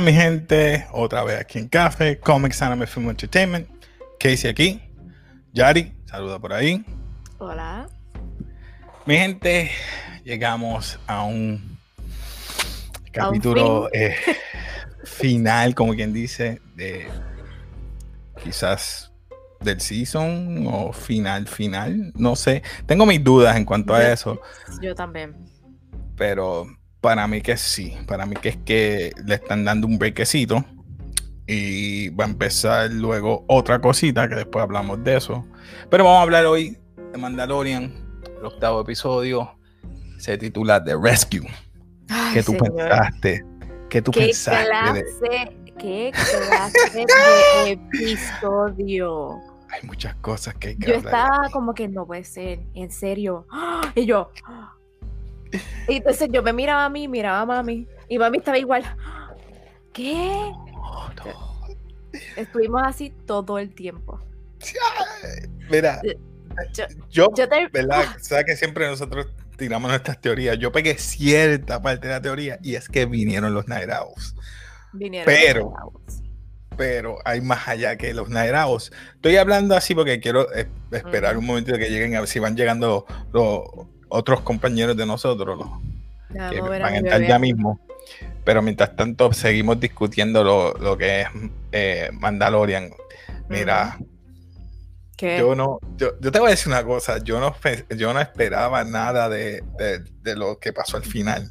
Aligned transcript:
Mi 0.00 0.14
gente. 0.14 0.86
Otra 0.92 1.24
vez 1.24 1.38
aquí 1.38 1.58
en 1.58 1.68
Café, 1.68 2.18
Comics 2.18 2.62
Anime 2.62 2.86
Film 2.86 3.10
Entertainment. 3.10 3.68
Casey 4.18 4.50
aquí. 4.50 4.80
Yari, 5.52 5.92
saluda 6.06 6.38
por 6.38 6.54
ahí. 6.54 6.82
Hola. 7.38 7.86
Mi 9.04 9.16
gente, 9.16 9.70
llegamos 10.24 10.98
a 11.06 11.24
un 11.24 11.78
capítulo 13.12 13.90
eh, 13.92 14.16
final, 15.04 15.74
como 15.74 15.94
quien 15.94 16.14
dice, 16.14 16.62
de 16.76 17.06
quizás 18.42 19.12
del 19.60 19.82
season 19.82 20.66
o 20.66 20.94
final, 20.94 21.46
final. 21.46 22.10
No 22.14 22.36
sé. 22.36 22.62
Tengo 22.86 23.04
mis 23.04 23.22
dudas 23.22 23.54
en 23.54 23.66
cuanto 23.66 23.92
a 23.92 24.10
eso. 24.10 24.40
Yo 24.80 24.94
también. 24.94 25.36
Pero 26.16 26.66
para 27.00 27.26
mí 27.26 27.40
que 27.40 27.56
sí, 27.56 27.96
para 28.06 28.26
mí 28.26 28.36
que 28.36 28.50
es 28.50 28.56
que 28.58 29.12
le 29.24 29.34
están 29.36 29.64
dando 29.64 29.86
un 29.86 29.98
brequecito 29.98 30.64
y 31.46 32.10
va 32.10 32.24
a 32.24 32.28
empezar 32.28 32.90
luego 32.90 33.44
otra 33.48 33.80
cosita 33.80 34.28
que 34.28 34.34
después 34.36 34.62
hablamos 34.62 35.02
de 35.02 35.16
eso. 35.16 35.44
Pero 35.90 36.04
vamos 36.04 36.18
a 36.20 36.22
hablar 36.22 36.46
hoy 36.46 36.76
de 37.12 37.18
Mandalorian, 37.18 37.92
el 38.38 38.44
octavo 38.44 38.80
episodio 38.82 39.56
se 40.18 40.36
titula 40.38 40.82
The 40.84 40.96
Rescue. 41.00 41.48
Ay, 42.08 42.34
¿Qué 42.34 42.42
tú 42.42 42.52
señor. 42.52 42.76
pensaste? 42.76 43.44
¿Qué 43.88 44.02
tú 44.02 44.10
¿Qué 44.12 44.20
pensaste? 44.20 44.60
de- 44.92 45.04
clase, 45.04 45.56
¿Qué 45.78 46.12
clase 46.48 47.06
de 47.64 47.72
episodio? 47.72 49.38
Hay 49.70 49.86
muchas 49.86 50.14
cosas 50.16 50.54
que 50.56 50.68
hay 50.68 50.76
que 50.76 50.88
Yo 50.88 50.96
hablar. 50.96 51.14
estaba 51.14 51.50
como 51.50 51.74
que 51.74 51.88
no 51.88 52.06
puede 52.06 52.24
ser, 52.24 52.60
en 52.74 52.90
serio. 52.90 53.46
Y 53.94 54.04
yo. 54.06 54.30
¡Ah! 55.54 55.58
Y 55.88 55.96
entonces 55.96 56.28
yo 56.32 56.42
me 56.42 56.52
miraba 56.52 56.84
a 56.84 56.88
mí, 56.90 57.08
miraba 57.08 57.40
a 57.40 57.46
mami. 57.46 57.86
Y 58.08 58.18
mami 58.18 58.38
estaba 58.38 58.58
igual. 58.58 58.82
¡ah! 58.84 59.34
¿Qué? 59.92 60.14
Oh, 60.74 61.08
no. 61.24 61.50
Estuvimos 62.36 62.82
así 62.84 63.10
todo 63.26 63.58
el 63.58 63.74
tiempo. 63.74 64.20
Mira, 65.70 66.00
Yo, 66.72 66.84
yo, 67.10 67.28
yo 67.36 67.48
te. 67.48 67.68
¿verdad? 67.68 68.04
Sabes 68.20 68.44
que 68.44 68.56
siempre 68.56 68.86
nosotros 68.88 69.28
tiramos 69.56 69.90
nuestras 69.90 70.20
teorías. 70.20 70.58
Yo 70.58 70.72
pegué 70.72 70.98
cierta 70.98 71.80
parte 71.80 72.08
de 72.08 72.14
la 72.14 72.20
teoría 72.22 72.58
y 72.62 72.74
es 72.74 72.88
que 72.88 73.06
vinieron 73.06 73.54
los 73.54 73.68
Night 73.68 73.88
Owls. 73.90 74.34
Vinieron 74.92 75.26
Pero- 75.26 75.64
los 75.64 75.74
chavos. 75.74 76.02
pero 76.76 77.18
hay 77.24 77.40
más 77.40 77.68
allá 77.68 77.96
que 77.96 78.12
los 78.14 78.28
Nairaos. 78.28 78.90
Estoy 79.14 79.36
hablando 79.36 79.76
así 79.76 79.94
porque 79.94 80.18
quiero 80.20 80.48
esperar 80.90 81.36
un 81.36 81.44
momento 81.46 81.72
de 81.72 81.78
que 81.78 81.90
lleguen 81.90 82.16
a 82.16 82.20
ver 82.20 82.28
si 82.28 82.38
van 82.38 82.56
llegando 82.56 83.06
los 83.32 83.62
otros 84.10 84.40
compañeros 84.40 84.96
de 84.96 85.06
nosotros, 85.06 85.58
los 85.58 86.50
que 86.50 86.60
van 86.60 86.82
a 86.84 86.96
entrar 86.96 87.22
ya 87.26 87.38
mismo. 87.38 87.80
Pero 88.44 88.62
mientras 88.62 88.96
tanto 88.96 89.32
seguimos 89.32 89.78
discutiendo 89.80 90.42
lo, 90.44 90.74
lo 90.74 90.96
que 90.98 91.22
es 91.22 91.28
eh, 91.72 92.10
Mandalorian. 92.12 92.90
Mira, 93.48 93.98
¿Qué? 95.16 95.38
yo 95.38 95.54
no, 95.54 95.78
yo, 95.96 96.12
yo 96.20 96.32
te 96.32 96.38
voy 96.38 96.48
a 96.48 96.50
decir 96.52 96.68
una 96.72 96.82
cosa, 96.84 97.18
yo 97.22 97.40
no, 97.40 97.54
yo 97.96 98.12
no 98.14 98.20
esperaba 98.20 98.84
nada 98.84 99.28
de, 99.28 99.62
de- 99.78 100.00
de 100.22 100.36
lo 100.36 100.58
que 100.58 100.72
pasó 100.72 100.96
al 100.96 101.04
final. 101.04 101.48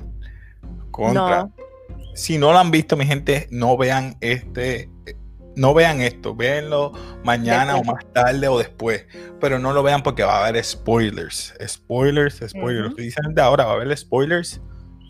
Contra. 0.91 1.43
No. 1.43 1.53
Si 2.15 2.37
no 2.37 2.51
lo 2.51 2.59
han 2.59 2.71
visto, 2.71 2.97
mi 2.97 3.05
gente, 3.05 3.47
no 3.51 3.77
vean 3.77 4.17
este, 4.21 4.89
no 5.55 5.73
vean 5.73 6.01
esto, 6.01 6.35
véanlo 6.35 6.93
mañana 7.23 7.73
Después. 7.73 7.89
o 7.89 7.93
más 7.93 8.13
tarde 8.13 8.47
o 8.47 8.57
después, 8.57 9.05
pero 9.41 9.59
no 9.59 9.73
lo 9.73 9.83
vean 9.83 10.01
porque 10.03 10.23
va 10.23 10.37
a 10.43 10.47
haber 10.47 10.63
spoilers, 10.63 11.53
spoilers, 11.67 12.35
spoilers. 12.47 12.81
Ujú. 12.85 12.89
Estoy 12.89 13.05
diciendo 13.05 13.31
de 13.33 13.41
ahora, 13.41 13.65
va 13.65 13.71
a 13.71 13.75
haber 13.75 13.97
spoilers 13.97 14.61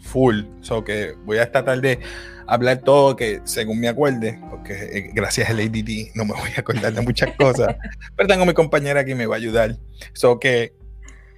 full, 0.03 0.41
so 0.61 0.83
que 0.83 1.13
voy 1.25 1.37
a 1.37 1.51
tratar 1.51 1.81
de 1.81 1.99
hablar 2.47 2.79
todo 2.79 3.15
que 3.15 3.41
según 3.43 3.79
me 3.79 3.89
acuerde, 3.89 4.39
porque 4.49 4.73
eh, 4.73 5.11
gracias 5.13 5.49
al 5.49 5.59
ADD 5.59 6.15
no 6.15 6.25
me 6.25 6.33
voy 6.33 6.49
a 6.57 6.61
acordar 6.61 6.93
de 6.93 7.01
muchas 7.01 7.35
cosas, 7.35 7.75
pero 8.15 8.27
tengo 8.27 8.45
mi 8.45 8.53
compañera 8.53 9.05
que 9.05 9.13
me 9.13 9.25
va 9.27 9.35
a 9.35 9.37
ayudar, 9.37 9.75
so 10.13 10.39
que 10.39 10.73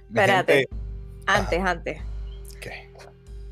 Espérate. 0.08 0.52
gente- 0.54 0.68
Antes, 1.26 1.60
antes. 1.60 1.98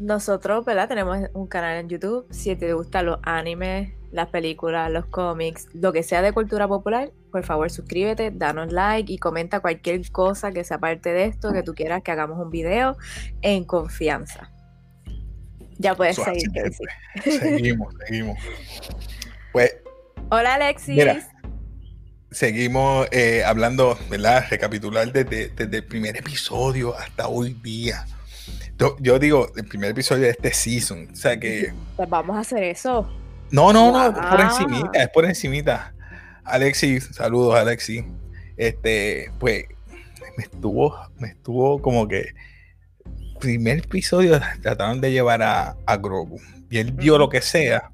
Nosotros, 0.01 0.65
¿verdad? 0.65 0.89
Tenemos 0.89 1.19
un 1.35 1.47
canal 1.47 1.77
en 1.77 1.91
YouTube. 1.91 2.27
Si 2.31 2.57
te 2.57 2.73
gustan 2.73 3.05
los 3.05 3.19
animes, 3.23 3.93
las 4.11 4.29
películas, 4.29 4.91
los 4.91 5.05
cómics, 5.05 5.69
lo 5.75 5.93
que 5.93 6.03
sea 6.03 6.23
de 6.23 6.33
cultura 6.33 6.67
popular, 6.67 7.13
por 7.31 7.45
favor 7.45 7.71
suscríbete, 7.71 8.31
danos 8.31 8.73
like 8.73 9.13
y 9.13 9.19
comenta 9.19 9.61
cualquier 9.61 10.11
cosa 10.11 10.53
que 10.53 10.65
sea 10.65 10.79
parte 10.79 11.13
de 11.13 11.27
esto, 11.27 11.53
que 11.53 11.63
tú 11.63 11.75
quieras 11.75 12.03
que 12.03 12.13
hagamos 12.13 12.39
un 12.39 12.49
video 12.51 12.97
en 13.43 13.65
confianza. 13.65 14.51
Ya 15.77 15.95
puedes 15.95 16.17
seguir, 16.17 16.51
Casey. 16.51 17.39
seguimos, 17.39 17.95
seguimos. 18.07 18.39
Pues 19.53 19.77
Hola 20.31 20.55
Alexis. 20.55 20.97
Mira. 20.97 21.29
seguimos 22.31 23.07
eh, 23.13 23.45
hablando, 23.45 23.99
¿verdad? 24.09 24.47
Recapitular 24.49 25.13
desde, 25.13 25.49
desde 25.49 25.77
el 25.77 25.85
primer 25.85 26.17
episodio 26.17 26.97
hasta 26.97 27.29
hoy 27.29 27.53
día. 27.53 28.07
Yo, 28.81 28.97
yo 28.99 29.19
digo, 29.19 29.53
el 29.57 29.67
primer 29.67 29.91
episodio 29.91 30.23
de 30.23 30.31
este 30.31 30.55
season. 30.55 31.09
O 31.13 31.15
sea 31.15 31.39
que. 31.39 31.75
Pues 31.97 32.09
vamos 32.09 32.35
a 32.35 32.41
hacer 32.41 32.63
eso. 32.63 33.07
No, 33.51 33.75
no, 33.75 33.93
no, 33.93 34.07
es 34.07 34.27
por 34.27 34.41
encimita, 34.41 35.03
es 35.03 35.09
por 35.11 35.25
encimita. 35.27 35.95
Alexis, 36.45 37.11
saludos, 37.13 37.57
Alexis. 37.57 38.05
Este, 38.57 39.31
pues, 39.39 39.65
me 40.39 40.45
estuvo, 40.45 40.97
me 41.19 41.29
estuvo 41.29 41.83
como 41.83 42.09
que. 42.09 42.33
Primer 43.39 43.79
episodio 43.81 44.41
trataron 44.63 45.03
de 45.03 45.13
llevar 45.13 45.43
a, 45.43 45.77
a 45.85 45.97
Grogu. 45.99 46.41
Y 46.71 46.79
él 46.79 46.93
vio 46.93 47.19
lo 47.19 47.29
que 47.29 47.43
sea. 47.43 47.91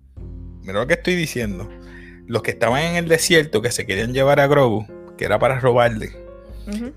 Mira 0.62 0.80
lo 0.80 0.86
que 0.86 0.94
estoy 0.94 1.16
diciendo. 1.16 1.68
Los 2.26 2.42
que 2.42 2.52
estaban 2.52 2.82
en 2.82 2.94
el 2.96 3.08
desierto 3.08 3.60
que 3.60 3.72
se 3.72 3.86
querían 3.86 4.12
llevar 4.12 4.38
a 4.38 4.46
Grogu, 4.46 4.86
que 5.16 5.24
era 5.24 5.40
para 5.40 5.58
robarle. 5.58 6.12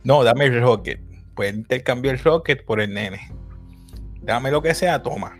No, 0.04 0.24
dame 0.24 0.46
el 0.46 0.62
rocket. 0.62 1.00
Pues 1.36 1.56
intercambió 1.56 2.12
el 2.12 2.20
rocket 2.20 2.64
por 2.66 2.82
el 2.82 2.94
nene. 2.94 3.39
Dame 4.30 4.52
lo 4.52 4.62
que 4.62 4.76
sea, 4.76 5.02
toma. 5.02 5.40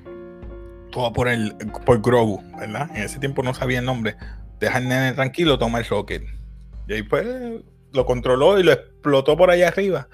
Todo 0.92 1.14
por 1.14 1.28
el 1.28 1.56
por 1.86 2.02
Grogu, 2.02 2.42
¿verdad? 2.58 2.90
En 2.96 3.04
ese 3.04 3.20
tiempo 3.20 3.44
no 3.44 3.54
sabía 3.54 3.80
el 3.80 3.86
nombre. 3.86 4.16
Deja 4.60 4.78
al 4.78 4.88
nene 4.88 5.14
tranquilo, 5.14 5.60
toma 5.60 5.78
el 5.78 5.86
rocket. 5.86 6.24
Y 6.88 6.94
ahí 6.94 7.04
pues 7.04 7.26
lo 7.94 8.06
controló 8.08 8.60
y 8.60 8.64
lo 8.64 8.72
explotó 8.72 9.38
por 9.38 9.52
allá 9.52 9.68
arriba. 9.68 10.08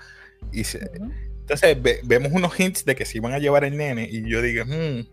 Y 0.52 0.66
se- 0.66 0.91
entonces 1.40 1.81
ve- 1.81 2.02
vemos 2.03 2.34
unos 2.34 2.59
hints 2.59 2.84
de 2.84 2.96
que 2.96 3.06
se 3.06 3.18
iban 3.19 3.31
a 3.31 3.40
llevar 3.40 3.63
el 3.63 3.78
nene. 3.78 4.09
Y 4.12 4.30
yo 4.30 4.41
dije, 4.41 4.66
hmm. 4.66 5.07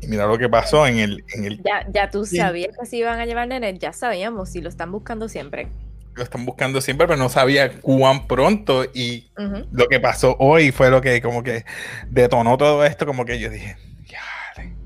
Y 0.00 0.06
mira 0.06 0.26
lo 0.26 0.38
que 0.38 0.48
pasó 0.48 0.86
en 0.86 0.98
el, 1.00 1.24
en 1.34 1.44
el 1.44 1.58
Ya, 1.62 1.86
ya 1.92 2.08
tú 2.08 2.24
sabías 2.24 2.74
que 2.78 2.86
se 2.86 2.96
iban 2.96 3.20
a 3.20 3.26
llevar 3.26 3.46
nenes, 3.48 3.78
ya 3.78 3.92
sabíamos, 3.92 4.48
si 4.48 4.62
lo 4.62 4.70
están 4.70 4.90
buscando 4.90 5.28
siempre. 5.28 5.68
Lo 6.18 6.24
están 6.24 6.44
buscando 6.44 6.80
siempre, 6.80 7.06
pero 7.06 7.18
no 7.18 7.28
sabía 7.28 7.80
cuán 7.80 8.26
pronto. 8.26 8.84
Y 8.92 9.30
lo 9.72 9.88
que 9.88 10.00
pasó 10.00 10.36
hoy 10.38 10.70
fue 10.72 10.90
lo 10.90 11.00
que 11.00 11.22
como 11.22 11.42
que 11.42 11.64
detonó 12.08 12.58
todo 12.58 12.84
esto, 12.84 13.06
como 13.06 13.24
que 13.24 13.38
yo 13.38 13.48
dije, 13.48 13.76
"Ya". 14.06 14.20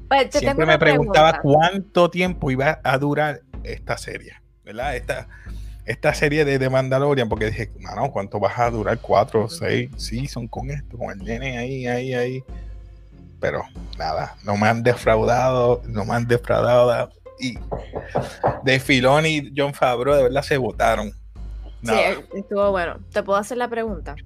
Pues, 0.09 0.29
siempre 0.31 0.67
me 0.67 0.79
preguntaba 0.79 1.33
pregunta. 1.33 1.71
cuánto 1.71 2.11
tiempo 2.11 2.51
iba 2.51 2.81
a 2.85 2.99
durar 2.99 3.41
esta 3.65 3.97
serie, 3.97 4.35
¿verdad? 4.65 4.95
Esta, 4.95 5.29
esta 5.85 6.15
serie 6.15 6.45
de, 6.45 6.59
de 6.59 6.71
Mandalorian, 6.71 7.29
porque 7.29 7.47
dije, 7.47 7.73
mano, 7.81 8.11
¿cuánto 8.13 8.39
vas 8.39 8.59
a 8.59 8.71
durar? 8.71 8.99
Cuatro 8.99 9.45
o 9.45 9.49
seis 9.49 9.91
seasons 9.97 10.51
con 10.51 10.71
esto, 10.71 10.97
con 10.99 11.11
el 11.11 11.25
nene 11.25 11.59
ahí, 11.59 11.87
ahí, 11.87 12.15
ahí. 12.15 12.45
Pero 13.41 13.65
nada, 13.99 14.37
no 14.45 14.57
me 14.57 14.69
han 14.69 14.83
defraudado, 14.83 15.83
no 15.87 16.05
me 16.05 16.15
han 16.15 16.27
defraudado. 16.29 17.11
Y 17.41 17.59
de 18.63 18.79
Filón 18.79 19.27
y 19.27 19.53
John 19.57 19.75
Favreau 19.75 20.15
de 20.15 20.23
verdad 20.25 20.43
se 20.43 20.57
votaron. 20.57 21.13
Sí, 21.83 21.95
estuvo 22.35 22.71
bueno. 22.71 23.01
¿Te 23.13 23.23
puedo 23.23 23.39
hacer 23.39 23.59
la 23.59 23.69
pregunta? 23.69 24.17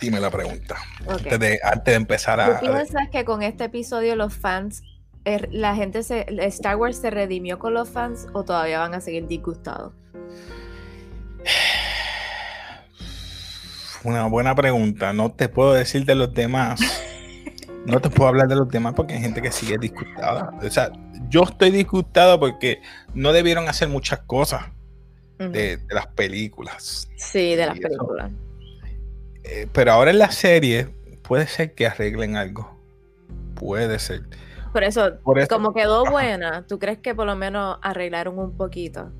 dime 0.00 0.20
la 0.20 0.30
pregunta. 0.30 0.76
Ok. 1.06 1.12
Antes, 1.12 1.40
de, 1.40 1.60
antes 1.62 1.84
de 1.84 1.94
empezar 1.94 2.40
a... 2.40 2.58
¿Tú 2.58 2.66
piensas 2.66 3.08
que 3.10 3.24
con 3.24 3.42
este 3.42 3.64
episodio 3.64 4.16
los 4.16 4.34
fans, 4.34 4.82
er, 5.24 5.48
la 5.52 5.74
gente 5.74 6.02
se, 6.02 6.26
Star 6.46 6.76
Wars 6.76 6.96
se 6.96 7.10
redimió 7.10 7.58
con 7.58 7.74
los 7.74 7.90
fans 7.90 8.26
o 8.32 8.44
todavía 8.44 8.80
van 8.80 8.94
a 8.94 9.00
seguir 9.00 9.26
disgustados? 9.26 9.92
Una 14.04 14.26
buena 14.26 14.54
pregunta. 14.54 15.12
No 15.12 15.32
te 15.32 15.48
puedo 15.48 15.72
decir 15.72 16.04
de 16.04 16.14
los 16.14 16.34
demás. 16.34 16.80
No 17.86 18.00
te 18.00 18.08
puedo 18.08 18.28
hablar 18.28 18.48
de 18.48 18.56
los 18.56 18.66
demás 18.70 18.94
porque 18.96 19.12
hay 19.12 19.20
gente 19.20 19.42
que 19.42 19.52
sigue 19.52 19.76
disgustada. 19.76 20.50
O 20.62 20.70
sea, 20.70 20.90
yo 21.28 21.42
estoy 21.42 21.70
disgustado 21.70 22.40
porque 22.40 22.80
no 23.12 23.34
debieron 23.34 23.68
hacer 23.68 23.90
muchas 23.90 24.20
cosas 24.20 24.68
De, 25.38 25.76
de 25.78 25.94
las 25.94 26.06
películas. 26.08 27.08
sí, 27.16 27.56
de 27.56 27.66
las 27.66 27.76
eso. 27.78 27.88
películas. 27.88 28.32
Eh, 29.42 29.66
pero 29.72 29.92
ahora 29.92 30.10
en 30.10 30.18
la 30.18 30.30
serie 30.30 30.88
puede 31.22 31.46
ser 31.46 31.74
que 31.74 31.86
arreglen 31.86 32.36
algo. 32.36 32.78
Puede 33.54 33.98
ser. 33.98 34.22
Por 34.72 34.84
eso, 34.84 35.16
Por 35.22 35.38
eso 35.38 35.48
como 35.48 35.72
quedó 35.74 36.02
Ajá. 36.02 36.10
buena, 36.10 36.66
¿tú 36.66 36.78
crees 36.78 36.98
que 36.98 37.14
por 37.14 37.26
lo 37.26 37.36
menos 37.36 37.78
arreglaron 37.82 38.38
un 38.38 38.56
poquito? 38.56 39.12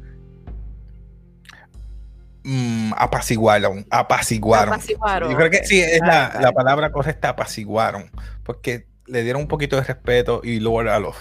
mm, 2.45 2.93
apaciguaron. 2.97 3.87
Apaciguaron. 3.91 4.75
Apaciguaron, 4.75 5.31
Yo 5.31 5.37
creo 5.37 5.51
que 5.51 5.65
sí, 5.65 5.81
es 5.81 6.01
la, 6.01 6.39
la 6.41 6.53
palabra 6.53 6.91
correcta, 6.93 7.31
apaciguaron. 7.31 8.11
Porque 8.43 8.87
le 9.07 9.23
dieron 9.23 9.43
un 9.43 9.49
poquito 9.49 9.77
de 9.77 9.83
respeto 9.83 10.41
y 10.45 10.61
luego 10.61 10.81
a 10.81 10.99
los 10.99 11.17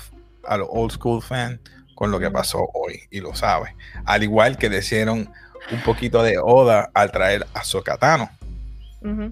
a 0.45 0.57
los 0.57 0.67
old 0.71 0.91
school 0.91 1.21
fans 1.21 1.59
con 1.95 2.11
lo 2.11 2.19
que 2.19 2.31
pasó 2.31 2.69
hoy 2.73 3.01
y 3.09 3.19
lo 3.19 3.35
sabe. 3.35 3.75
Al 4.05 4.23
igual 4.23 4.57
que 4.57 4.69
le 4.69 4.79
hicieron 4.79 5.31
un 5.71 5.81
poquito 5.83 6.23
de 6.23 6.37
oda 6.37 6.91
al 6.93 7.11
traer 7.11 7.47
a 7.53 7.63
Sokatano. 7.63 8.29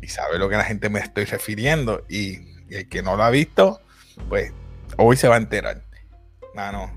Y 0.02 0.08
sabe 0.08 0.38
lo 0.38 0.50
que 0.50 0.58
la 0.58 0.66
gente 0.66 0.90
me 0.90 1.00
estoy 1.00 1.24
refiriendo. 1.24 2.04
Y, 2.10 2.52
el 2.70 2.88
que 2.88 3.02
no 3.02 3.18
lo 3.18 3.24
ha 3.24 3.30
visto, 3.30 3.82
pues 4.30 4.54
hoy 4.98 5.18
se 5.18 5.28
va 5.28 5.36
a 5.36 5.38
enterar. 5.38 5.84
Mano. 6.56 6.92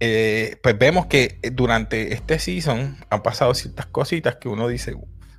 Eh, 0.00 0.56
pues 0.62 0.78
vemos 0.78 1.06
que 1.06 1.40
durante 1.52 2.12
este 2.12 2.38
season 2.38 2.96
han 3.10 3.22
pasado 3.22 3.52
ciertas 3.54 3.86
cositas 3.86 4.36
que 4.36 4.48
uno 4.48 4.68
dice, 4.68 4.96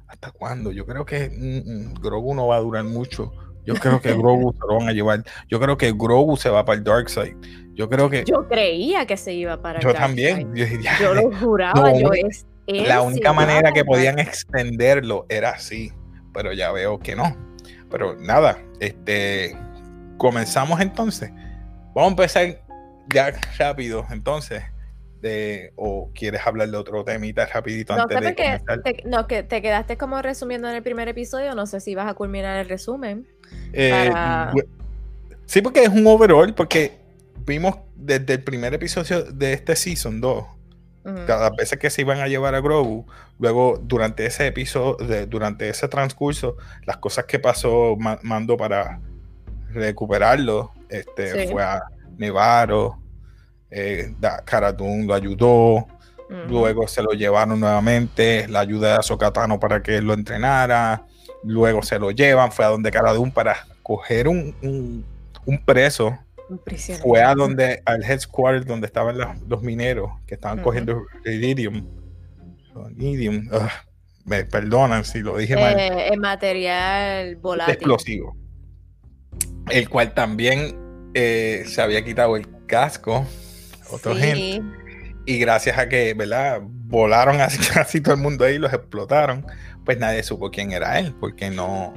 ¿hasta 0.07 0.31
cuándo? 0.31 0.73
Yo 0.73 0.85
creo 0.85 1.05
que 1.05 1.29
mm, 1.29 1.91
mm, 1.91 1.93
Grogu 2.01 2.35
no 2.35 2.47
va 2.47 2.57
a 2.57 2.59
durar 2.59 2.83
mucho. 2.83 3.31
Yo 3.69 3.75
creo 3.75 4.01
que 4.01 4.13
Grogu 4.13 4.51
se 4.53 4.59
lo 4.67 4.79
van 4.79 4.89
a 4.89 4.93
llevar. 4.93 5.23
Yo 5.47 5.59
creo 5.59 5.77
que 5.77 5.91
Grogu 5.91 6.37
se 6.37 6.49
va 6.49 6.65
para 6.65 6.79
el 6.79 6.83
Dark 6.83 7.07
Side. 7.07 7.35
Yo 7.75 7.87
creo 7.87 8.09
que. 8.09 8.23
Yo 8.25 8.47
creía 8.47 9.05
que 9.05 9.15
se 9.15 9.33
iba 9.33 9.61
para. 9.61 9.79
Yo 9.79 9.93
también. 9.93 10.51
Yo, 10.55 11.13
lo 11.13 11.31
juraba. 11.37 11.93
yo 11.93 12.09
es, 12.13 12.47
la 12.65 13.03
única 13.03 13.31
manera 13.31 13.71
que 13.71 13.85
podían 13.85 14.17
extenderlo 14.17 15.27
era 15.29 15.51
así, 15.51 15.91
pero 16.33 16.51
ya 16.51 16.71
veo 16.71 16.97
que 16.97 17.15
no. 17.15 17.35
Pero 17.91 18.15
nada, 18.15 18.57
este, 18.79 19.55
comenzamos 20.17 20.81
entonces. 20.81 21.31
Vamos 21.93 22.07
a 22.07 22.09
empezar 22.09 22.61
ya 23.13 23.31
rápido, 23.59 24.03
entonces. 24.09 24.63
De, 25.21 25.73
o 25.75 26.09
quieres 26.13 26.39
hablar 26.45 26.69
de 26.69 26.77
otro 26.77 27.03
temita 27.03 27.45
rapidito 27.45 27.93
no, 27.93 28.03
antes 28.03 28.21
de 28.21 28.35
que 28.35 28.61
te, 28.83 29.03
no, 29.05 29.27
que 29.27 29.43
te 29.43 29.61
quedaste 29.61 29.97
como 29.97 30.21
resumiendo 30.21 30.69
en 30.69 30.75
el 30.75 30.81
primer 30.81 31.09
episodio, 31.09 31.55
no 31.55 31.65
sé 31.65 31.81
si 31.81 31.93
vas 31.93 32.09
a 32.09 32.13
culminar 32.13 32.57
el 32.57 32.69
resumen. 32.69 33.27
Eh, 33.73 34.11
sí, 35.45 35.61
porque 35.61 35.83
es 35.83 35.89
un 35.89 36.07
overall, 36.07 36.53
porque 36.53 36.99
vimos 37.45 37.75
desde 37.95 38.35
el 38.35 38.43
primer 38.43 38.73
episodio 38.73 39.23
de 39.23 39.53
este 39.53 39.75
season 39.75 40.21
2, 40.21 40.45
cada 41.25 41.49
vez 41.49 41.75
que 41.77 41.89
se 41.89 42.01
iban 42.01 42.19
a 42.19 42.27
llevar 42.27 42.55
a 42.55 42.61
Grogu, 42.61 43.05
luego 43.39 43.79
durante 43.81 44.25
ese 44.25 44.47
episodio, 44.47 45.25
durante 45.25 45.67
ese 45.67 45.87
transcurso, 45.87 46.55
las 46.85 46.97
cosas 46.97 47.25
que 47.25 47.39
pasó 47.39 47.97
Mando 47.97 48.55
para 48.55 49.01
recuperarlo, 49.71 50.71
este, 50.89 51.47
fue 51.49 51.63
a 51.63 51.81
Nevaro, 52.17 52.99
eh, 53.71 54.13
lo 54.19 55.13
ayudó, 55.13 55.87
luego 56.47 56.87
se 56.87 57.01
lo 57.01 57.11
llevaron 57.11 57.59
nuevamente, 57.59 58.47
la 58.47 58.61
ayuda 58.61 58.97
de 58.97 59.03
Sokatano 59.03 59.59
para 59.59 59.81
que 59.81 60.01
lo 60.01 60.13
entrenara, 60.13 61.05
luego 61.43 61.81
se 61.81 61.99
lo 61.99 62.11
llevan, 62.11 62.51
fue 62.51 62.65
a 62.65 62.69
donde 62.69 62.91
Cara 62.91 63.13
para 63.33 63.65
coger 63.83 64.27
un, 64.27 64.55
un, 64.61 65.05
un 65.45 65.63
preso 65.63 66.17
fue 67.01 67.21
a 67.21 67.35
donde, 67.35 67.81
al 67.85 68.03
headquarters 68.03 68.65
donde 68.65 68.87
estaban 68.87 69.17
los, 69.47 69.61
mineros 69.61 70.11
que 70.25 70.35
estaban 70.35 70.61
cogiendo 70.61 71.03
iridium. 71.25 71.87
iridium 72.97 73.47
me 74.25 74.45
perdonan 74.45 75.05
si 75.05 75.19
lo 75.19 75.37
dije 75.37 75.55
mal. 75.55 75.79
Eh, 75.79 76.09
el 76.11 76.19
material 76.19 77.35
volátil. 77.37 77.73
Explosivo. 77.73 78.35
El 79.69 79.89
cual 79.89 80.13
también 80.13 80.75
eh, 81.13 81.63
se 81.67 81.81
había 81.81 82.03
quitado 82.03 82.35
el 82.35 82.47
casco. 82.65 83.25
Otra 83.91 84.15
gente. 84.15 84.61
Y 85.25 85.37
gracias 85.39 85.77
a 85.77 85.89
que, 85.89 86.13
¿verdad? 86.13 86.61
Volaron 86.61 87.41
así, 87.41 87.57
casi 87.73 88.01
todo 88.01 88.15
el 88.15 88.21
mundo 88.21 88.45
ahí, 88.45 88.57
los 88.57 88.73
explotaron. 88.73 89.45
Pues 89.85 89.97
nadie 89.99 90.23
supo 90.23 90.51
quién 90.51 90.71
era 90.71 90.99
él, 90.99 91.13
porque 91.19 91.49
no, 91.49 91.93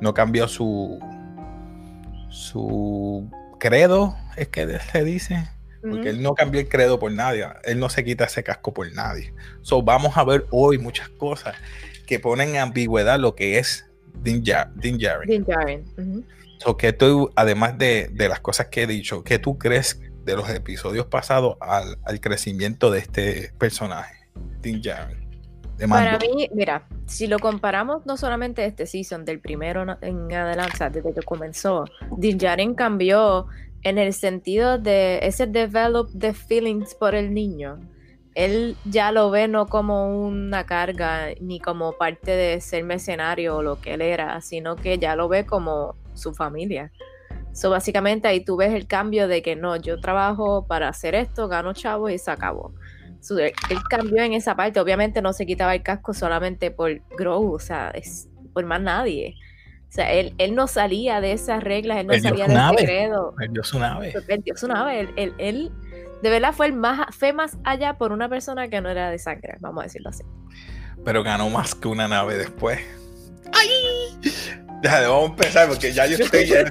no 0.00 0.14
cambió 0.14 0.48
su, 0.48 0.98
su 2.30 3.30
credo, 3.58 4.16
es 4.36 4.48
que 4.48 4.78
se 4.78 5.04
dice, 5.04 5.48
porque 5.80 6.10
él 6.10 6.22
no 6.22 6.34
cambió 6.34 6.60
el 6.60 6.68
credo 6.68 6.98
por 6.98 7.12
nadie, 7.12 7.46
él 7.64 7.78
no 7.78 7.88
se 7.88 8.04
quita 8.04 8.24
ese 8.24 8.42
casco 8.42 8.74
por 8.74 8.92
nadie. 8.92 9.32
So, 9.62 9.82
vamos 9.82 10.16
a 10.16 10.24
ver 10.24 10.46
hoy 10.50 10.78
muchas 10.78 11.08
cosas 11.10 11.54
que 12.06 12.18
ponen 12.18 12.50
en 12.50 12.56
ambigüedad 12.56 13.18
lo 13.18 13.34
que 13.34 13.58
es 13.58 13.86
Din, 14.22 14.42
Djarin. 14.42 16.26
que 16.78 16.92
tú, 16.92 17.30
además 17.36 17.78
de, 17.78 18.10
las 18.16 18.40
cosas 18.40 18.68
que 18.68 18.82
he 18.82 18.86
dicho, 18.86 19.24
¿qué 19.24 19.38
tú 19.38 19.58
crees 19.58 20.00
de 20.24 20.36
los 20.36 20.48
episodios 20.50 21.06
pasados 21.06 21.56
al, 21.60 22.20
crecimiento 22.20 22.90
de 22.90 23.00
este 23.00 23.52
personaje, 23.58 24.28
Din 24.60 24.80
Djarin? 24.80 25.24
Para 25.88 26.18
mí, 26.18 26.48
mira, 26.54 26.86
si 27.06 27.26
lo 27.26 27.38
comparamos 27.38 28.06
no 28.06 28.16
solamente 28.16 28.64
este 28.64 28.86
season, 28.86 29.24
del 29.24 29.40
primero 29.40 29.82
en 30.00 30.32
adelante, 30.32 30.88
desde 30.90 31.12
que 31.12 31.22
comenzó, 31.22 31.84
Din 32.16 32.38
Djarin 32.38 32.74
cambió 32.74 33.46
en 33.82 33.98
el 33.98 34.12
sentido 34.14 34.78
de 34.78 35.18
ese 35.22 35.46
develop 35.46 36.10
de 36.10 36.32
feelings 36.32 36.94
por 36.94 37.14
el 37.14 37.34
niño. 37.34 37.78
Él 38.34 38.76
ya 38.84 39.12
lo 39.12 39.30
ve 39.30 39.46
no 39.46 39.66
como 39.66 40.26
una 40.26 40.64
carga 40.64 41.28
ni 41.40 41.60
como 41.60 41.92
parte 41.92 42.32
de 42.32 42.60
ser 42.60 42.82
mercenario 42.82 43.56
o 43.56 43.62
lo 43.62 43.80
que 43.80 43.94
él 43.94 44.02
era, 44.02 44.40
sino 44.40 44.74
que 44.74 44.98
ya 44.98 45.14
lo 45.14 45.28
ve 45.28 45.44
como 45.44 45.96
su 46.14 46.34
familia. 46.34 46.90
So, 47.54 47.70
básicamente 47.70 48.28
ahí 48.28 48.44
tú 48.44 48.56
ves 48.56 48.74
el 48.74 48.86
cambio 48.86 49.28
de 49.28 49.40
que 49.40 49.56
no, 49.56 49.76
yo 49.76 50.00
trabajo 50.00 50.66
para 50.66 50.88
hacer 50.88 51.14
esto, 51.14 51.48
gano 51.48 51.72
chavos 51.72 52.12
y 52.12 52.18
se 52.18 52.30
acabó 52.30 52.74
él 53.38 53.82
cambió 53.88 54.22
en 54.22 54.34
esa 54.34 54.54
parte. 54.56 54.80
Obviamente 54.80 55.22
no 55.22 55.32
se 55.32 55.46
quitaba 55.46 55.74
el 55.74 55.82
casco 55.82 56.14
solamente 56.14 56.70
por 56.70 57.00
Grow, 57.16 57.52
o 57.52 57.58
sea, 57.58 57.90
es 57.90 58.28
por 58.52 58.64
más 58.64 58.80
nadie. 58.80 59.34
O 59.88 59.92
sea, 59.94 60.12
él, 60.12 60.34
él 60.38 60.54
no 60.54 60.66
salía 60.66 61.20
de 61.20 61.32
esas 61.32 61.62
reglas, 61.62 61.98
él 61.98 62.06
no 62.08 62.18
salía 62.18 62.46
del 62.46 62.76
credo. 62.76 63.34
Perdió 63.36 63.62
su 63.62 63.78
nave. 63.78 64.12
Perdió 64.26 64.56
su 64.56 64.66
nave. 64.66 65.08
Él, 65.16 65.34
él, 65.38 65.72
de 66.20 66.30
verdad 66.30 66.52
fue, 66.52 66.66
el 66.66 66.72
más, 66.72 67.14
fue 67.16 67.32
más 67.32 67.56
allá 67.64 67.96
por 67.96 68.12
una 68.12 68.28
persona 68.28 68.68
que 68.68 68.80
no 68.80 68.88
era 68.88 69.10
de 69.10 69.18
sangre, 69.18 69.56
vamos 69.60 69.82
a 69.82 69.84
decirlo 69.84 70.10
así. 70.10 70.24
Pero 71.04 71.22
ganó 71.22 71.48
más 71.48 71.74
que 71.74 71.88
una 71.88 72.08
nave 72.08 72.36
después. 72.36 72.80
¡Ay! 73.52 74.60
Ya, 74.84 75.08
vamos 75.08 75.30
a 75.30 75.32
empezar 75.32 75.68
porque 75.68 75.92
ya 75.92 76.06
yo 76.06 76.16
estoy. 76.18 76.46
Ya 76.46 76.64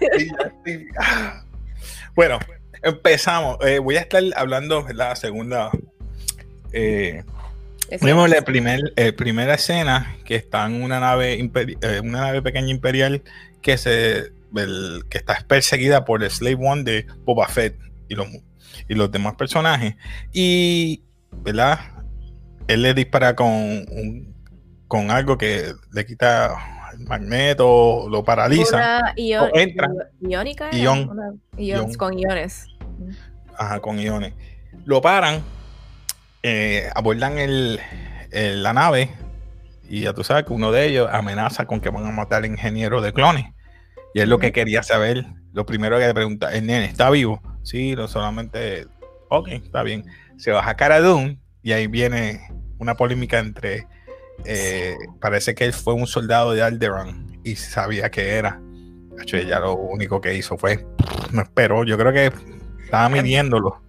ah. 1.00 1.44
Bueno, 2.16 2.38
empezamos. 2.84 3.58
Eh, 3.66 3.80
voy 3.80 3.98
a 3.98 4.02
estar 4.02 4.22
hablando 4.36 4.86
la 4.94 5.16
segunda 5.16 5.72
eh, 6.74 7.24
vemos 8.02 8.28
la 8.30 8.42
primer, 8.42 8.94
eh, 8.96 9.14
primera 9.14 9.54
escena 9.54 10.18
que 10.26 10.36
está 10.36 10.66
en 10.66 10.82
una 10.82 11.00
nave, 11.00 11.40
eh, 11.40 12.00
una 12.04 12.22
nave 12.22 12.42
pequeña 12.42 12.70
imperial 12.70 13.22
que, 13.62 13.78
se, 13.78 14.34
que 15.10 15.18
está 15.20 15.46
perseguida 15.48 16.04
por 16.04 16.24
el 16.24 16.32
Slave 16.32 16.58
One 16.60 16.84
de 16.84 17.06
Boba 17.24 17.48
Fett 17.48 17.78
y 18.10 18.16
los, 18.16 18.28
y 18.90 18.96
los 18.96 19.12
demás 19.12 19.36
personajes. 19.36 19.96
Y, 20.34 21.04
¿verdad? 21.32 21.80
Él 22.68 22.82
le 22.82 22.94
dispara 22.94 23.36
con, 23.36 24.34
con 24.88 25.12
algo 25.12 25.38
que 25.38 25.74
le 25.92 26.06
quita 26.06 26.83
magneto, 27.00 28.08
lo 28.10 28.24
paraliza. 28.24 29.14
entra. 29.54 29.90
Iónica. 30.22 30.70
con 31.98 32.18
iones. 32.18 32.68
Ajá, 33.58 33.80
con 33.80 34.00
iones. 34.00 34.34
Lo 34.86 35.02
paran 35.02 35.42
eh, 36.46 36.90
abordan 36.94 37.38
el, 37.38 37.80
la 38.32 38.74
nave 38.74 39.10
y 39.88 40.02
ya 40.02 40.14
tú 40.14 40.26
sabes 40.26 40.44
que 40.44 40.52
uno 40.52 40.74
de 40.74 40.88
ellos 40.88 41.08
amenaza 41.10 41.66
con 41.66 41.80
que 41.80 41.90
van 41.90 42.06
a 42.06 42.12
matar 42.12 42.40
al 42.40 42.48
ingeniero 42.48 43.02
de 43.02 43.14
clones. 43.14 43.46
Y 44.14 44.20
es 44.20 44.28
lo 44.28 44.40
que 44.40 44.52
quería 44.52 44.84
saber. 44.84 45.26
Lo 45.54 45.66
primero 45.66 45.98
que 45.98 46.08
le 46.08 46.14
pregunta, 46.14 46.54
el 46.54 46.66
nene, 46.66 46.86
¿está 46.86 47.10
vivo? 47.10 47.42
Sí, 47.64 47.96
no 47.96 48.10
solamente, 48.10 48.88
ok, 49.30 49.48
está 49.50 49.84
bien. 49.84 50.06
Se 50.38 50.52
baja 50.52 50.72
a 50.72 50.76
Cara 50.76 51.00
Dune 51.00 51.40
y 51.62 51.72
ahí 51.72 51.88
viene 51.88 52.42
una 52.78 52.96
polémica 52.96 53.40
entre, 53.40 53.88
eh, 54.46 54.96
parece 55.20 55.56
que 55.56 55.66
él 55.66 55.74
fue 55.74 55.94
un 55.94 56.08
soldado 56.08 56.54
de 56.54 56.62
Alderan 56.62 57.40
y 57.44 57.56
sabía 57.56 58.10
que 58.10 58.36
era. 58.36 58.62
hecho, 59.22 59.38
ella 59.38 59.60
lo 59.60 59.76
único 59.76 60.20
que 60.22 60.36
hizo 60.36 60.58
fue, 60.58 60.86
no 61.32 61.42
esperó, 61.42 61.84
yo 61.86 61.98
creo 61.98 62.12
que 62.12 62.32
estaba 62.84 63.10
midiéndolo. 63.10 63.82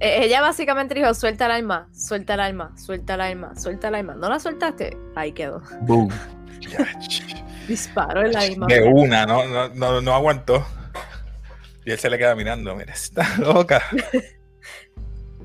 Eh, 0.00 0.24
ella 0.24 0.40
básicamente 0.40 0.94
dijo, 0.94 1.14
suelta 1.14 1.46
el 1.46 1.52
alma, 1.52 1.88
suelta 1.92 2.34
el 2.34 2.40
alma, 2.40 2.76
suelta 2.76 3.14
el 3.14 3.20
alma, 3.20 3.54
suelta 3.56 3.88
el 3.88 3.94
alma. 3.94 4.14
¿No 4.14 4.28
la 4.28 4.38
soltaste? 4.38 4.96
Ahí 5.14 5.32
quedó. 5.32 5.62
Boom. 5.82 6.10
Disparo 7.68 8.22
el 8.22 8.36
alma. 8.36 8.66
De 8.66 8.82
una, 8.82 9.24
no, 9.26 9.46
no, 9.46 9.68
no, 9.68 10.00
no 10.00 10.14
aguantó. 10.14 10.66
Y 11.84 11.90
él 11.92 11.98
se 11.98 12.10
le 12.10 12.18
queda 12.18 12.34
mirando, 12.34 12.74
mira, 12.74 12.92
está 12.92 13.36
loca. 13.38 13.82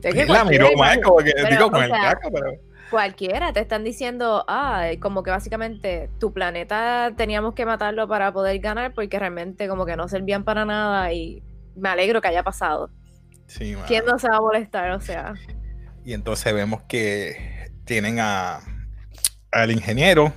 la 0.28 0.44
miró 0.46 0.70
más 0.78 0.98
como 1.00 1.18
que 1.18 1.34
digo 1.50 1.72
con 1.72 1.84
el 1.84 1.92
caco, 1.92 2.32
pero 2.32 2.52
cualquiera 2.90 3.54
te 3.54 3.60
están 3.60 3.84
diciendo, 3.84 4.44
ah, 4.48 4.88
como 5.00 5.24
que 5.24 5.32
básicamente 5.32 6.10
tu 6.20 6.34
planeta 6.34 7.12
teníamos 7.16 7.54
que 7.54 7.66
matarlo 7.66 8.08
para 8.08 8.32
poder 8.32 8.60
ganar 8.60 8.94
porque 8.94 9.20
realmente 9.20 9.68
como 9.68 9.86
que 9.86 9.96
no 9.96 10.08
servían 10.08 10.44
para 10.44 10.66
nada 10.66 11.12
y 11.14 11.44
me 11.76 11.90
alegro 11.90 12.22
que 12.22 12.28
haya 12.28 12.44
pasado. 12.44 12.90
¿Quién 13.88 14.06
no 14.06 14.20
se 14.20 14.30
va 14.30 14.38
a 14.38 14.42
molestar? 14.42 14.92
O 14.92 15.00
sea. 15.00 15.34
Y 16.04 16.14
entonces 16.14 16.54
vemos 16.54 16.82
que 16.84 17.72
tienen 17.86 18.20
a 18.20 18.60
al 19.52 19.72
ingeniero. 19.72 20.34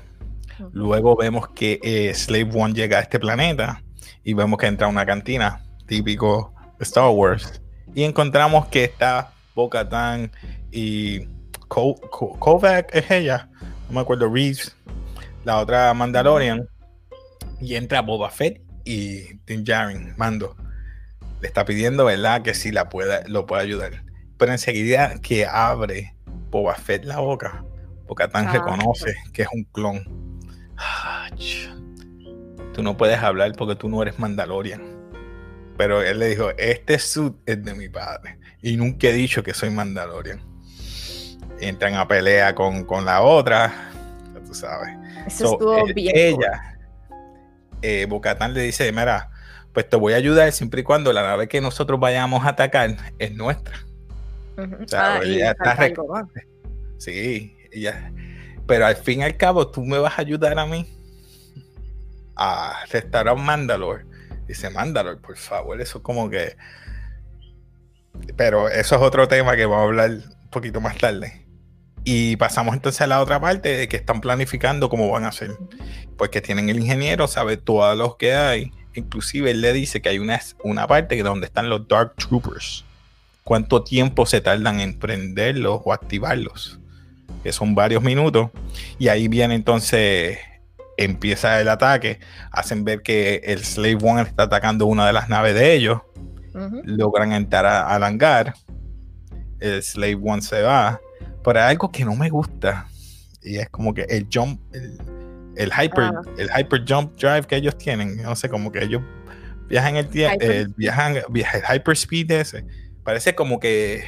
Luego 0.72 1.16
vemos 1.16 1.48
que 1.48 1.80
eh, 1.82 2.12
Slave 2.14 2.50
One 2.54 2.74
llega 2.74 2.98
a 2.98 3.00
este 3.00 3.18
planeta 3.18 3.82
y 4.22 4.34
vemos 4.34 4.58
que 4.58 4.66
entra 4.66 4.86
a 4.86 4.90
una 4.90 5.06
cantina 5.06 5.62
típico 5.86 6.54
Star 6.80 7.10
Wars. 7.10 7.62
Y 7.94 8.04
encontramos 8.04 8.66
que 8.66 8.84
está 8.84 9.32
Bo-Katan 9.54 10.30
y 10.70 11.26
Kovac 11.70 12.94
es 12.94 13.10
ella, 13.10 13.48
no 13.88 13.94
me 13.94 14.00
acuerdo, 14.00 14.28
Reeves, 14.28 14.76
la 15.44 15.58
otra 15.58 15.94
Mandalorian. 15.94 16.68
Y 17.60 17.74
entra 17.76 18.00
Boba 18.02 18.30
Fett 18.30 18.60
y 18.84 19.34
Din 19.46 19.64
Djarin, 19.64 20.14
Mando. 20.16 20.56
Le 21.40 21.46
está 21.48 21.64
pidiendo, 21.64 22.06
¿verdad? 22.06 22.42
Que 22.42 22.54
sí 22.54 22.72
la 22.72 22.88
pueda, 22.88 23.22
lo 23.28 23.46
pueda 23.46 23.62
ayudar. 23.62 24.02
Pero 24.36 24.52
enseguida 24.52 25.20
que 25.20 25.46
abre 25.46 26.14
Boba 26.50 26.74
Fett 26.74 27.04
la 27.04 27.18
boca, 27.20 27.64
Bo-Katan 28.08 28.48
Ah. 28.48 28.52
reconoce 28.52 29.14
que 29.32 29.42
es 29.42 29.48
un 29.52 29.64
clon. 29.64 30.02
Tú 32.74 32.82
no 32.82 32.96
puedes 32.96 33.18
hablar 33.18 33.52
porque 33.56 33.76
tú 33.76 33.88
no 33.88 34.02
eres 34.02 34.18
Mandalorian. 34.18 34.82
Pero 35.76 36.02
él 36.02 36.18
le 36.18 36.28
dijo, 36.28 36.50
este 36.58 36.98
suit 36.98 37.34
es 37.46 37.62
de 37.64 37.74
mi 37.74 37.88
padre. 37.88 38.38
Y 38.62 38.76
nunca 38.76 39.08
he 39.08 39.12
dicho 39.12 39.42
que 39.42 39.54
soy 39.54 39.70
Mandalorian. 39.70 40.49
Entran 41.60 41.94
a 41.94 42.08
pelea 42.08 42.54
con, 42.54 42.84
con 42.84 43.04
la 43.04 43.20
otra. 43.22 43.72
ya 44.34 44.40
Tú 44.40 44.54
sabes. 44.54 44.96
Eso 45.26 45.46
So, 45.46 45.52
estuvo 45.52 45.88
eh, 45.88 45.92
bien. 45.92 46.16
ella, 46.16 46.78
eh, 47.82 48.06
Bo-Katan 48.08 48.54
le 48.54 48.62
dice, 48.62 48.90
mira, 48.92 49.30
pues 49.72 49.88
te 49.88 49.96
voy 49.96 50.14
a 50.14 50.16
ayudar 50.16 50.50
siempre 50.52 50.80
y 50.80 50.84
cuando 50.84 51.12
la 51.12 51.22
nave 51.22 51.48
que 51.48 51.60
nosotros 51.60 52.00
vayamos 52.00 52.44
a 52.44 52.50
atacar 52.50 52.96
es 53.18 53.32
nuestra. 53.34 53.76
O 54.56 54.88
sea, 54.88 55.16
Ah, 55.16 55.20
ella 55.22 55.50
está 55.52 55.64
falta 55.76 55.82
rec- 55.82 55.90
algo 55.98 56.08
más. 56.14 56.26
Sí, 56.98 57.56
ella. 57.72 58.10
Pero 58.66 58.86
al 58.86 58.96
fin 58.96 59.20
y 59.20 59.22
al 59.24 59.36
cabo, 59.36 59.68
tú 59.70 59.84
me 59.84 59.98
vas 59.98 60.18
a 60.18 60.22
ayudar 60.22 60.58
a 60.58 60.66
mí 60.66 60.86
a 62.36 62.84
restaurar 62.90 63.36
Mandalore. 63.36 64.04
Dice 64.46 64.70
Mandalore, 64.70 65.18
por 65.20 65.36
favor, 65.36 65.80
eso 65.80 66.02
como 66.02 66.28
que. 66.30 66.56
Pero 68.36 68.68
eso 68.68 68.96
es 68.96 69.02
otro 69.02 69.28
tema 69.28 69.56
que 69.56 69.64
vamos 69.66 69.80
a 69.80 69.84
hablar 69.84 70.10
un 70.10 70.50
poquito 70.50 70.80
más 70.80 70.96
tarde. 70.98 71.39
Y 72.04 72.36
pasamos 72.36 72.74
entonces 72.74 73.00
a 73.02 73.06
la 73.06 73.20
otra 73.20 73.40
parte 73.40 73.76
de 73.76 73.88
que 73.88 73.96
están 73.96 74.20
planificando 74.20 74.88
cómo 74.88 75.10
van 75.10 75.24
a 75.24 75.28
hacer. 75.28 75.52
Porque 76.16 76.40
tienen 76.40 76.68
el 76.70 76.78
ingeniero, 76.78 77.26
sabe 77.28 77.56
todos 77.56 77.96
los 77.96 78.16
que 78.16 78.34
hay. 78.34 78.72
Inclusive 78.94 79.50
él 79.50 79.60
le 79.60 79.72
dice 79.72 80.00
que 80.02 80.08
hay 80.08 80.18
una, 80.18 80.40
una 80.64 80.86
parte 80.86 81.16
que 81.16 81.22
donde 81.22 81.46
están 81.46 81.68
los 81.68 81.86
Dark 81.86 82.14
Troopers. 82.16 82.84
¿Cuánto 83.44 83.82
tiempo 83.84 84.26
se 84.26 84.40
tardan 84.40 84.80
en 84.80 84.98
prenderlos 84.98 85.80
o 85.84 85.92
activarlos? 85.92 86.78
Que 87.42 87.52
son 87.52 87.74
varios 87.74 88.02
minutos. 88.02 88.50
Y 88.98 89.08
ahí 89.08 89.28
viene 89.28 89.54
entonces, 89.54 90.38
empieza 90.96 91.60
el 91.60 91.68
ataque. 91.68 92.18
Hacen 92.50 92.84
ver 92.84 93.02
que 93.02 93.40
el 93.44 93.64
Slave 93.64 93.98
One 94.02 94.22
está 94.22 94.44
atacando 94.44 94.86
una 94.86 95.06
de 95.06 95.12
las 95.12 95.28
naves 95.28 95.54
de 95.54 95.74
ellos. 95.74 96.00
Logran 96.84 97.32
entrar 97.32 97.64
a- 97.66 97.94
al 97.94 98.02
hangar. 98.04 98.54
El 99.60 99.82
Slave 99.82 100.18
One 100.22 100.42
se 100.42 100.62
va. 100.62 101.00
Hay 101.44 101.70
algo 101.72 101.90
que 101.90 102.04
no 102.04 102.14
me 102.14 102.28
gusta. 102.30 102.86
Y 103.42 103.56
es 103.56 103.68
como 103.70 103.94
que 103.94 104.02
el 104.02 104.26
jump, 104.32 104.60
el, 104.74 104.98
el 105.56 105.70
hyper, 105.72 106.04
Ah. 106.04 106.20
el 106.38 106.48
hyper 106.56 106.84
jump 106.86 107.16
drive 107.16 107.42
que 107.46 107.56
ellos 107.56 107.76
tienen. 107.78 108.16
No 108.22 108.36
sé, 108.36 108.48
como 108.48 108.70
que 108.70 108.82
ellos 108.84 109.02
viajan 109.68 109.96
el 109.96 110.08
tiempo, 110.08 110.44
Hyper- 110.44 110.74
viajan, 110.76 111.16
viaja 111.30 111.58
el 111.58 111.64
hyperspeed 111.76 112.30
ese. 112.32 112.64
Parece 113.04 113.34
como 113.34 113.58
que 113.58 114.04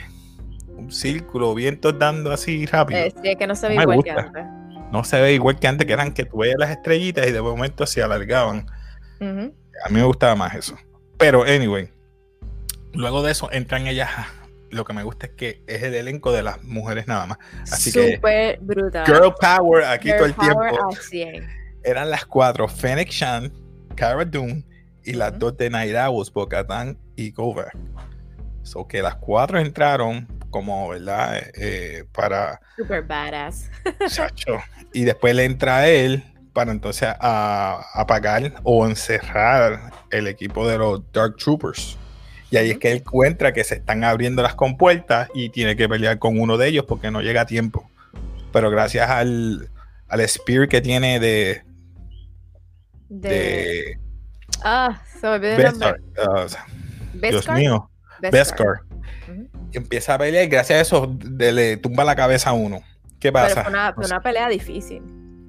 un 0.68 0.90
círculo, 0.90 1.54
vientos 1.54 1.98
dando 1.98 2.32
así 2.32 2.66
rápido. 2.66 3.00
Eh, 3.00 3.12
sí, 3.22 3.28
es 3.30 3.36
que 3.36 3.46
no 3.46 3.54
se 3.54 3.68
ve 3.68 3.76
No 3.76 3.82
igual 3.82 4.02
que 4.04 4.10
antes. 4.10 4.44
No 4.90 5.04
se 5.04 5.20
ve 5.20 5.32
igual 5.32 5.58
que 5.58 5.66
antes, 5.68 5.86
que 5.86 5.92
eran 5.94 6.12
que 6.12 6.24
tú 6.26 6.38
veías 6.38 6.56
las 6.58 6.70
estrellitas 6.70 7.26
y 7.26 7.32
de 7.32 7.40
momento 7.40 7.86
se 7.86 8.02
alargaban. 8.02 8.66
A 9.20 9.88
mí 9.88 9.94
me 9.94 10.02
gustaba 10.04 10.34
más 10.34 10.54
eso. 10.54 10.76
Pero, 11.16 11.44
anyway, 11.44 11.88
luego 12.92 13.22
de 13.22 13.32
eso 13.32 13.50
entran 13.52 13.86
ellas. 13.86 14.10
Lo 14.72 14.84
que 14.84 14.92
me 14.94 15.02
gusta 15.02 15.26
es 15.26 15.32
que 15.32 15.62
es 15.66 15.82
el 15.82 15.94
elenco 15.94 16.32
de 16.32 16.42
las 16.42 16.62
mujeres 16.64 17.06
nada 17.06 17.26
más. 17.26 17.38
Así 17.70 17.92
que, 17.92 18.18
brutal. 18.60 19.06
Girl 19.06 19.34
Power 19.40 19.84
aquí 19.84 20.08
Girl 20.08 20.16
todo 20.16 20.26
el 20.26 20.34
power 20.34 20.70
tiempo. 20.70 20.88
al 20.88 20.96
100. 20.96 21.48
Eran 21.84 22.10
las 22.10 22.24
cuatro: 22.24 22.66
Fennec 22.68 23.10
Shan, 23.10 23.52
Cara 23.94 24.24
Dune 24.24 24.64
y 25.04 25.12
las 25.12 25.30
Ujú. 25.32 25.38
dos 25.38 25.56
de 25.58 25.68
Night 25.70 25.94
Owls, 25.94 26.32
Bo-Katan 26.32 26.98
y 27.16 27.32
Kovac. 27.32 27.76
So 28.62 28.86
que 28.88 29.02
las 29.02 29.16
cuatro 29.16 29.58
entraron 29.58 30.26
como, 30.50 30.88
¿verdad? 30.88 31.42
Eh, 31.54 32.04
para 32.12 32.60
Super 32.76 33.02
badass. 33.02 33.70
Chacho. 34.08 34.58
Y 34.94 35.04
después 35.04 35.34
le 35.34 35.44
entra 35.44 35.78
a 35.78 35.88
él 35.88 36.24
para 36.52 36.70
entonces 36.72 37.08
a, 37.20 37.82
apagar 37.94 38.54
o 38.62 38.86
encerrar 38.86 39.90
el 40.10 40.26
equipo 40.28 40.66
de 40.68 40.78
los 40.78 41.02
Dark 41.12 41.36
Troopers. 41.36 41.98
Y 42.52 42.56
ahí 42.58 42.70
es 42.70 42.78
que 42.78 42.92
él 42.92 42.98
encuentra 42.98 43.52
que 43.52 43.64
se 43.64 43.76
están 43.76 44.04
abriendo 44.04 44.42
las 44.42 44.54
compuertas 44.54 45.28
y 45.34 45.48
tiene 45.48 45.74
que 45.74 45.88
pelear 45.88 46.18
con 46.20 46.38
uno 46.38 46.56
de 46.58 46.68
ellos 46.68 46.84
porque 46.86 47.10
no 47.10 47.20
llega 47.22 47.40
a 47.40 47.46
tiempo. 47.46 47.90
Pero 48.52 48.70
gracias 48.70 49.08
al, 49.10 49.70
al 50.08 50.28
spear 50.28 50.68
que 50.68 50.80
tiene 50.82 51.18
de, 51.18 51.62
De... 53.08 53.28
de 53.28 53.98
Ah, 54.62 55.00
se 55.20 55.26
me 55.26 55.32
olvidó 55.34 55.52
el 55.52 55.56
Beskar, 55.62 56.00
nombre. 56.00 56.22
uh, 57.24 57.28
Dios 57.30 57.48
mío, 57.48 57.90
Beskar. 58.20 58.80
Y 59.72 59.76
empieza 59.78 60.14
a 60.14 60.18
pelear 60.18 60.44
y 60.44 60.48
gracias 60.48 60.78
a 60.78 60.82
eso 60.82 61.06
de- 61.18 61.52
le 61.52 61.76
tumba 61.78 62.04
la 62.04 62.14
cabeza 62.14 62.50
a 62.50 62.52
uno. 62.52 62.82
¿Qué 63.18 63.32
Pero 63.32 63.46
pasa? 63.46 63.62
fue 63.62 63.72
una, 63.72 63.92
fue 63.94 64.02
No 64.02 64.08
sé. 64.08 64.14
una 64.14 64.22
pelea 64.22 64.48
difícil. 64.48 65.02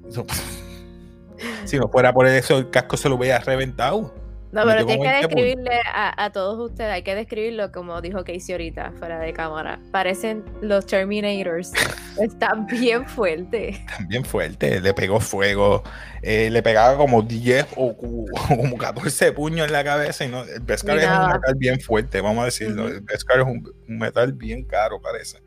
Eso- 0.07 0.25
Si 1.65 1.77
no 1.77 1.89
fuera 1.89 2.13
por 2.13 2.25
eso, 2.27 2.57
el 2.57 2.69
casco 2.69 2.95
se 2.95 3.10
lo 3.10 3.15
hubiera 3.15 3.39
reventado. 3.39 4.15
No, 4.53 4.65
pero 4.65 4.86
tienes 4.86 5.03
que 5.03 5.12
20 5.12 5.27
puntos. 5.27 5.36
describirle 5.36 5.81
a, 5.91 6.25
a 6.25 6.31
todos 6.31 6.69
ustedes, 6.69 6.91
hay 6.91 7.01
que 7.01 7.15
describirlo 7.15 7.72
como 7.72 8.00
dijo 8.01 8.24
Casey 8.24 8.51
ahorita, 8.51 8.93
fuera 9.00 9.19
de 9.19 9.33
cámara. 9.33 9.79
Parecen 9.91 10.45
los 10.62 10.86
Terminators. 10.86 11.72
Están 12.22 12.67
bien 12.67 13.07
fuertes. 13.07 13.83
También 13.98 14.24
fuerte, 14.24 14.79
le 14.79 14.93
pegó 14.93 15.19
fuego, 15.19 15.81
eh, 16.22 16.51
le 16.51 16.62
pegaba 16.62 16.95
como 16.98 17.24
10 17.24 17.65
o 17.75 17.98
como 18.48 18.77
14 18.77 19.31
puños 19.31 19.65
en 19.65 19.74
la 19.74 19.83
cabeza 19.83 20.24
y 20.24 20.27
no, 20.27 20.43
el 20.43 20.60
Beskar 20.62 20.98
Ni 20.98 21.03
es 21.03 21.10
un 21.10 21.27
metal 21.27 21.55
bien 21.55 21.79
fuerte, 21.79 22.22
vamos 22.22 22.43
a 22.43 22.45
decirlo, 22.45 22.88
el 22.88 23.01
Beskar 23.01 23.39
es 23.39 23.45
un, 23.48 23.74
un 23.89 23.98
metal 23.98 24.33
bien 24.33 24.63
caro 24.65 25.01
parece. 25.01 25.39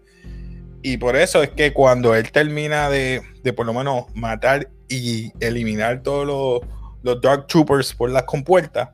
Y 0.83 0.97
por 0.97 1.15
eso 1.15 1.45
es 1.45 1.51
que 1.51 1.73
cuando 1.73 2.15
él 2.17 2.33
termina 2.33 2.91
de, 2.91 3.23
de 3.45 3.53
por 3.53 3.67
lo 3.67 3.73
menos 3.73 4.07
matar 4.15 4.69
y 4.89 5.33
eliminar 5.39 6.03
todos 6.03 6.27
los, 6.27 6.61
los 7.03 7.21
Dark 7.21 7.47
Troopers 7.47 7.95
por 7.95 8.11
las 8.11 8.25
compuertas, 8.25 8.91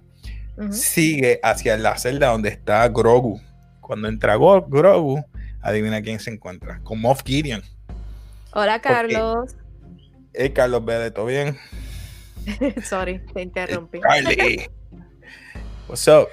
Sigue 0.71 1.41
hacia 1.43 1.77
la 1.77 1.97
celda 1.99 2.29
donde 2.29 2.51
está 2.51 2.87
Grogu. 2.89 3.41
Cuando 3.81 4.09
entra 4.09 4.37
Go- 4.37 4.67
Grogu, 4.69 5.25
adivina 5.61 6.01
quién 6.03 6.21
se 6.21 6.31
encuentra, 6.31 6.81
con 6.85 7.01
Moff 7.01 7.23
Gideon. 7.25 7.63
Hola, 8.53 8.81
Carlos. 8.81 9.57
Hey, 10.35 10.51
Carlos 10.51 10.85
Vélez, 10.85 11.13
¿todo 11.13 11.27
bien? 11.27 11.57
Sorry, 12.85 13.19
te 13.33 13.43
interrumpí. 13.43 14.01
Charlie. 14.01 14.69
What's 15.89 16.07
up? 16.09 16.29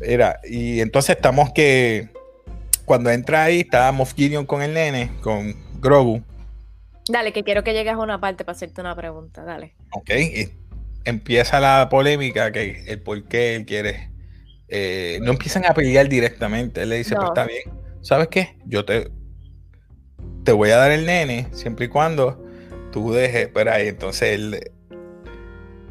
Mira, 0.00 0.40
y 0.44 0.80
entonces 0.80 1.16
estamos 1.16 1.52
que 1.52 2.08
cuando 2.84 3.10
entra 3.10 3.44
ahí, 3.44 3.60
está 3.60 3.92
Moff 3.92 4.14
Gideon 4.14 4.46
con 4.46 4.62
el 4.62 4.72
nene, 4.74 5.10
con 5.22 5.54
Grogu, 5.80 6.22
Dale, 7.08 7.32
que 7.32 7.42
quiero 7.42 7.64
que 7.64 7.72
llegues 7.72 7.94
a 7.94 7.98
una 7.98 8.20
parte 8.20 8.44
para 8.44 8.54
hacerte 8.54 8.80
una 8.80 8.94
pregunta. 8.94 9.42
Dale. 9.42 9.74
¿ok? 9.92 10.10
Empieza 11.04 11.60
la 11.60 11.88
polémica, 11.90 12.52
que 12.52 12.84
el 12.86 13.00
por 13.02 13.22
qué 13.24 13.56
él 13.56 13.64
quiere. 13.66 14.10
eh, 14.68 15.18
no 15.22 15.32
empiezan 15.32 15.64
a 15.66 15.74
pelear 15.74 16.08
directamente. 16.08 16.82
Él 16.82 16.90
le 16.90 16.96
dice, 16.98 17.14
No. 17.14 17.20
pues 17.22 17.30
está 17.30 17.44
bien, 17.46 17.62
¿sabes 18.02 18.28
qué? 18.28 18.56
Yo 18.66 18.84
te, 18.84 19.10
te 20.44 20.52
voy 20.52 20.70
a 20.70 20.76
dar 20.76 20.90
el 20.92 21.06
nene 21.06 21.48
siempre 21.52 21.86
y 21.86 21.88
cuando 21.88 22.40
tú 22.92 23.12
dejes, 23.12 23.48
pero 23.52 23.72
ahí 23.72 23.88
entonces 23.88 24.34
él 24.34 24.70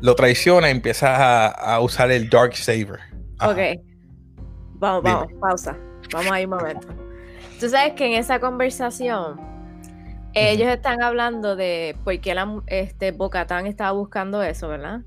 lo 0.01 0.15
traiciona 0.15 0.69
y 0.69 0.71
empieza 0.71 1.15
a, 1.15 1.47
a 1.49 1.79
usar 1.81 2.09
el 2.11 2.29
Dark 2.29 2.55
Saber. 2.55 2.99
Ajá. 3.39 3.51
Ok. 3.51 3.57
Vamos, 4.75 5.03
Dime. 5.03 5.15
vamos, 5.15 5.33
pausa. 5.41 5.77
Vamos 6.13 6.31
ahí 6.31 6.45
un 6.45 6.51
momento. 6.51 6.87
Tú 7.59 7.67
sabes 7.69 7.93
que 7.93 8.05
en 8.05 8.13
esa 8.13 8.39
conversación 8.39 9.37
ellos 10.33 10.67
están 10.67 11.01
hablando 11.01 11.55
de 11.55 11.95
por 12.03 12.19
qué 12.19 12.35
la, 12.35 12.61
este, 12.67 13.11
Bocatán 13.11 13.67
estaba 13.67 13.91
buscando 13.91 14.43
eso, 14.43 14.67
¿verdad? 14.67 15.01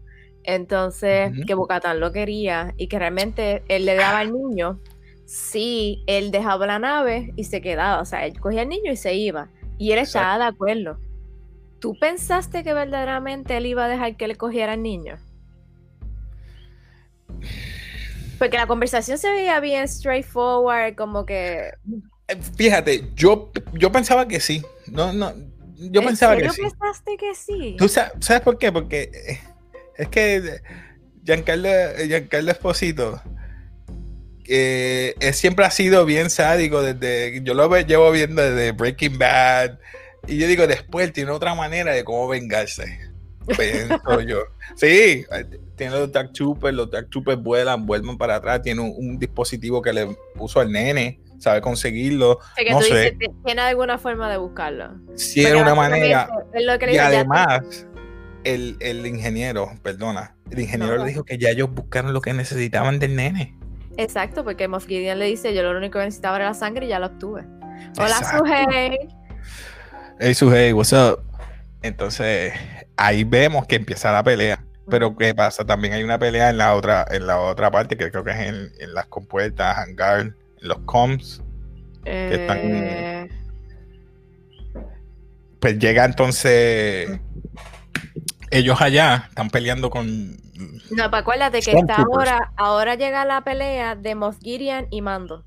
Entonces, 0.45 1.33
Ujú. 1.33 1.47
que 1.47 1.55
Bocatán 1.55 2.01
lo 2.01 2.13
quería 2.13 2.75
y 2.77 2.89
que 2.89 2.99
realmente 2.99 3.63
él 3.69 3.87
le 3.87 3.95
daba 3.95 4.19
al 4.21 4.33
niño 4.33 4.81
si 5.27 6.03
él 6.07 6.31
dejaba 6.31 6.67
la 6.67 6.79
nave 6.79 7.33
y 7.37 7.45
se 7.45 7.61
quedaba. 7.61 8.03
O 8.03 8.05
sea, 8.05 8.27
él 8.27 8.39
cogía 8.39 8.63
al 8.63 8.69
niño 8.69 8.93
y 8.93 8.97
se 8.97 9.15
iba. 9.15 9.49
Y 9.79 9.93
él 9.93 9.99
estaba 9.99 10.39
de 10.39 10.45
acuerdo. 10.45 10.99
¿Tú 11.81 11.97
pensaste 11.99 12.63
que 12.63 12.75
verdaderamente 12.75 13.57
él 13.57 13.67
iba 13.67 13.85
a 13.85 13.89
dejar 13.89 14.17
que 14.17 14.29
le 14.29 14.37
cogiera 14.37 14.75
al 14.75 14.83
niño? 14.83 15.19
Porque 18.39 18.57
la 18.57 18.67
conversación 18.67 19.19
se 19.19 19.31
veía 19.31 19.61
bien 19.61 19.89
straightforward, 19.89 20.97
como 20.97 21.25
que. 21.25 21.71
Eh, 22.29 22.37
Fíjate, 22.57 23.11
yo, 23.15 23.51
yo 23.73 23.91
pensaba 23.91 24.27
que 24.29 24.41
sí. 24.41 24.63
No, 24.93 25.13
no, 25.13 25.33
yo 25.77 26.01
¿En 26.01 26.07
pensaba 26.07 26.37
que 26.37 26.49
serio 26.51 26.53
sí. 26.55 26.63
pensaste 26.63 27.17
que 27.17 27.35
sí? 27.35 27.77
¿Tú 27.79 27.89
sa- 27.89 28.13
sabes, 28.21 28.43
por 28.43 28.59
qué? 28.59 28.71
Porque 28.71 29.11
eh, 29.13 29.41
es 29.97 30.09
que 30.09 30.61
Giancarlo, 31.25 31.69
Giancarlo 32.07 32.51
Esposito 32.51 33.21
que 34.45 35.15
él 35.21 35.35
siempre 35.35 35.65
ha 35.65 35.71
sido 35.71 36.05
bien 36.05 36.29
sádico 36.31 36.83
desde, 36.83 37.41
yo 37.45 37.55
lo 37.55 37.75
llevo 37.81 38.11
viendo 38.11 38.43
desde 38.43 38.73
Breaking 38.73 39.19
Bad, 39.19 39.79
y 40.27 40.37
yo 40.37 40.47
digo, 40.47 40.67
después 40.67 41.13
tiene 41.13 41.31
otra 41.31 41.55
manera 41.55 41.93
de 41.95 42.05
cómo 42.05 42.29
vengarse. 42.29 42.99
Pienso 43.59 44.21
yo. 44.21 44.39
Sí, 44.77 45.25
tiene 45.77 45.93
los 45.97 46.13
Dark 46.13 46.33
Troopers, 46.33 46.75
los 46.75 46.91
Dark 46.91 47.09
Troopers 47.11 47.43
vuelan, 47.43 47.87
vuelven 47.87 48.17
para 48.17 48.37
atrás, 48.37 48.63
tiene 48.63 48.81
un, 48.81 48.93
un 48.97 49.19
dispositivo 49.19 49.83
que 49.83 49.93
le 49.93 50.07
puso 50.37 50.61
al 50.61 50.71
nene, 50.71 51.21
sabe 51.43 51.61
conseguirlo. 51.61 52.33
O 52.33 52.39
sea, 52.55 52.65
que 52.65 52.71
No 52.71 52.79
tú 52.79 52.85
sé. 52.85 52.95
dices, 52.95 53.19
"Ti- 53.19 53.27
tiene 53.45 53.61
alguna 53.63 53.99
forma 53.99 54.31
de 54.31 54.37
buscarlo. 54.37 54.95
Si 55.17 55.43
Porque 55.43 55.53
era 55.55 55.63
una 55.63 55.75
manera. 55.75 56.29
es 56.55 56.65
lo 56.65 56.79
que 56.79 56.87
le 56.87 56.95
Y 56.95 56.99
además, 56.99 57.87
el, 58.45 58.77
el 58.81 59.07
ingeniero, 59.07 59.73
perdona, 59.83 60.35
el 60.51 60.61
ingeniero 60.61 60.97
No. 60.97 61.05
le 61.05 61.09
dijo 61.11 61.25
que 61.25 61.39
ya 61.39 61.51
ellos 61.51 61.71
buscaron 61.73 62.13
lo 62.13 62.21
que 62.21 62.33
necesitaban 62.33 62.99
del 62.99 63.17
nene. 63.17 63.57
Exacto, 63.97 64.43
porque 64.45 64.69
Moff 64.69 64.87
Gideon 64.87 65.19
le 65.19 65.27
dice, 65.27 65.53
yo 65.55 65.63
lo 65.63 65.77
único 65.77 65.99
que 65.99 66.05
necesitaba 66.07 66.37
era 66.37 66.47
la 66.47 66.55
sangre 66.55 66.87
y 66.87 66.89
ya 66.89 66.99
lo 66.99 67.07
obtuve. 67.07 67.45
Hola. 67.99 68.17
Suhey. 68.39 68.99
Hey, 70.19 70.35
Suhey, 70.35 70.73
what's 70.73 70.93
up? 70.93 71.21
Entonces, 71.83 72.53
ahí 72.97 73.25
vemos 73.25 73.67
que 73.67 73.77
empieza 73.77 74.13
la 74.13 74.23
pelea. 74.23 74.65
Pero 74.89 75.17
¿qué 75.17 75.35
pasa? 75.35 75.65
También 75.65 75.95
hay 75.95 76.03
una 76.03 76.19
pelea 76.19 76.51
en 76.51 76.59
la 76.59 76.75
otra, 76.75 77.05
en 77.11 77.27
la 77.27 77.39
otra 77.41 77.71
parte, 77.71 77.97
que 77.97 78.11
creo 78.11 78.25
que 78.25 78.31
es 78.33 78.39
en, 78.41 78.71
en 78.81 78.95
las 78.95 79.07
compuertas, 79.07 79.79
hangar, 79.79 80.35
los 80.63 80.79
comms. 80.87 81.43
están- 82.05 82.59
Eh, 82.63 83.29
Pues 85.61 85.79
llega 85.79 86.05
entonces 86.05 87.21
ellos 88.51 88.81
allá, 88.81 89.27
están 89.29 89.49
peleando 89.51 89.91
con. 89.91 90.33
No, 90.91 91.05
pero 91.05 91.17
acuérdate 91.17 91.61
que 91.61 91.71
está 91.73 91.97
ahora, 91.97 92.53
ahora 92.57 92.95
llega 92.97 93.25
la 93.25 93.43
pelea 93.43 93.95
de 93.95 94.15
Moff 94.15 94.39
Gideon 94.43 94.89
y 94.91 95.01
Mando. 95.03 95.45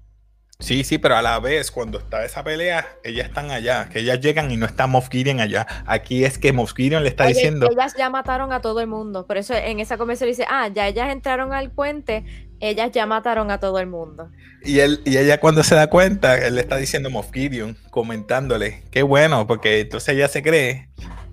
Sí, 0.58 0.86
sí, 0.86 0.98
pero 0.98 1.18
a 1.18 1.22
la 1.22 1.38
vez, 1.42 1.70
cuando 1.70 2.00
está 2.00 2.24
esa 2.24 2.42
pelea, 2.42 2.88
ellas 3.04 3.28
están 3.28 3.52
allá, 3.52 3.90
que 3.90 4.00
ellas 4.00 4.22
llegan 4.22 4.50
y 4.52 4.56
no 4.56 4.66
está 4.66 4.88
Moff 4.88 5.10
Gideon 5.12 5.42
allá. 5.42 5.68
Aquí 5.86 6.24
es 6.24 6.38
que 6.38 6.54
Moff 6.54 6.74
Gideon 6.74 7.04
le 7.04 7.10
está 7.10 7.26
Oye, 7.26 7.34
diciendo. 7.34 7.68
ellas 7.70 7.94
ya 7.98 8.10
mataron 8.10 8.54
a 8.54 8.62
todo 8.62 8.80
el 8.80 8.88
mundo. 8.88 9.28
Por 9.28 9.36
eso 9.36 9.54
en 9.54 9.82
esa 9.82 9.98
conversación 9.98 10.30
dice, 10.30 10.46
ah, 10.50 10.70
ya 10.70 10.88
ellas 10.88 11.12
entraron 11.12 11.52
al 11.52 11.72
puente, 11.72 12.24
ellas 12.60 12.92
ya 12.92 13.06
mataron 13.06 13.52
a 13.52 13.60
todo 13.60 13.80
el 13.80 13.88
mundo. 13.88 14.30
Y, 14.64 14.80
él, 14.80 15.02
y 15.06 15.18
ella 15.18 15.40
cuando 15.40 15.64
se 15.64 15.76
da 15.76 15.88
cuenta, 15.88 16.38
él 16.38 16.56
le 16.56 16.62
está 16.62 16.78
diciendo 16.78 17.10
Moff 17.10 17.32
Gideon, 17.32 17.78
comentándole, 17.92 18.84
qué 18.92 19.04
bueno, 19.04 19.46
porque 19.48 19.82
entonces 19.82 20.16
ella 20.16 20.28
se 20.28 20.42
cree 20.42 20.90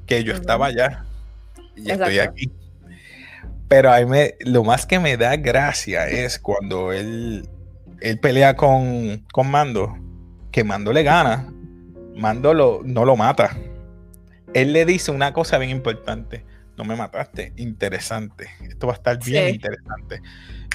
que 0.06 0.24
yo 0.24 0.34
estaba 0.34 0.66
allá 0.66 1.04
y 1.76 1.90
estoy 1.90 2.18
aquí. 2.18 2.52
Pero 3.68 3.92
a 3.92 4.00
mí 4.00 4.06
me, 4.06 4.34
lo 4.40 4.64
más 4.64 4.84
que 4.84 4.98
me 4.98 5.16
da 5.16 5.36
gracia 5.36 6.06
es 6.06 6.38
cuando 6.38 6.92
él, 6.92 7.48
él 8.00 8.18
pelea 8.18 8.54
con, 8.54 9.24
con 9.32 9.50
Mando, 9.50 9.96
que 10.50 10.64
Mando 10.64 10.92
le 10.92 11.02
gana, 11.02 11.50
Mando 12.14 12.52
lo, 12.52 12.82
no 12.84 13.06
lo 13.06 13.16
mata. 13.16 13.56
Él 14.52 14.74
le 14.74 14.84
dice 14.84 15.10
una 15.10 15.32
cosa 15.32 15.56
bien 15.56 15.70
importante, 15.70 16.44
no 16.76 16.84
me 16.84 16.96
mataste, 16.96 17.52
interesante, 17.56 18.48
esto 18.68 18.86
va 18.86 18.94
a 18.94 18.96
estar 18.96 19.18
bien 19.24 19.48
Sí. 19.48 19.54
interesante. 19.56 20.20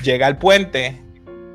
Llega 0.04 0.28
al 0.28 0.38
puente, 0.38 1.02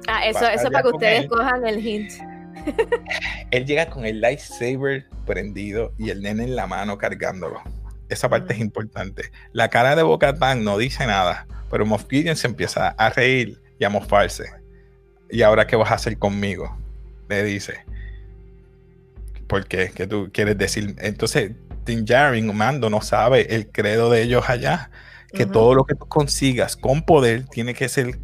Ah, 0.08 0.26
eso, 0.26 0.46
eso 0.48 0.68
para 0.70 0.82
que 0.82 0.88
ustedes 0.88 1.20
él. 1.22 1.28
cojan 1.28 1.66
el 1.66 1.78
hint. 1.86 2.10
Él 3.50 3.64
llega 3.66 3.86
con 3.86 4.04
el 4.04 4.20
lightsaber 4.20 5.06
prendido 5.26 5.94
y 5.98 6.10
el 6.10 6.22
nene 6.22 6.44
en 6.44 6.54
la 6.56 6.66
mano 6.66 6.98
cargándolo. 6.98 7.62
Esa 8.08 8.28
parte 8.28 8.52
es 8.52 8.58
Ujú. 8.58 8.64
importante. 8.66 9.30
La 9.52 9.68
cara 9.68 9.96
de 9.96 10.02
Boca 10.02 10.32
no 10.56 10.76
dice 10.76 11.06
nada, 11.06 11.46
pero 11.70 11.86
Moff 11.86 12.06
Gideon 12.10 12.36
se 12.36 12.46
empieza 12.48 12.88
a 12.88 13.10
reír 13.10 13.60
y 13.78 13.84
a 13.84 13.90
mofarse. 13.90 14.44
¿Y 15.30 15.42
ahora 15.42 15.66
qué 15.66 15.76
vas 15.76 15.90
a 15.92 15.94
hacer 15.94 16.18
conmigo? 16.18 16.76
Le 17.28 17.42
dice. 17.44 17.84
¿Por 19.46 19.66
qué? 19.66 19.90
¿Qué 19.94 20.06
tú 20.06 20.30
quieres 20.32 20.56
decir? 20.58 20.94
Entonces, 20.98 21.52
Din 21.84 22.04
Djarin, 22.04 22.54
Mando, 22.56 22.88
no 22.90 23.00
sabe 23.00 23.54
el 23.54 23.70
credo 23.70 24.10
de 24.10 24.22
ellos 24.22 24.44
allá. 24.48 24.90
Que 25.32 25.46
todo 25.46 25.74
lo 25.74 25.84
que 25.84 25.94
tú 25.94 26.06
consigas 26.06 26.76
con 26.76 27.02
poder 27.02 27.46
tiene 27.48 27.72
que 27.72 27.88
ser 27.88 28.18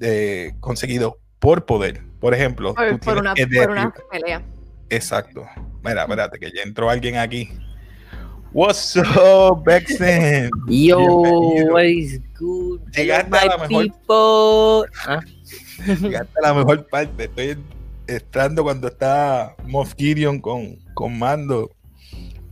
eh, 0.00 0.54
conseguido 0.58 1.18
por 1.38 1.66
poder. 1.66 2.02
Por 2.20 2.34
ejemplo, 2.34 2.74
Por, 2.74 2.90
tú 2.90 2.98
por 2.98 3.14
tienes 3.14 3.20
una, 3.20 3.34
que 3.34 3.46
por 3.46 3.70
una 3.70 3.82
derribar- 3.84 4.04
pelea. 4.10 4.42
Exacto. 4.90 5.46
Mira, 5.84 6.02
espérate, 6.02 6.38
que 6.40 6.50
ya 6.54 6.62
entró 6.62 6.90
alguien 6.90 7.16
aquí. 7.16 7.48
What's 8.52 8.96
up, 8.96 9.62
Bexen? 9.64 10.50
Yo, 10.68 10.98
Bienvenido. 10.98 11.72
what 11.72 11.84
is 11.84 12.20
good? 12.38 12.80
Llegaste 12.94 13.36
a 13.38 13.46
la 13.46 13.58
mejor- 13.58 13.84
people. 13.84 14.92
Ah, 15.06 15.20
Llegaste 15.86 16.38
a 16.38 16.48
la 16.48 16.54
mejor 16.54 16.86
parte. 16.88 17.24
Estoy 17.24 17.56
entrando 18.08 18.62
cuando 18.64 18.88
está 18.88 19.54
Moff 19.64 19.94
Gideon 19.96 20.40
con, 20.40 20.76
con 20.94 21.18
mando 21.18 21.70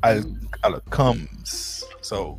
al, 0.02 0.24
a 0.62 0.70
los 0.70 0.82
comms. 0.82 1.86
So, 2.00 2.38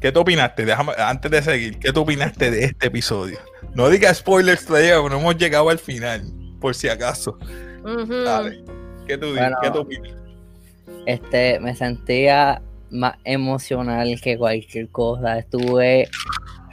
¿qué 0.00 0.12
tú 0.12 0.20
opinaste? 0.20 0.64
Déjame, 0.64 0.92
antes 0.98 1.30
de 1.30 1.42
seguir, 1.42 1.78
¿qué 1.78 1.92
tú 1.92 2.02
opinaste 2.02 2.50
de 2.50 2.64
este 2.64 2.86
episodio? 2.86 3.38
No 3.74 3.88
digas 3.88 4.18
spoilers 4.18 4.66
todavía, 4.66 4.96
no 4.96 5.18
hemos 5.18 5.36
llegado 5.36 5.68
al 5.70 5.78
final, 5.78 6.22
por 6.60 6.74
si 6.74 6.88
acaso. 6.88 7.38
Dale. 7.84 8.62
¿Qué 9.06 9.18
tú, 9.18 9.34
Bueno. 9.34 9.56
¿qué 9.62 9.70
tú 9.70 9.78
opinas? 9.80 10.12
Este, 11.06 11.60
me 11.60 11.74
sentía 11.76 12.62
más 12.90 13.16
emocional 13.24 14.18
que 14.22 14.38
cualquier 14.38 14.88
cosa. 14.88 15.38
Estuve 15.38 16.08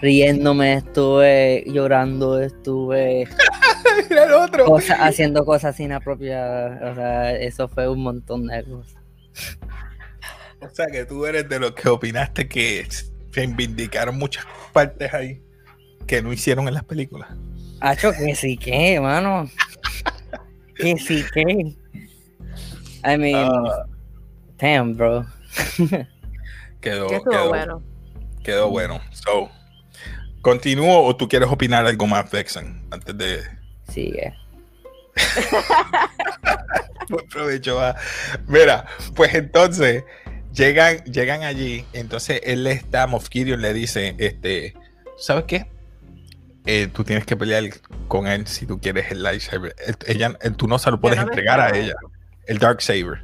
riéndome, 0.01 0.75
estuve 0.75 1.63
llorando, 1.67 2.39
estuve 2.39 3.27
Mira 4.09 4.23
el 4.25 4.33
otro. 4.33 4.65
cosas, 4.65 4.97
haciendo 5.01 5.43
cosas 5.43 5.77
inapropiadas. 5.79 6.91
O 6.91 6.95
sea, 6.95 7.35
eso 7.35 7.67
fue 7.67 7.89
un 7.89 8.03
montón 8.03 8.47
de 8.47 8.63
cosas. 8.63 9.00
O 10.59 10.69
sea 10.69 10.87
que 10.87 11.05
tú 11.05 11.25
eres 11.25 11.47
de 11.49 11.59
los 11.59 11.71
que 11.73 11.89
opinaste 11.89 12.47
que 12.47 12.85
se 12.89 13.11
reivindicaron 13.31 14.17
muchas 14.17 14.45
partes 14.73 15.13
ahí 15.13 15.41
que 16.07 16.21
no 16.21 16.31
hicieron 16.33 16.67
en 16.67 16.73
las 16.75 16.83
películas. 16.83 17.29
Hacho, 17.79 18.11
que 18.11 18.35
sí 18.35 18.57
que, 18.57 18.99
mano. 18.99 19.49
Que 20.75 20.97
sí 20.97 21.23
que. 21.33 21.41
I 23.03 23.17
mean, 23.17 23.35
Ah. 23.35 23.85
damn, 24.59 24.95
bro. 24.95 25.25
Quedó, 26.79 27.07
quedó, 27.07 27.49
bueno. 27.49 27.83
quedó 28.43 28.69
bueno. 28.69 29.01
So, 29.11 29.49
¿continúo 30.41 31.03
o 31.05 31.15
tú 31.15 31.27
quieres 31.27 31.49
opinar 31.49 31.85
algo 31.87 32.05
más, 32.07 32.29
Vexen? 32.29 32.85
Antes 32.91 33.17
de. 33.17 33.41
Sigue. 33.91 34.33
Buen 37.11 37.27
provecho, 37.27 37.75
va. 37.75 37.95
Mira, 38.47 38.85
pues 39.15 39.33
entonces 39.35 40.03
llegan, 40.53 41.03
llegan 41.05 41.43
allí. 41.43 41.85
Entonces 41.93 42.41
él 42.43 42.63
le 42.63 42.71
está, 42.71 43.07
Moff 43.07 43.27
Gideon 43.29 43.61
le 43.61 43.73
dice: 43.73 44.15
este, 44.17 44.73
¿Sabes 45.17 45.45
qué? 45.45 45.67
Eh, 46.65 46.87
tú 46.93 47.03
tienes 47.03 47.25
que 47.25 47.35
pelear 47.35 47.63
con 48.07 48.27
él 48.27 48.45
si 48.47 48.65
tú 48.65 48.79
quieres 48.79 49.11
el 49.11 49.23
lightsaber. 49.23 49.75
Él- 49.85 49.97
Ella, 50.07 50.37
tú 50.57 50.67
no 50.67 50.77
se 50.79 50.91
lo 50.91 50.99
puedes 50.99 51.17
no 51.17 51.23
entregar 51.23 51.59
a 51.59 51.75
ella. 51.77 51.93
El 52.47 52.57
dark 52.59 52.81
saber. 52.81 53.23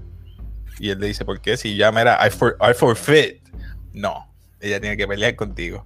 Y 0.79 0.89
él 0.89 0.99
le 0.99 1.07
dice: 1.07 1.25
¿Por 1.25 1.41
qué? 1.41 1.57
Si 1.57 1.75
ya 1.75 1.91
mira, 1.91 2.19
I, 2.25 2.29
for, 2.29 2.57
I 2.61 2.73
forfeit. 2.73 3.41
No, 3.93 4.31
ella 4.59 4.79
tiene 4.79 4.97
que 4.97 5.07
pelear 5.07 5.35
contigo. 5.35 5.85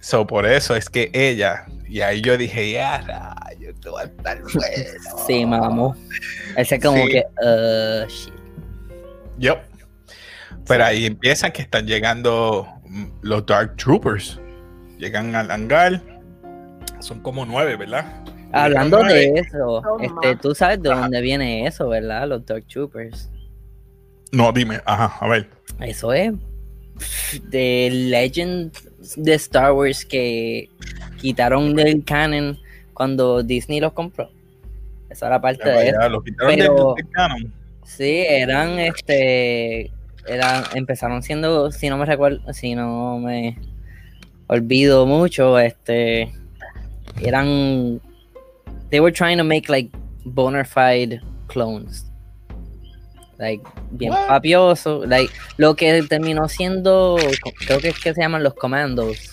So, 0.00 0.26
por 0.26 0.44
eso 0.46 0.76
es 0.76 0.90
que 0.90 1.10
ella, 1.14 1.64
y 1.88 2.02
ahí 2.02 2.20
yo 2.20 2.36
dije, 2.36 2.72
ya, 2.72 3.34
esto 3.84 3.92
va 3.92 4.00
a 4.00 4.04
estar 4.04 4.38
bueno. 4.54 5.24
Sí, 5.26 5.46
mamó. 5.46 5.94
Ese 6.56 6.80
como 6.80 7.04
Sí. 7.04 7.12
que, 7.12 7.24
uh, 7.44 8.08
shit. 8.08 8.32
Yep. 9.38 9.58
Pero 10.66 10.84
ahí 10.84 11.06
empiezan 11.06 11.52
que 11.52 11.62
están 11.62 11.86
llegando 11.86 12.66
mm, 12.86 13.04
los 13.22 13.44
Dark 13.46 13.76
Troopers. 13.76 14.40
Llegan 14.98 15.34
al 15.34 15.50
hangar. 15.50 16.00
Son 17.00 17.20
como 17.20 17.44
nueve, 17.44 17.76
¿verdad? 17.76 18.06
Hablando 18.52 19.02
de 19.02 19.26
eso, 19.34 19.82
Toma. 19.82 20.04
este, 20.04 20.36
tú 20.36 20.54
sabes 20.54 20.80
de 20.80 20.90
Ajá. 20.90 21.00
dónde 21.02 21.20
viene 21.20 21.66
eso, 21.66 21.88
¿verdad? 21.88 22.28
Los 22.28 22.46
Dark 22.46 22.64
Troopers. 22.68 23.28
No, 24.32 24.52
dime, 24.52 24.80
ajá, 24.86 25.18
a 25.20 25.28
ver. 25.28 25.50
Eso 25.80 26.12
es 26.12 26.32
de 27.50 27.88
Legend 27.92 28.72
de 29.16 29.34
Star 29.34 29.72
Wars 29.72 30.04
que 30.04 30.70
quitaron 31.20 31.74
del 31.74 32.04
canon 32.04 32.56
cuando 32.94 33.42
Disney 33.42 33.80
los 33.80 33.92
compró. 33.92 34.30
Esa 35.10 35.26
era 35.26 35.40
parte 35.40 35.68
de 35.68 35.88
eso. 35.88 35.98
Ya, 36.00 36.08
quitaron 36.24 36.56
pero- 36.56 36.94
del 36.96 37.10
canon. 37.10 37.52
Sí, 37.84 38.24
eran 38.26 38.78
este 38.78 39.90
eran 40.26 40.64
empezaron 40.74 41.22
siendo 41.22 41.70
si 41.70 41.90
no 41.90 41.98
me 41.98 42.06
recuerdo, 42.06 42.50
si 42.54 42.74
no 42.74 43.18
me 43.18 43.58
olvido 44.46 45.04
mucho, 45.04 45.58
este 45.58 46.32
eran 47.22 48.00
they 48.90 49.00
were 49.00 49.12
trying 49.12 49.36
to 49.36 49.44
make 49.44 49.68
like 49.68 49.90
bona 50.24 50.64
fide 50.64 51.20
clones. 51.48 52.06
Like 53.38 53.62
bien 53.90 54.12
What? 54.12 54.28
papioso, 54.28 55.04
like 55.04 55.30
lo 55.58 55.74
que 55.76 56.02
terminó 56.04 56.48
siendo 56.48 57.16
creo 57.66 57.80
que 57.80 57.88
es 57.88 57.98
que 57.98 58.14
se 58.14 58.22
llaman 58.22 58.42
los 58.42 58.54
commandos. 58.54 59.30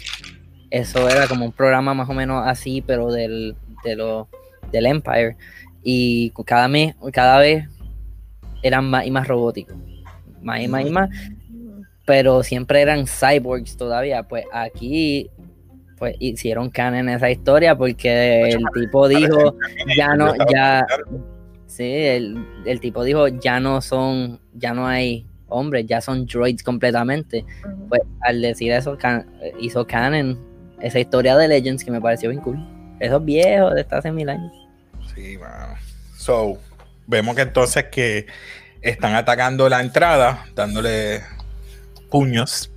Eso 0.71 1.07
era 1.09 1.27
como 1.27 1.45
un 1.45 1.51
programa 1.51 1.93
más 1.93 2.09
o 2.09 2.13
menos 2.13 2.43
así, 2.47 2.81
pero 2.81 3.11
del, 3.11 3.55
de 3.83 3.95
lo, 3.95 4.27
del 4.71 4.87
Empire. 4.87 5.35
Y 5.83 6.31
cada 6.45 6.67
mes, 6.67 6.95
cada 7.11 7.39
vez 7.39 7.67
eran 8.63 8.89
más 8.89 9.05
y 9.05 9.11
más 9.11 9.27
robóticos. 9.27 9.75
Más 10.41 10.61
y 10.61 10.67
más 10.67 10.85
y 10.87 10.89
más. 10.89 11.09
Pero 12.05 12.41
siempre 12.41 12.81
eran 12.81 13.05
cyborgs 13.05 13.77
todavía. 13.77 14.23
Pues 14.23 14.45
aquí 14.51 15.29
pues 15.97 16.15
hicieron 16.17 16.71
canon 16.71 17.09
esa 17.09 17.29
historia 17.29 17.77
porque 17.77 18.49
el 18.49 18.63
tipo 18.73 19.07
dijo 19.07 19.55
ya 19.95 20.15
no, 20.15 20.33
ya 20.51 20.83
sí, 21.67 21.83
el, 21.83 22.43
el 22.65 22.79
tipo 22.79 23.03
dijo 23.03 23.27
ya 23.27 23.59
no 23.59 23.81
son, 23.81 24.39
ya 24.55 24.73
no 24.73 24.87
hay 24.87 25.27
hombres, 25.47 25.85
ya 25.85 26.01
son 26.01 26.25
droids 26.25 26.63
completamente. 26.63 27.45
Pues 27.87 28.01
al 28.21 28.41
decir 28.41 28.71
eso, 28.71 28.97
can- 28.97 29.27
hizo 29.59 29.85
canon 29.85 30.39
esa 30.83 30.99
historia 30.99 31.35
de 31.37 31.47
Legends 31.47 31.83
que 31.83 31.91
me 31.91 32.01
pareció 32.01 32.29
bien 32.29 32.41
cool. 32.41 32.57
Esos 32.99 33.23
viejos 33.23 33.73
de 33.73 33.81
hasta 33.81 33.97
hace 33.97 34.11
mil 34.11 34.29
años. 34.29 34.51
Sí, 35.15 35.37
mano. 35.37 35.75
So, 36.17 36.57
vemos 37.07 37.35
que 37.35 37.41
entonces 37.41 37.85
que 37.91 38.27
están 38.81 39.15
atacando 39.15 39.67
la 39.69 39.81
entrada, 39.81 40.45
dándole 40.55 41.21
puños 42.09 42.71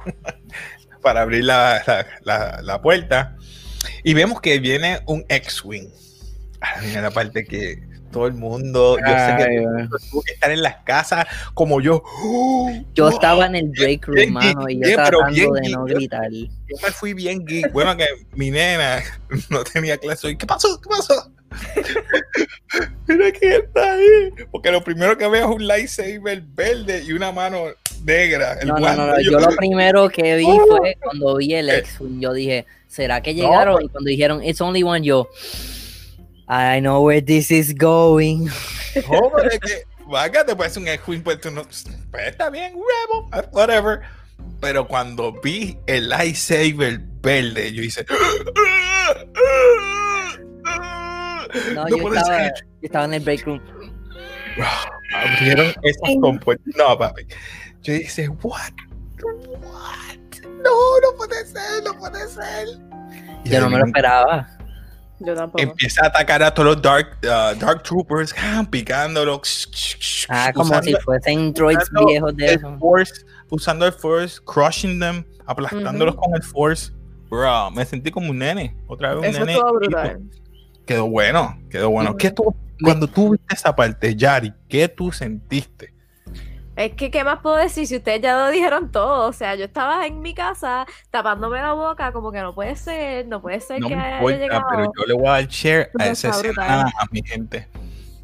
para 1.02 1.22
abrir 1.22 1.44
la, 1.44 1.82
la- 2.24 2.60
la- 2.62 2.80
puerta. 2.82 3.36
Y 4.02 4.14
vemos 4.14 4.40
que 4.40 4.58
viene 4.60 5.00
un 5.06 5.24
X-Wing. 5.28 5.88
La 6.94 7.10
parte 7.10 7.44
que 7.44 7.82
todo 8.14 8.26
el 8.28 8.34
mundo, 8.34 8.96
yo 8.98 9.06
sé 9.12 9.36
que 9.38 9.88
tuvo 10.10 10.22
que 10.22 10.32
estar 10.32 10.50
en 10.50 10.62
las 10.62 10.76
casas 10.84 11.26
como 11.52 11.80
yo. 11.80 12.02
Yo 12.94 13.06
¡Oh! 13.06 13.08
estaba 13.10 13.46
en 13.46 13.56
el 13.56 13.68
break 13.70 14.06
room, 14.06 14.16
bien 14.16 14.32
mano, 14.32 14.68
y 14.68 14.76
yo 14.76 14.80
pero 14.96 15.18
tratando 15.18 15.30
bien 15.34 15.52
de 15.52 15.68
no 15.70 15.84
gritar. 15.84 16.30
Yo 16.30 16.76
me 16.82 16.90
fui 16.92 17.12
bien 17.12 17.44
geek. 17.44 17.72
Bueno, 17.72 17.96
que 17.96 18.06
mi 18.32 18.50
nena 18.50 19.02
no 19.50 19.64
tenía 19.64 19.98
clase 19.98 20.28
hoy. 20.28 20.36
¿Qué 20.38 20.46
pasó? 20.46 20.80
¿Qué 20.80 20.88
pasó? 20.88 21.30
Mira 23.06 23.30
quién 23.32 23.52
está 23.64 23.92
ahí. 23.94 24.30
Porque 24.50 24.70
lo 24.70 24.82
primero 24.82 25.16
que 25.18 25.28
veo 25.28 25.48
es 25.50 25.54
un 25.56 25.66
lightsaber 25.66 26.42
verde 26.54 27.02
y 27.06 27.12
una 27.12 27.32
mano 27.32 27.64
negra. 28.04 28.54
El 28.60 28.68
No, 28.68 28.78
no, 28.78 28.94
no. 29.06 29.20
Yo 29.20 29.38
lo 29.38 29.48
primero 29.56 30.08
que 30.08 30.36
vi 30.36 30.46
¡Oh! 30.48 30.66
fue 30.78 30.96
cuando 31.02 31.36
vi 31.36 31.54
el 31.54 31.68
Eh. 31.70 31.78
X-Wing. 31.78 32.20
Yo 32.20 32.32
dije, 32.32 32.66
¿será 32.88 33.20
que 33.22 33.34
llegaron? 33.34 33.82
Y 33.82 33.88
cuando 33.88 34.08
dijeron, 34.08 34.42
it's 34.42 34.60
only 34.60 34.82
one, 34.82 35.02
yo, 35.06 35.28
I 36.48 36.80
know 36.80 37.02
where 37.02 37.20
this 37.22 37.50
is 37.50 37.72
going. 37.74 38.48
Joder, 39.06 39.46
es 39.52 39.58
que, 39.60 39.82
vaca, 40.06 40.44
te 40.44 40.54
parece 40.54 40.78
un 40.78 40.88
X-Wing, 40.88 41.22
pues 41.22 41.40
tú 41.40 41.50
no. 41.50 41.62
Pues 42.10 42.26
está 42.26 42.50
bien, 42.50 42.74
huevo, 42.74 43.28
eh, 43.34 43.48
whatever. 43.52 44.00
Pero 44.60 44.86
cuando 44.86 45.32
vi 45.42 45.78
el 45.86 46.08
lightsaber 46.10 47.00
verde, 47.22 47.72
yo 47.72 47.82
hice. 47.82 48.04
No, 51.74 51.84
No 51.84 51.88
yo, 51.88 52.12
estaba, 52.14 52.46
yo 52.48 52.52
estaba 52.82 53.04
en 53.04 53.14
el 53.14 53.22
break 53.22 53.46
room. 53.46 53.60
abrieron 55.14 55.66
esas 55.82 56.16
compuertas. 56.20 56.66
No, 56.76 56.98
papi. 56.98 57.26
Yo 57.82 57.92
dije, 57.94 58.28
what? 58.42 58.72
What? 59.22 60.18
No, 60.64 61.00
no 61.00 61.16
puede 61.16 61.44
ser, 61.46 61.82
no 61.84 61.96
puede 61.98 62.26
ser. 62.28 62.68
Y 63.44 63.50
Yo 63.50 63.60
no 63.60 63.70
me 63.70 63.78
lo 63.78 63.86
esperaba. 63.86 64.48
Yo 65.20 65.34
tampoco. 65.34 65.62
Empieza 65.62 66.04
a 66.04 66.08
atacar 66.08 66.42
a 66.42 66.52
todos 66.52 66.74
los 66.74 66.82
Dark, 66.82 67.18
uh, 67.22 67.58
dark 67.58 67.82
Troopers, 67.82 68.34
ah, 68.38 68.66
picándolos. 68.70 70.26
Ah, 70.28 70.52
como 70.54 70.82
si 70.82 70.94
fuesen 70.96 71.52
droids 71.52 71.90
viejos 72.06 72.36
de 72.36 72.46
el 72.46 72.54
eso. 72.56 72.76
Force, 72.78 73.24
usando 73.50 73.86
el 73.86 73.92
Force, 73.92 74.40
crushing 74.44 74.98
them, 74.98 75.24
aplastándolos 75.46 76.16
con 76.16 76.34
el 76.34 76.42
Force. 76.42 76.92
Bro, 77.30 77.70
me 77.70 77.84
sentí 77.84 78.10
como 78.10 78.30
un 78.30 78.38
nene. 78.38 78.76
Otra 78.86 79.14
vez 79.14 79.18
un 79.18 79.24
Eso 79.24 79.44
nene. 79.44 79.60
brutal. 79.72 80.20
Quedó 80.86 81.06
bueno, 81.06 81.58
quedó 81.70 81.90
bueno. 81.90 82.16
¿Qué 82.16 82.30
tú, 82.30 82.54
cuando 82.82 83.06
tú 83.06 83.30
viste 83.30 83.54
esa 83.54 83.74
parte, 83.74 84.14
Yari, 84.14 84.52
qué 84.68 84.88
tú 84.88 85.10
sentiste? 85.12 85.93
Es 86.76 86.92
que, 86.94 87.10
¿qué 87.10 87.22
más 87.22 87.38
puedo 87.40 87.56
decir 87.56 87.86
si 87.86 87.96
ustedes 87.96 88.20
ya 88.20 88.36
lo 88.36 88.50
dijeron 88.50 88.90
todo? 88.90 89.28
O 89.28 89.32
sea, 89.32 89.54
yo 89.54 89.64
estaba 89.66 90.06
en 90.06 90.20
mi 90.20 90.34
casa 90.34 90.86
tapándome 91.10 91.58
la 91.60 91.72
boca, 91.72 92.10
como 92.12 92.32
que 92.32 92.40
no 92.40 92.52
puede 92.54 92.74
ser, 92.74 93.26
no 93.28 93.40
puede 93.40 93.60
ser 93.60 93.80
No 93.80 93.88
que 93.88 93.94
me 93.94 94.02
haya 94.02 94.16
importa, 94.16 94.38
llegado. 94.38 94.64
pero 94.70 94.92
yo 94.98 95.06
le 95.06 95.14
voy 95.14 95.26
a 95.28 95.30
dar 95.30 95.46
share 95.46 95.90
a 95.98 96.06
esa 96.08 96.30
escena 96.30 96.82
a 96.98 97.06
mi 97.12 97.22
gente. 97.22 97.68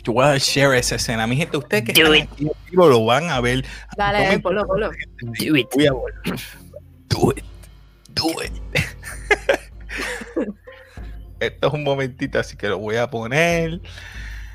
Yo 0.02 0.14
voy 0.14 0.24
a 0.24 0.28
dar 0.28 0.38
share 0.38 0.72
a 0.72 0.78
esa 0.78 0.96
escena. 0.96 1.26
Mi 1.28 1.36
gente, 1.36 1.56
ustedes 1.56 1.84
que 1.84 1.92
están 1.92 2.12
aquí 2.12 2.50
lo 2.72 3.04
van 3.04 3.30
a 3.30 3.40
ver. 3.40 3.64
Dale, 3.96 4.24
dale, 4.24 4.38
ponlo, 4.40 4.66
ponlo. 4.66 4.90
Do 4.90 5.56
it. 5.56 5.68
Voy 5.74 5.86
a 5.86 5.92
volver. 5.92 6.40
Do 7.08 7.32
it. 7.36 7.44
Do 8.08 8.42
it. 8.42 8.52
Esto 11.40 11.68
es 11.68 11.72
un 11.72 11.84
momentito, 11.84 12.38
así 12.38 12.56
que 12.56 12.68
lo 12.68 12.78
voy 12.78 12.96
a 12.96 13.08
poner. 13.10 13.80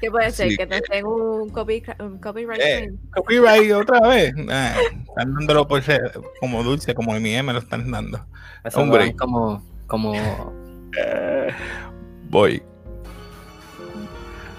¿Qué 0.06 0.12
puede 0.12 0.30
ser? 0.30 0.52
Sí, 0.52 0.58
que 0.58 0.68
te 0.68 0.80
den 0.92 1.04
un, 1.04 1.50
copy, 1.50 1.82
un 2.00 2.20
copyright 2.20 2.62
Eh? 2.62 2.94
Copyright 3.12 3.72
otra 3.72 4.08
vez. 4.08 4.36
Ah, 4.52 4.76
están 5.00 5.34
dándolo 5.34 5.68
por 5.68 5.82
ser 5.82 6.00
como 6.40 6.62
dulce, 6.62 6.94
como 6.94 7.12
mi 7.14 7.42
me 7.42 7.54
lo 7.54 7.58
están 7.58 7.90
dando. 7.90 8.24
Eso 8.64 8.82
Hombre. 8.82 9.16
como, 9.16 9.64
como 9.88 10.14
Voy. 12.30 12.62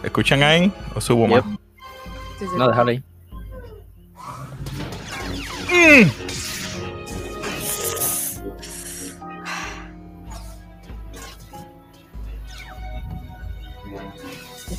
¿Escuchan 0.02 0.42
ahí? 0.42 0.72
¿O 0.96 1.00
subo 1.00 1.28
más? 1.28 1.44
Yep. 1.44 1.58
Sí, 2.40 2.46
sí. 2.46 2.52
No, 2.58 2.66
déjalo 2.66 2.90
ahí. 2.90 3.04
Mm. 5.70 6.10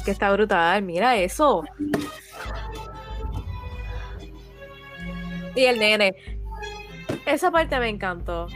Que 0.07 0.11
está 0.11 0.31
brutal, 0.31 0.83
mira 0.83 1.17
eso. 1.17 1.65
Y 5.53 5.65
el 5.65 5.77
nene. 5.79 6.15
Esa 7.25 7.51
parte 7.51 7.77
me 7.77 7.89
encantó. 7.89 8.47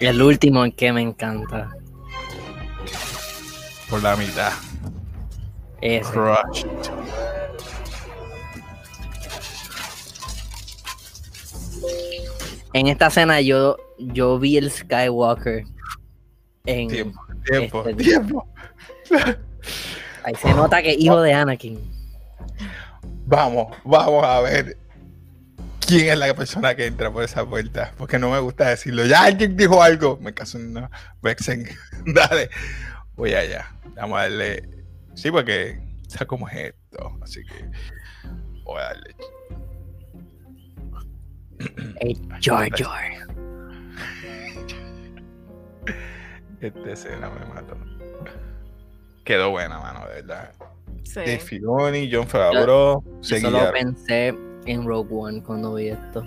Y 0.00 0.06
el 0.06 0.20
último 0.20 0.64
que 0.76 0.92
me 0.92 1.02
encanta. 1.02 1.70
Por 3.88 4.02
la 4.02 4.16
mitad. 4.16 4.50
Ese. 5.80 6.10
Crushed. 6.10 6.66
En 12.72 12.88
esta 12.88 13.06
escena 13.06 13.40
yo, 13.40 13.76
yo 13.98 14.36
vi 14.40 14.56
el 14.56 14.68
Skywalker. 14.68 15.64
En, 16.66 16.88
Tiempo, 16.88 17.20
tiempo, 17.44 17.88
Este- 17.88 18.02
tiempo. 18.02 18.48
ahí 20.24 20.34
se 20.40 20.54
nota 20.54 20.82
que 20.82 20.94
hijo 20.94 21.20
de 21.20 21.32
Anakin. 21.32 21.78
Vamos, 23.26 23.74
vamos 23.84 24.24
a 24.24 24.40
ver 24.40 24.76
quién 25.86 26.08
es 26.08 26.18
la 26.18 26.34
persona 26.34 26.74
que 26.74 26.86
entra 26.86 27.10
por 27.12 27.24
esa 27.24 27.44
puerta. 27.46 27.92
Porque 27.96 28.18
no 28.18 28.30
me 28.30 28.38
gusta 28.38 28.68
decirlo. 28.68 29.04
Ya 29.06 29.24
alguien 29.24 29.56
dijo 29.56 29.82
algo. 29.82 30.18
Me 30.20 30.32
caso 30.34 30.58
en 30.58 30.76
una. 30.76 30.90
Vexen. 31.22 31.66
Dale. 32.06 32.50
Voy 33.14 33.34
allá. 33.34 33.70
Vamos 33.96 34.18
a 34.18 34.22
darle. 34.22 34.68
Sí, 35.14 35.30
porque. 35.30 35.80
¿Sabes 36.08 36.28
cómo 36.28 36.48
es 36.48 36.56
esto? 36.56 37.18
Así 37.22 37.40
que. 37.44 37.70
Voy 38.64 38.80
a 38.80 38.84
darle. 38.84 39.16
El 42.00 42.20
Jar 42.40 42.70
Jar. 42.76 43.12
Esta 46.60 46.90
escena 46.90 47.30
me 47.30 47.44
mató. 47.46 47.76
Quedó 49.24 49.50
buena, 49.50 49.78
mano, 49.78 50.00
de 50.06 50.14
verdad. 50.14 50.52
Sí. 51.02 51.20
Dave 51.20 51.38
Filoni, 51.38 52.10
John 52.12 52.26
Favreau, 52.26 53.02
se 53.20 53.36
Yo 53.36 53.46
solo 53.46 53.58
guiaron. 53.58 53.72
pensé 53.72 54.34
en 54.66 54.86
Rogue 54.86 55.08
One 55.10 55.42
cuando 55.42 55.74
vi 55.74 55.88
esto. 55.88 56.22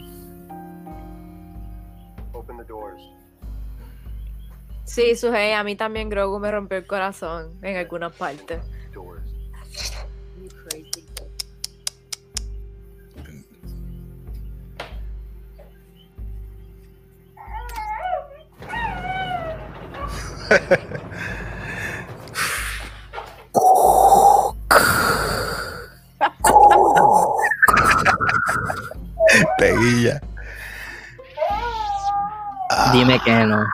Open 2.33 2.57
the 2.57 2.63
doors. 2.63 3.01
Sí, 4.83 5.15
Sujei, 5.15 5.53
a 5.53 5.63
mí 5.63 5.75
también 5.75 6.09
Grogu 6.09 6.39
me 6.39 6.51
rompió 6.51 6.77
el 6.77 6.87
corazón 6.87 7.51
en 7.61 7.77
algunas 7.77 8.13
partes. 8.13 8.61
Ah, 32.69 32.91
Dime 32.93 33.19
que 33.23 33.31
no. 33.45 33.65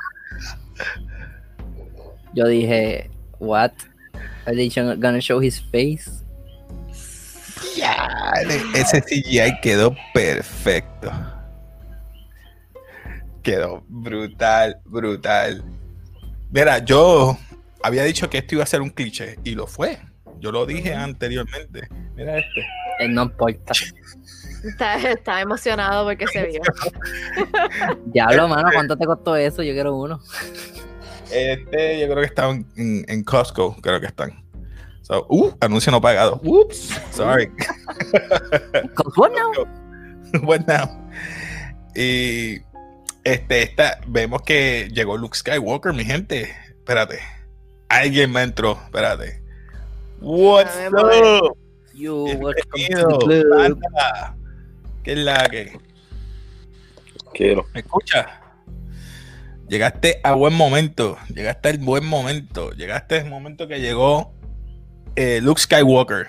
Yo 2.34 2.48
dije, 2.48 3.10
what? 3.40 3.72
Are 4.46 4.56
they 4.56 4.70
gonna 4.70 5.22
show 5.22 5.40
his 5.42 5.62
face? 5.72 6.24
ya, 7.76 8.34
ese 8.74 9.02
CGI 9.02 9.60
quedó 9.62 9.96
perfecto. 10.14 11.12
Quedó 13.42 13.84
brutal, 13.88 14.80
brutal. 14.86 15.64
Mira, 16.50 16.80
yo 16.80 17.38
había 17.82 18.04
dicho 18.04 18.30
que 18.30 18.38
esto 18.38 18.56
iba 18.56 18.64
a 18.64 18.68
ser 18.68 18.82
un 18.82 18.90
cliché 18.90 19.38
y 19.44 19.56
lo 19.56 19.68
fue. 19.68 20.00
Yo 20.40 20.52
lo 20.52 20.66
dije 20.66 20.94
anteriormente. 20.94 21.88
Mira 22.16 22.38
este. 22.40 22.62
Eh, 23.00 23.08
no 23.08 23.24
importa. 23.24 23.74
Está, 24.64 24.96
está 25.12 25.42
emocionado 25.42 26.06
porque 26.06 26.26
se 26.28 26.46
vio. 26.46 26.62
Diablo, 28.06 28.48
mano, 28.48 28.70
¿cuánto 28.74 28.98
te 28.98 29.06
costó 29.06 29.36
eso? 29.36 29.62
Yo 29.62 29.74
quiero 29.74 29.96
uno. 29.96 30.22
Este, 31.32 32.00
yo 32.00 32.08
creo 32.08 32.20
que 32.20 32.26
están 32.26 32.66
en, 32.78 33.06
en 33.08 33.24
Costco, 33.24 33.76
creo 33.82 34.00
que 34.00 34.08
están. 34.08 34.44
So, 35.02 35.26
uh, 35.30 35.52
anuncio 35.60 35.92
no 35.92 36.00
pagado. 36.00 36.40
Oops, 36.44 37.02
sorry. 37.12 37.52
Costco 38.96 39.30
no. 39.30 39.52
What 40.44 40.62
now? 40.62 40.90
Y 41.96 42.62
este, 43.24 43.64
esta, 43.64 44.00
vemos 44.08 44.42
que 44.44 44.90
llegó 44.94 45.18
Luke 45.18 45.38
Skywalker, 45.38 45.94
mi 45.94 46.06
gente. 46.06 46.54
Espérate. 46.70 47.20
Alguien 47.90 48.32
me 48.32 48.42
entró. 48.42 48.80
Espérate. 48.86 49.42
What's 50.22 50.76
up? 50.94 51.58
You 51.94 52.24
welcome 52.40 52.88
to 53.20 54.34
¿Qué 55.04 55.14
es 55.14 55.20
la 55.20 55.50
que? 55.50 55.80
Quiero. 57.34 57.66
¿Me 57.74 57.82
escucha? 57.82 58.42
Llegaste 59.68 60.20
a 60.24 60.34
buen 60.34 60.54
momento. 60.54 61.18
Llegaste 61.34 61.70
al 61.70 61.78
buen 61.80 62.06
momento. 62.06 62.72
Llegaste 62.72 63.20
al 63.20 63.30
momento 63.30 63.68
que 63.68 63.80
llegó 63.82 64.34
eh, 65.16 65.40
Luke 65.42 65.60
Skywalker. 65.62 66.28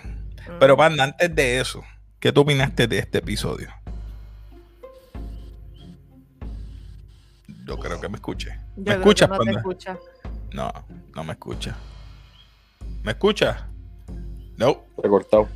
Pero, 0.61 0.77
Panda, 0.77 1.05
antes 1.05 1.35
de 1.35 1.61
eso, 1.61 1.83
¿qué 2.21 2.33
tú 2.33 2.43
opinaste 2.43 2.87
de 2.87 2.99
este 2.99 3.19
episodio? 3.19 3.69
Yo 7.67 7.79
creo 7.79 8.01
que 8.01 8.09
me 8.09 8.17
escuché. 8.17 8.51
Yo 8.51 8.57
¿Me 8.77 8.85
creo 8.85 8.95
que 8.97 9.01
escuchas, 9.01 9.29
no 9.29 9.39
te 9.39 9.45
Panda? 9.45 9.61
escucha. 9.61 9.99
No, 10.53 10.73
no 11.15 11.25
me 11.25 11.33
escucha. 11.33 11.77
¿Me 13.03 13.13
escucha? 13.13 13.69
No. 14.57 14.85
Recortado. 15.03 15.49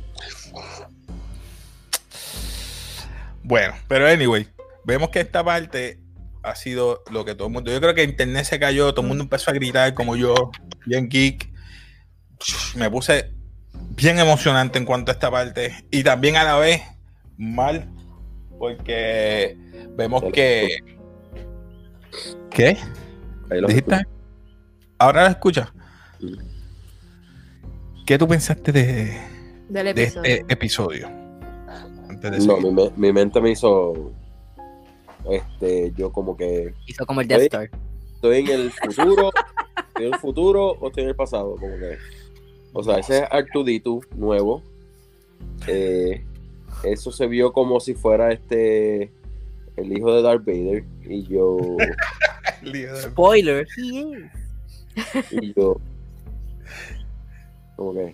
Bueno, 3.49 3.73
pero 3.87 4.07
anyway, 4.07 4.47
vemos 4.85 5.09
que 5.09 5.21
esta 5.21 5.43
parte 5.43 5.99
ha 6.43 6.53
sido 6.53 7.01
lo 7.09 7.25
que 7.25 7.33
todo 7.33 7.47
el 7.47 7.53
mundo. 7.53 7.71
Yo 7.71 7.81
creo 7.81 7.95
que 7.95 8.03
internet 8.03 8.45
se 8.45 8.59
cayó, 8.59 8.91
todo 8.93 9.01
el 9.01 9.07
mundo 9.07 9.23
empezó 9.23 9.49
a 9.49 9.55
gritar 9.55 9.95
como 9.95 10.15
yo, 10.15 10.51
bien 10.85 11.09
geek. 11.09 11.49
Me 12.75 12.91
puse 12.91 13.31
bien 13.95 14.19
emocionante 14.19 14.77
en 14.77 14.85
cuanto 14.85 15.11
a 15.11 15.13
esta 15.13 15.31
parte 15.31 15.73
y 15.89 16.03
también 16.03 16.35
a 16.35 16.43
la 16.43 16.59
vez 16.59 16.83
mal 17.37 17.89
porque 18.59 19.57
vemos 19.97 20.25
que 20.31 20.83
¿Qué? 22.51 22.77
Ahí 23.49 23.61
lo 23.61 23.67
¿Dijiste? 23.67 24.05
Ahora 24.99 25.23
la 25.23 25.29
escuchas. 25.29 25.73
Sí. 26.19 26.37
¿Qué 28.05 28.15
tú 28.19 28.27
pensaste 28.27 28.71
de, 28.71 29.19
Del 29.69 29.95
de 29.95 30.03
este 30.03 30.45
episodio? 30.49 31.18
Antes 32.23 32.45
de 32.45 32.47
No, 32.47 32.57
mi, 32.59 32.71
me- 32.71 32.91
mi 32.97 33.13
mente 33.13 33.39
me 33.41 33.51
hizo. 33.51 34.11
Este, 35.29 35.91
yo 35.95 36.11
como 36.11 36.35
que. 36.37 36.73
Hizo 36.87 37.05
como 37.05 37.21
el 37.21 37.27
Death. 37.27 37.41
Star. 37.43 37.69
¿Estoy 38.15 38.37
en 38.39 38.47
el 38.49 38.71
futuro? 38.71 39.31
¿Estoy 39.87 40.05
en 40.07 40.13
el 40.13 40.19
futuro 40.19 40.71
o 40.71 40.87
estoy 40.87 41.03
en 41.03 41.09
el 41.09 41.15
pasado? 41.15 41.55
Como 41.55 41.75
que. 41.77 41.97
O 42.73 42.83
sea, 42.83 42.97
ese 42.99 43.19
es 43.19 43.23
R2D2 43.29 44.09
nuevo. 44.15 44.61
Eh, 45.67 46.23
eso 46.83 47.11
se 47.11 47.27
vio 47.27 47.51
como 47.53 47.79
si 47.79 47.93
fuera 47.93 48.31
este. 48.31 49.11
El 49.77 49.95
hijo 49.97 50.13
de 50.13 50.21
Darth 50.21 50.45
Vader. 50.45 50.83
Y 51.07 51.23
yo. 51.23 51.57
Spoiler. 53.01 53.65
He 53.77 53.81
is. 53.81 55.31
Y 55.31 55.53
yo. 55.53 55.77
Como 57.75 57.93
que. 57.93 58.13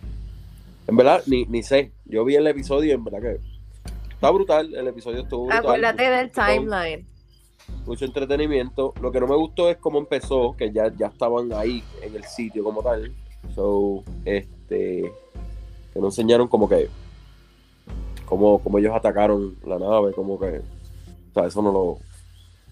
En 0.87 0.95
verdad, 0.95 1.23
ni, 1.25 1.45
ni 1.45 1.63
sé. 1.63 1.91
Yo 2.05 2.23
vi 2.25 2.35
el 2.35 2.45
episodio 2.47 2.89
y 2.89 2.91
en 2.91 3.03
verdad 3.03 3.21
que. 3.21 3.54
Está 4.25 4.31
brutal. 4.33 4.73
El 4.75 4.87
episodio 4.87 5.21
estuvo 5.21 5.43
brutal. 5.45 5.59
Acuérdate 5.59 6.09
del 6.09 6.31
timeline. 6.31 7.05
mucho 7.85 8.05
entretenimiento. 8.05 8.93
Lo 9.01 9.11
que 9.11 9.19
no 9.19 9.27
me 9.27 9.35
gustó 9.35 9.69
es 9.69 9.77
cómo 9.77 9.99
empezó, 9.99 10.55
que 10.57 10.71
ya, 10.71 10.91
ya 10.97 11.07
estaban 11.07 11.53
ahí 11.53 11.83
en 12.01 12.15
el 12.15 12.23
sitio 12.23 12.63
como 12.63 12.81
tal. 12.81 13.11
So, 13.53 14.03
este, 14.25 15.13
que 15.93 15.99
nos 15.99 16.17
enseñaron 16.17 16.47
como 16.47 16.67
que, 16.67 16.89
como, 18.25 18.57
como 18.59 18.79
ellos 18.79 18.93
atacaron 18.95 19.55
la 19.65 19.77
nave, 19.77 20.11
como 20.13 20.39
que, 20.39 20.57
o 20.57 21.33
sea, 21.33 21.45
eso 21.45 21.61
no 21.61 21.71
lo, 21.71 21.97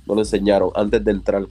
no 0.08 0.16
lo 0.16 0.22
enseñaron 0.22 0.72
antes 0.74 1.04
de 1.06 1.12
entrar. 1.12 1.44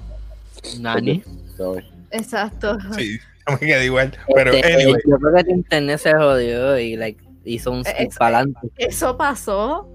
Nani. 0.80 1.22
¿sabes? 1.56 1.84
Exacto. 2.10 2.76
Sí, 2.98 3.18
me 3.48 3.58
quedé 3.58 3.84
igual. 3.84 4.12
Pero 4.34 4.52
Este, 4.52 4.74
anyway, 4.74 5.00
Yo 5.08 5.16
creo 5.18 5.34
que 5.36 5.44
tu 5.44 5.50
internet 5.52 5.98
se 6.00 6.12
jodió 6.12 6.78
y 6.78 6.96
like, 6.96 7.22
hizo 7.44 7.70
un 7.70 7.84
skip 7.84 7.96
Eso- 8.10 8.18
para 8.18 8.38
adelante. 8.38 8.70
Eso 8.76 9.16
pasó. 9.16 9.91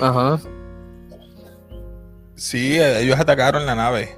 Ajá. 0.00 0.40
sí, 2.34 2.78
eh, 2.78 3.02
ellos 3.02 3.18
atacaron 3.18 3.66
la 3.66 3.74
nave. 3.74 4.10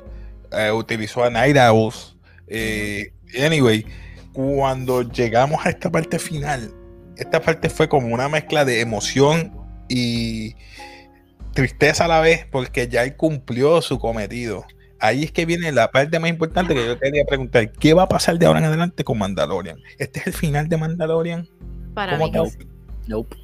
Eh, 0.53 0.71
utilizó 0.71 1.25
a 1.25 1.31
Night 1.31 1.57
Owls. 1.57 2.17
Eh, 2.49 3.13
anyway, 3.43 3.87
cuando 4.33 5.03
llegamos 5.03 5.65
a 5.65 5.71
esta 5.71 5.91
parte 5.91 6.19
final, 6.19 6.73
esta 7.17 7.41
parte 7.41 7.71
fue 7.71 7.89
como 7.89 8.09
una 8.09 8.29
mezcla 8.29 8.65
de 8.65 8.81
emoción 8.81 9.53
y 9.89 10.55
tristeza 11.55 12.05
a 12.05 12.09
la 12.09 12.21
vez, 12.21 12.47
porque 12.51 12.89
ya 12.89 13.05
él 13.05 13.17
cumplió 13.17 13.81
su 13.83 13.99
cometido. 13.99 14.65
Ahí 14.99 15.25
es 15.25 15.33
que 15.33 15.47
viene 15.47 15.73
la 15.73 15.91
parte 15.91 16.19
más 16.21 16.31
importante 16.31 16.75
que 16.75 16.87
yo 16.87 16.99
quería 16.99 17.25
preguntar: 17.25 17.73
¿qué 17.73 17.93
va 17.95 18.05
a 18.05 18.09
pasar 18.09 18.39
de 18.39 18.47
ahora 18.47 18.61
en 18.61 18.67
adelante 18.67 19.05
con 19.05 19.19
Mandalorian? 19.19 19.79
¿Este 19.99 20.21
es 20.21 20.27
el 20.29 20.33
final 20.33 20.69
de 20.69 20.77
Mandalorian? 20.77 21.49
Para 21.95 22.19
¿Cómo 22.19 22.31
mí. 22.31 22.33
te- 22.33 22.51
sí. 22.51 22.69
Nope. 23.09 23.37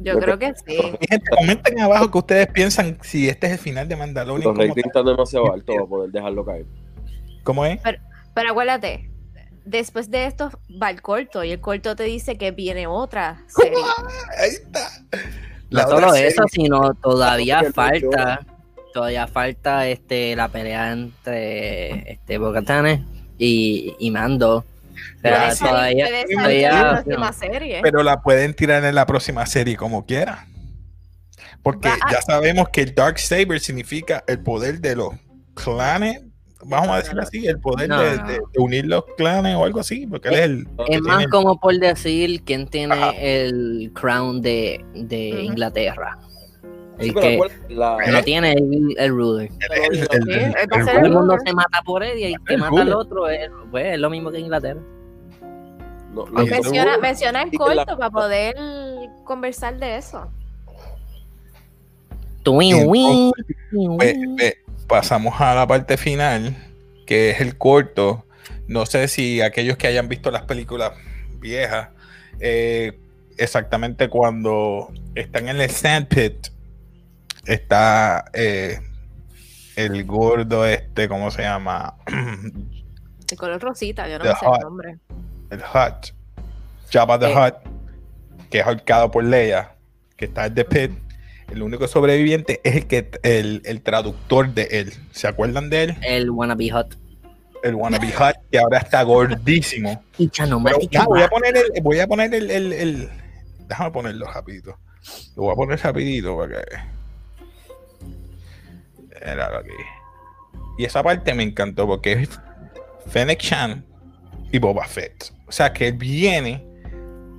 Yo 0.00 0.18
creo 0.18 0.38
que 0.38 0.52
sí. 0.54 0.76
Mi 1.00 1.06
gente, 1.08 1.26
comenten 1.36 1.80
abajo 1.80 2.10
que 2.10 2.18
ustedes 2.18 2.46
piensan 2.48 2.98
si 3.02 3.28
este 3.28 3.46
es 3.46 3.52
el 3.52 3.58
final 3.58 3.88
de 3.88 3.96
Mandalorian. 3.96 4.56
Los 4.56 4.76
están 4.76 5.04
demasiado 5.06 5.52
altos 5.52 5.74
para 5.76 5.86
poder 5.86 6.10
dejarlo 6.10 6.44
caer. 6.44 6.66
¿Cómo 7.44 7.64
es? 7.66 7.80
Pero 8.34 8.50
acuérdate, 8.50 9.10
después 9.64 10.10
de 10.10 10.26
esto 10.26 10.50
va 10.82 10.90
el 10.90 11.02
corto 11.02 11.44
y 11.44 11.52
el 11.52 11.60
corto 11.60 11.94
te 11.94 12.04
dice 12.04 12.36
que 12.36 12.50
viene 12.50 12.86
otra 12.86 13.42
serie. 13.48 13.78
Ahí 14.38 14.50
está. 14.50 14.88
No 15.70 15.78
La 15.78 15.86
solo 15.86 16.10
serie- 16.12 16.28
eso, 16.28 16.42
sino 16.50 16.94
todavía 16.94 17.62
falta, 17.72 18.44
todavía 18.92 19.26
falta 19.26 19.86
este 19.88 20.34
la 20.36 20.48
pelea 20.48 20.92
entre 20.92 22.12
este 22.12 22.38
Bocatanes 22.38 23.00
y, 23.38 23.94
y 23.98 24.10
Mando. 24.10 24.64
O 25.16 25.20
sea, 25.20 25.36
Puede 25.38 25.54
salir- 25.54 25.70
todavía, 25.70 26.06
puede 26.06 26.20
salir 26.22 26.36
todavía- 26.36 26.68
en 26.70 26.74
la 26.74 26.92
próxima 27.02 27.32
serie. 27.32 27.80
Pero 27.82 28.02
la 28.02 28.22
pueden 28.22 28.54
tirar 28.54 28.84
en 28.84 28.94
la 28.94 29.06
próxima 29.06 29.46
serie 29.46 29.76
como 29.76 30.04
quiera. 30.06 30.46
Porque 31.62 31.88
Va 31.88 31.96
ya 32.10 32.20
sabemos 32.22 32.68
que 32.70 32.82
el 32.82 32.94
Dark 32.94 33.18
Saber 33.18 33.60
significa 33.60 34.24
el 34.26 34.40
poder 34.40 34.80
de 34.80 34.96
los 34.96 35.10
clanes. 35.54 36.20
Vamos 36.64 36.90
a 36.90 36.96
decir 36.98 37.18
así, 37.20 37.46
el 37.46 37.58
poder 37.58 37.88
No, 37.88 38.00
de, 38.00 38.16
no. 38.16 38.26
de- 38.26 38.32
de 38.34 38.40
unir 38.60 38.86
los 38.86 39.04
clanes 39.16 39.56
o 39.56 39.64
algo 39.64 39.80
así, 39.80 40.06
porque 40.06 40.28
él 40.28 40.34
es 40.34 40.40
el. 40.42 40.68
es 40.88 41.00
más 41.02 41.18
tiene- 41.18 41.30
como 41.30 41.58
por 41.58 41.76
decir 41.78 42.42
quién 42.44 42.68
tiene 42.68 42.94
Ajá. 42.94 43.10
el 43.18 43.90
crown 43.94 44.40
de, 44.42 44.84
de. 44.94 45.42
Inglaterra. 45.42 46.18
El 47.08 47.14
que 47.14 47.40
la- 47.68 47.96
no 48.10 48.22
tiene 48.22 48.52
el, 48.52 48.94
el 48.98 49.10
ruler. 49.10 49.50
el- 49.70 50.06
Todo 50.06 50.90
el 51.04 51.10
mundo 51.10 51.36
se 51.44 51.52
mata 51.52 51.82
por 51.84 52.02
él 52.02 52.18
y 52.18 52.24
el 52.24 52.34
que 52.46 52.56
mata 52.56 52.82
al 52.82 52.92
otro 52.92 53.28
es, 53.28 53.50
pues, 53.70 53.86
es 53.94 53.98
lo 53.98 54.10
mismo 54.10 54.30
que 54.30 54.38
Inglaterra. 54.40 54.80
no, 56.12 56.22
Aunque 56.34 56.50
la- 56.50 56.60
Menciona, 56.60 56.98
menciona 56.98 57.44
la- 57.44 57.50
corto 57.50 57.98
para 57.98 58.10
poder 58.10 58.54
conversar 59.24 59.78
de 59.78 59.96
eso. 59.96 60.28
Twin, 62.42 62.84
win, 62.88 63.32
twin, 63.70 63.96
Ve- 63.98 64.14
win. 64.18 64.36
ve, 64.36 64.58
pasamos 64.88 65.40
a 65.40 65.54
la 65.54 65.66
parte 65.66 65.96
final, 65.96 66.56
que 67.06 67.30
es 67.30 67.40
el 67.40 67.56
corto. 67.56 68.24
No 68.66 68.84
sé 68.86 69.06
si 69.08 69.40
aquellos 69.40 69.76
que 69.76 69.86
hayan 69.86 70.08
visto 70.08 70.30
las 70.30 70.42
películas 70.42 70.92
viejas, 71.38 71.88
eh, 72.40 72.98
exactamente 73.38 74.08
cuando 74.08 74.88
están 75.14 75.48
en 75.48 75.60
el 75.60 75.70
sandpit, 75.70 76.48
está 77.46 78.24
eh, 78.32 78.78
el 79.76 80.04
gordo 80.04 80.64
este, 80.66 81.08
¿cómo 81.08 81.30
se 81.30 81.42
llama? 81.42 81.96
De 83.28 83.36
color 83.36 83.60
rosita, 83.60 84.08
yo 84.08 84.18
no 84.18 84.24
sé 84.24 84.30
el 84.46 84.60
nombre. 84.60 84.98
el 85.50 85.60
Hut, 85.60 86.08
Jabba 86.90 87.18
the 87.18 87.32
Eh. 87.32 87.34
Hut, 87.34 87.54
que 88.50 88.58
es 88.60 88.66
ahorcado 88.66 89.10
por 89.10 89.24
Leia, 89.24 89.72
que 90.16 90.26
está 90.26 90.46
en 90.46 90.54
The 90.54 90.64
Pit. 90.66 90.90
El 91.50 91.62
único 91.62 91.86
sobreviviente 91.88 92.60
es 92.64 92.76
el 92.76 92.86
que 92.86 93.10
el, 93.22 93.62
el 93.64 93.82
traductor 93.82 94.52
de 94.54 94.62
él. 94.70 94.92
¿Se 95.12 95.26
acuerdan 95.28 95.68
de 95.70 95.82
él? 95.84 95.96
El 96.02 96.30
wannabe 96.30 96.70
hot. 96.70 96.98
El 97.62 97.74
wannabe 97.74 98.08
Hut, 98.08 98.36
que 98.50 98.58
ahora 98.58 98.78
está 98.78 99.02
gordísimo. 99.02 100.02
Y 100.18 100.30
no 100.48 100.62
Pero, 100.64 100.78
ya, 100.90 101.04
voy 101.04 101.22
a 101.22 101.28
poner 101.28 101.56
el, 101.56 101.82
voy 101.82 102.00
a 102.00 102.06
poner 102.06 102.34
el, 102.34 102.50
el- 102.50 102.72
el- 102.72 103.08
déjame 103.68 103.90
ponerlo 103.90 104.26
rapidito. 104.30 104.78
Lo 105.36 105.42
voy 105.44 105.52
a 105.52 105.56
poner 105.56 105.78
rapidito 105.80 106.36
para 106.36 106.52
que. 106.62 106.91
Míralo 109.24 109.58
aquí. 109.58 109.70
Y 110.78 110.84
esa 110.84 111.02
parte 111.02 111.34
me 111.34 111.42
encantó 111.42 111.86
porque 111.86 112.12
es 112.12 112.40
Fennec 113.06 113.38
Chan 113.38 113.84
y 114.50 114.58
Boba 114.58 114.86
Fett. 114.86 115.32
O 115.46 115.52
sea 115.52 115.72
que 115.72 115.88
él 115.88 115.94
viene 115.94 116.66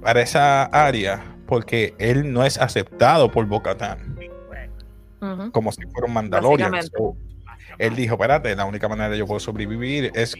para 0.01 0.21
esa 0.21 0.65
área 0.65 1.23
porque 1.47 1.93
él 1.97 2.31
no 2.31 2.45
es 2.45 2.57
aceptado 2.59 3.31
por 3.31 3.45
Bo-Katan 3.45 4.17
Ujú. 5.21 5.51
como 5.51 5.71
si 5.71 5.83
fuera 5.87 6.07
un 6.07 6.13
Mandalorian. 6.13 6.83
So, 6.83 7.15
él 7.77 7.95
dijo, 7.95 8.15
espérate, 8.15 8.55
la 8.55 8.65
única 8.65 8.87
manera 8.87 9.09
de 9.09 9.17
yo 9.17 9.25
puedo 9.25 9.39
sobrevivir 9.39 10.11
es 10.13 10.35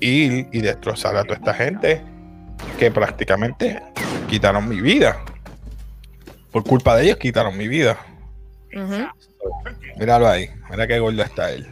ir 0.00 0.48
y 0.52 0.60
destrozar 0.60 1.16
a 1.16 1.22
toda 1.22 1.36
esta 1.36 1.54
gente 1.54 2.02
que 2.78 2.90
prácticamente 2.90 3.82
quitaron 4.28 4.68
mi 4.68 4.80
vida. 4.80 5.24
Por 6.50 6.64
culpa 6.64 6.96
de 6.96 7.04
ellos 7.04 7.16
quitaron 7.16 7.56
mi 7.56 7.66
vida. 7.66 7.98
Míralo 10.02 10.26
ahí, 10.26 10.50
mira 10.68 10.84
qué 10.88 10.98
gordo 10.98 11.22
está 11.22 11.52
él. 11.52 11.64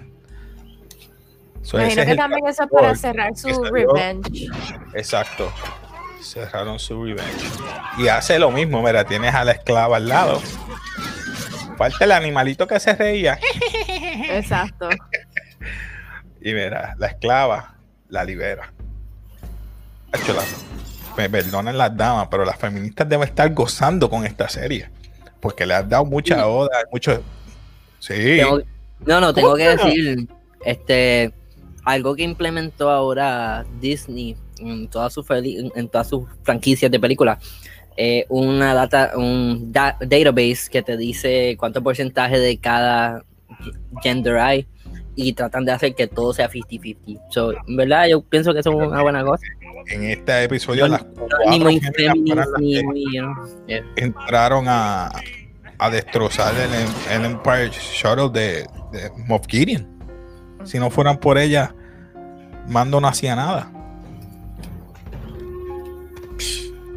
So, 1.62 1.80
Imagino 1.80 2.06
que 2.06 2.14
también 2.14 2.46
eso 2.46 2.62
es 2.62 2.70
para 2.70 2.94
cerrar 2.94 3.36
su 3.36 3.64
revenge. 3.64 4.46
Exacto. 4.94 5.52
Cerraron 6.22 6.78
su 6.78 7.02
revenge. 7.02 7.44
Y 7.98 8.06
hace 8.06 8.38
lo 8.38 8.52
mismo, 8.52 8.84
mira, 8.84 9.02
tienes 9.02 9.34
a 9.34 9.42
la 9.42 9.50
esclava 9.50 9.96
al 9.96 10.06
lado. 10.06 10.40
Falta 11.76 12.04
el 12.04 12.12
animalito 12.12 12.68
que 12.68 12.78
se 12.78 12.94
reía. 12.94 13.36
Exacto. 14.30 14.88
Y 16.40 16.54
mira, 16.54 16.94
la 16.98 17.08
esclava 17.08 17.74
la 18.08 18.24
libera. 18.24 18.72
Me 21.16 21.28
perdonen 21.28 21.76
las 21.76 21.94
damas, 21.94 22.28
pero 22.30 22.44
las 22.44 22.56
feministas 22.56 23.08
deben 23.08 23.28
estar 23.28 23.52
gozando 23.52 24.08
con 24.08 24.24
esta 24.24 24.48
serie. 24.48 24.88
Porque 25.40 25.66
le 25.66 25.74
has 25.74 25.86
dado 25.86 26.04
mucha 26.04 26.46
oda, 26.46 26.70
mucho. 26.92 27.22
Sí. 28.00 28.12
Tengo- 28.14 28.60
no, 29.06 29.20
no, 29.20 29.32
tengo 29.32 29.54
que 29.54 29.64
¿Cómo 29.64 29.76
que 29.76 29.76
no? 29.76 29.84
decir, 29.84 30.28
este, 30.64 31.32
algo 31.84 32.14
que 32.14 32.22
implementó 32.24 32.90
ahora 32.90 33.64
Disney 33.80 34.36
en 34.58 34.88
todas 34.88 35.12
sus 35.14 35.24
en 35.30 35.88
todas 35.88 36.08
sus 36.08 36.24
franquicias 36.42 36.90
de 36.90 37.00
películas, 37.00 37.38
eh, 37.96 38.26
una 38.28 38.74
data, 38.74 39.12
un 39.16 39.72
da- 39.72 39.96
database 40.00 40.68
que 40.70 40.82
te 40.82 40.96
dice 40.98 41.56
cuánto 41.58 41.82
porcentaje 41.82 42.38
de 42.38 42.58
cada 42.58 43.24
gender 44.02 44.36
hay 44.38 44.66
y 45.16 45.32
tratan 45.32 45.64
de 45.64 45.72
hacer 45.72 45.94
que 45.94 46.06
todo 46.06 46.32
sea 46.34 46.48
50-50. 46.50 47.20
So, 47.30 47.52
en 47.52 47.76
verdad, 47.76 48.06
yo 48.08 48.20
pienso 48.22 48.52
que 48.52 48.60
eso 48.60 48.70
es 48.80 48.88
una 48.88 49.02
buena 49.02 49.24
cosa. 49.24 49.44
En 49.88 50.04
este 50.04 50.44
episodio, 50.44 50.86
las 50.88 51.04
Ni 51.04 51.14
cuatro 51.14 51.58
muy 51.60 51.80
feminist, 51.80 52.48
ni 52.58 52.82
muy, 52.82 53.04
you 53.16 53.22
know, 53.22 53.66
yeah. 53.66 53.84
entraron 53.96 54.66
a, 54.68 55.10
a 55.80 55.90
destrozar 55.90 56.54
el, 56.56 56.70
el 57.10 57.24
Empire 57.24 57.70
Shuttle 57.70 58.28
de, 58.30 58.66
de 58.92 59.10
Moff 59.26 59.46
Gideon. 59.48 59.86
Si 60.64 60.78
no 60.78 60.90
fueran 60.90 61.16
por 61.18 61.38
ella, 61.38 61.74
Mando 62.68 63.00
no 63.00 63.08
hacía 63.08 63.34
nada. 63.34 63.70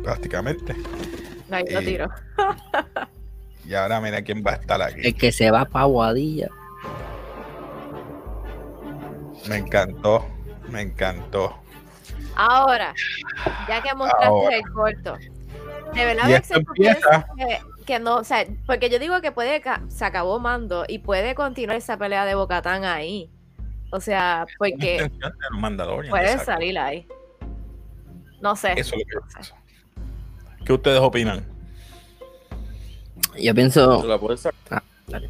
Prácticamente. 0.03 0.75
Ahí 1.49 1.63
lo 1.71 1.79
Eh, 1.79 1.85
tiro. 1.85 2.09
Y 3.65 3.75
ahora 3.75 4.01
mira 4.01 4.21
quién 4.21 4.43
va 4.45 4.51
a 4.51 4.55
estar 4.55 4.81
aquí. 4.81 4.99
El 5.07 5.15
que 5.15 5.31
se 5.31 5.49
va 5.49 5.63
pa' 5.63 5.85
Guadilla. 5.85 6.49
Me 9.47 9.55
encantó, 9.55 10.25
me 10.69 10.81
encantó. 10.81 11.55
Ahora, 12.35 12.93
ya 13.69 13.81
que 13.81 13.95
mostraste 13.95 14.25
Ahora. 14.25 14.55
el 14.57 14.63
corto, 14.73 15.17
de 15.93 16.05
verdad 16.05 16.27
Y 16.27 16.33
esto 16.33 16.59
¿tú 16.59 16.73
piensas 16.73 17.25
empieza- 17.29 17.35
que, 17.37 17.72
que 17.83 17.99
no, 17.99 18.17
o 18.17 18.23
sea, 18.23 18.45
porque 18.65 18.89
yo 18.89 18.99
digo 18.99 19.21
que 19.21 19.31
puede, 19.31 19.61
se 19.87 20.05
acabó 20.05 20.39
mando 20.39 20.85
y 20.87 20.99
puede 20.99 21.35
continuar 21.35 21.77
esa 21.77 21.97
pelea 21.97 22.25
de 22.25 22.35
Bocatán 22.35 22.85
ahí. 22.85 23.29
O 23.91 23.99
sea, 23.99 24.45
porque 24.57 25.11
puede 26.09 26.39
salir 26.39 26.79
ahí. 26.79 27.07
No 28.41 28.55
sé. 28.55 28.73
Eso 28.75 28.95
es 28.95 29.01
lo 29.01 29.05
que 29.05 29.13
yo 29.13 29.21
pienso. 29.31 29.55
¿Qué 30.65 30.73
ustedes 30.73 30.99
opinan? 30.99 31.45
Yo 33.39 33.53
pienso, 33.55 34.01
¿Se 34.01 34.07
la 34.07 34.37
sacar? 34.37 34.53
Ah, 34.69 34.83
dale. 35.07 35.29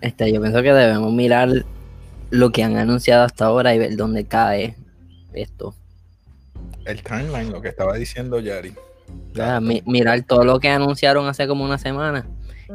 Este, 0.00 0.32
yo 0.32 0.40
pienso 0.40 0.62
que 0.62 0.72
debemos 0.72 1.12
mirar 1.12 1.48
lo 2.30 2.50
que 2.50 2.62
han 2.62 2.76
anunciado 2.76 3.24
hasta 3.24 3.46
ahora 3.46 3.74
y 3.74 3.78
ver 3.78 3.96
dónde 3.96 4.26
cae 4.26 4.76
esto. 5.32 5.74
El 6.84 7.02
timeline, 7.02 7.50
lo 7.50 7.60
que 7.60 7.68
estaba 7.68 7.94
diciendo 7.94 8.40
Yari. 8.40 8.74
Ya, 9.32 9.60
mi- 9.60 9.82
mirar 9.86 10.22
todo 10.22 10.44
lo 10.44 10.60
que 10.60 10.68
anunciaron 10.68 11.26
hace 11.28 11.46
como 11.48 11.64
una 11.64 11.78
semana 11.78 12.26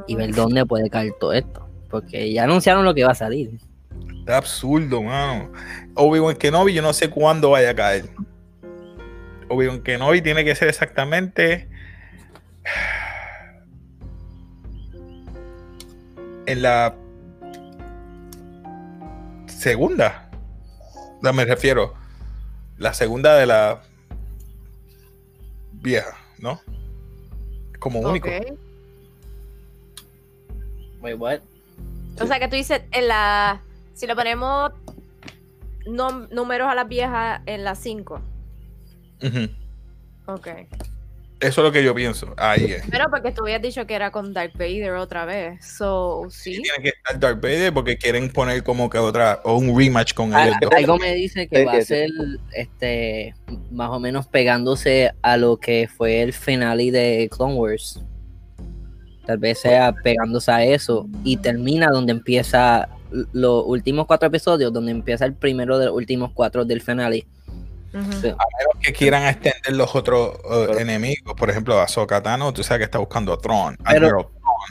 y 0.07 0.15
ver 0.15 0.33
dónde 0.35 0.65
puede 0.65 0.89
caer 0.89 1.13
todo 1.19 1.33
esto. 1.33 1.65
Porque 1.89 2.31
ya 2.31 2.43
anunciaron 2.43 2.85
lo 2.85 2.93
que 2.93 3.03
va 3.03 3.11
a 3.11 3.15
salir. 3.15 3.51
Está 4.19 4.37
absurdo, 4.37 5.01
mano. 5.01 5.51
Obi-Wan 5.95 6.35
Kenobi, 6.35 6.73
yo 6.73 6.81
no 6.81 6.93
sé 6.93 7.09
cuándo 7.09 7.51
vaya 7.51 7.71
a 7.71 7.75
caer. 7.75 8.09
Obi-Wan 9.47 9.81
Kenobi 9.81 10.21
tiene 10.21 10.43
que 10.45 10.53
ser 10.55 10.67
exactamente 10.67 11.67
en 16.45 16.61
la 16.61 16.95
segunda. 19.47 20.29
No, 21.21 21.33
me 21.33 21.45
refiero. 21.45 21.93
La 22.77 22.93
segunda 22.93 23.35
de 23.35 23.45
la 23.45 23.81
vieja, 25.81 26.17
¿no? 26.39 26.61
Como 27.79 27.99
único. 27.99 28.27
Ok. 28.29 28.57
Wait, 31.01 31.17
what? 31.17 31.39
O 32.21 32.25
sea 32.25 32.39
que 32.39 32.47
tú 32.47 32.55
dices, 32.55 32.81
en 32.91 33.07
la, 33.07 33.61
si 33.93 34.05
lo 34.05 34.15
ponemos 34.15 34.71
números 35.85 36.67
a 36.67 36.75
las 36.75 36.87
viejas 36.87 37.41
en 37.45 37.63
las 37.63 37.79
5. 37.79 38.21
Ujú. 39.23 39.49
Ok. 40.27 40.47
Eso 41.39 41.61
es 41.61 41.65
lo 41.65 41.71
que 41.71 41.83
yo 41.83 41.95
pienso. 41.95 42.33
Ahí 42.37 42.65
es. 42.65 42.83
Pero 42.89 43.05
porque 43.09 43.31
tú 43.31 43.43
habías 43.43 43.61
dicho 43.61 43.87
que 43.87 43.93
era 43.93 44.11
con 44.11 44.33
Darth 44.33 44.53
Vader 44.57 44.93
otra 44.93 45.23
vez. 45.23 45.65
So, 45.65 46.27
sí. 46.29 46.61
Tiene 46.61 46.83
que 46.83 46.89
estar 46.89 47.19
Darth 47.19 47.41
Vader 47.41 47.73
porque 47.73 47.97
quieren 47.97 48.29
poner 48.29 48.61
como 48.63 48.89
que 48.89 48.97
otra 48.97 49.39
o 49.45 49.55
un 49.55 49.77
rematch 49.77 50.13
con 50.13 50.31
dos. 50.31 50.39
algo 50.75 50.97
me 50.97 51.15
dice 51.15 51.47
que 51.47 51.59
Sí, 51.59 51.63
va 51.63 51.71
a 51.73 51.81
sí, 51.81 51.85
ser 51.85 52.09
este 52.53 53.33
más 53.71 53.89
o 53.89 53.99
menos 53.99 54.27
pegándose 54.27 55.11
a 55.21 55.37
lo 55.37 55.57
que 55.57 55.87
fue 55.87 56.21
el 56.21 56.33
finale 56.33 56.91
de 56.91 57.29
Clone 57.31 57.55
Wars. 57.55 58.03
Tal 59.25 59.37
vez 59.37 59.59
sea 59.59 59.93
pegándose 59.93 60.51
a 60.51 60.63
eso 60.65 61.07
y 61.23 61.37
termina 61.37 61.87
donde 61.91 62.11
empieza 62.11 62.89
los 63.31 63.63
últimos 63.65 64.07
cuatro 64.07 64.27
episodios, 64.27 64.73
donde 64.73 64.91
empieza 64.91 65.25
el 65.25 65.33
primero 65.33 65.79
de 65.79 65.85
los 65.85 65.95
últimos 65.95 66.31
cuatro 66.33 66.65
del 66.65 66.81
finale. 66.81 67.27
Ujú. 67.93 68.11
Sí. 68.21 68.33
que 68.81 68.93
quieran 68.93 69.25
extender 69.25 69.75
los 69.75 69.95
otros 69.95 70.35
uh, 70.45 70.65
Pero- 70.67 70.79
enemigos. 70.79 71.33
Por 71.35 71.49
ejemplo, 71.49 71.79
Ahsoka 71.79 72.21
Tano, 72.21 72.53
tú 72.53 72.63
sabes 72.63 72.79
que 72.79 72.85
está 72.85 72.99
buscando 72.99 73.33
a 73.33 73.37
Tron. 73.37 73.77
Pero- 73.77 74.07
Admiral 74.07 74.25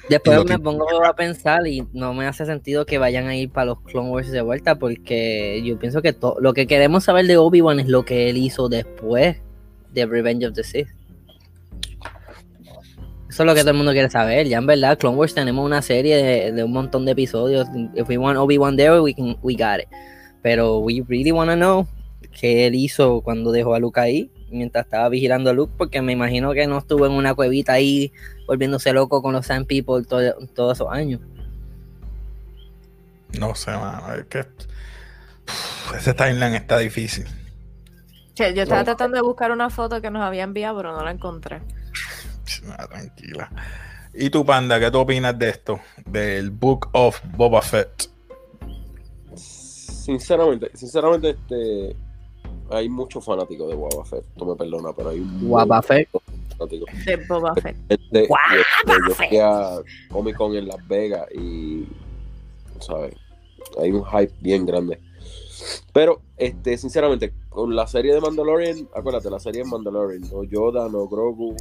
Después 0.09 0.37
lo 0.37 0.44
me 0.44 0.59
pongo 0.59 1.04
a 1.04 1.14
pensar 1.14 1.66
y 1.66 1.87
no 1.92 2.12
me 2.14 2.26
hace 2.26 2.44
sentido 2.46 2.85
que 2.87 2.98
vayan 2.98 3.26
a 3.26 3.37
ir 3.37 3.50
para 3.50 3.66
los 3.66 3.81
Clone 3.83 4.11
Wars 4.11 4.31
de 4.31 4.40
vuelta 4.42 4.76
porque 4.76 5.62
yo 5.64 5.79
pienso 5.79 6.02
que 6.02 6.14
lo 6.40 6.52
que 6.52 6.66
queremos 6.66 7.04
saber 7.04 7.27
de 7.27 7.37
Obi-Wan 7.37 7.81
es 7.81 7.88
lo 7.88 8.04
que 8.04 8.29
él 8.31 8.37
hizo 8.37 8.69
después 8.69 9.37
de 9.92 10.06
Revenge 10.06 10.46
of 10.46 10.54
the 10.54 10.62
Sith. 10.64 10.88
Eso 13.29 13.42
es 13.42 13.46
lo 13.46 13.54
que 13.54 13.60
todo 13.60 13.71
el 13.73 13.77
mundo 13.77 13.92
quiere 13.92 14.08
saber. 14.10 14.46
Ya 14.46 14.58
en 14.58 14.66
verdad, 14.66 14.98
Clone 14.98 15.16
Wars 15.16 15.35
tenemos 15.35 15.64
una 15.64 15.83
serie 15.83 16.16
de, 16.16 16.52
de 16.52 16.64
un 16.64 16.73
montón 16.73 17.04
de 17.04 17.12
episodios. 17.12 17.66
If 17.94 18.08
we 18.08 18.16
want 18.19 18.38
Obi-Wan 18.38 18.77
there, 18.77 19.00
we, 19.00 19.14
can, 19.14 19.37
we 19.42 19.54
got 19.54 19.81
it. 19.81 19.88
Pero 20.42 20.79
we 20.79 21.02
really 21.08 21.33
want 21.33 21.50
to 21.50 21.56
know 21.56 21.87
qué 22.40 22.66
él 22.66 22.75
hizo 22.75 23.21
cuando 23.23 23.52
dejó 23.52 23.75
a 23.75 23.79
Luke 23.79 24.00
ahí, 24.00 24.31
mientras 24.50 24.85
estaba 24.87 25.08
vigilando 25.08 25.50
a 25.50 25.52
Luke, 25.52 25.73
porque 25.77 26.00
me 26.02 26.12
imagino 26.12 26.52
que 26.52 26.66
no 26.66 26.79
estuvo 26.79 27.06
en 27.06 27.12
una 27.12 27.35
cuevita 27.35 27.73
ahí 27.75 28.12
volviéndose 28.46 28.92
loco 28.92 29.23
con 29.23 29.33
los 29.35 29.46
Sand 29.46 29.66
People 29.66 30.04
todo- 30.04 30.35
todos 30.54 30.79
esos 30.79 30.88
años. 30.90 31.21
No 33.38 33.54
sé, 33.54 33.73
mano. 33.73 34.14
Es 34.14 34.25
que 34.27 34.40
Uf, 34.40 35.94
ese 35.96 36.12
timeline 36.14 36.54
está 36.54 36.79
difícil. 36.79 37.27
Che, 38.35 38.52
yo 38.54 38.62
estaba 38.62 38.81
No. 38.81 38.85
tratando 38.85 39.16
de 39.16 39.23
buscar 39.23 39.50
una 39.50 39.71
foto 39.71 40.00
que 40.02 40.10
nos 40.10 40.23
había 40.23 40.42
enviado, 40.44 40.77
pero 40.77 40.92
no 40.92 41.02
la 41.04 41.10
encontré. 41.10 41.60
Tranquila. 42.90 43.50
¿Y 44.14 44.31
tú, 44.31 44.44
Panda, 44.44 44.79
qué 44.81 44.90
tú 44.90 44.98
opinas 44.98 45.38
de 45.38 45.48
esto? 45.50 45.81
Del 46.06 46.50
Book 46.50 46.88
of 46.92 47.21
Boba 47.37 47.62
Fett. 47.62 48.10
Sinceramente, 49.35 50.71
sinceramente, 50.75 51.31
este. 51.31 51.96
Hay 52.71 52.88
muchos 52.88 53.25
fanáticos 53.25 53.69
de 53.69 53.75
Boba 53.75 54.04
Fett. 54.04 54.25
Tú 54.37 54.44
me 54.44 54.54
perdonas, 54.54 54.94
pero 54.96 55.10
hay 55.10 55.21
un 55.21 55.83
Fett. 55.83 56.08
fanático. 56.56 56.87
De 57.04 57.16
Boba 57.29 57.54
Fett. 57.54 57.77
Este, 57.88 58.23
este, 58.23 58.29
yo 59.08 59.14
fui 59.14 59.38
a 59.38 59.81
Comic 60.10 60.37
Con 60.37 60.54
en 60.56 60.69
Las 60.69 60.87
Vegas 60.87 61.27
y, 61.35 61.87
¿sabes? 62.81 63.14
Hay 63.81 63.92
un 63.92 64.04
hype 64.04 64.33
bien 64.40 64.66
grande. 64.66 65.00
Pero, 65.92 66.21
este, 66.37 66.77
sinceramente, 66.77 67.33
con 67.48 67.75
la 67.75 67.87
serie 67.87 68.14
de 68.14 68.21
Mandalorian, 68.21 68.88
acuérdate, 68.94 69.31
la 69.31 69.40
serie 69.40 69.62
de 69.64 69.69
Mandalorian, 69.69 70.23
no 70.31 70.44
Yoda, 70.44 70.88
no 70.88 71.08
Grogu, 71.08 71.56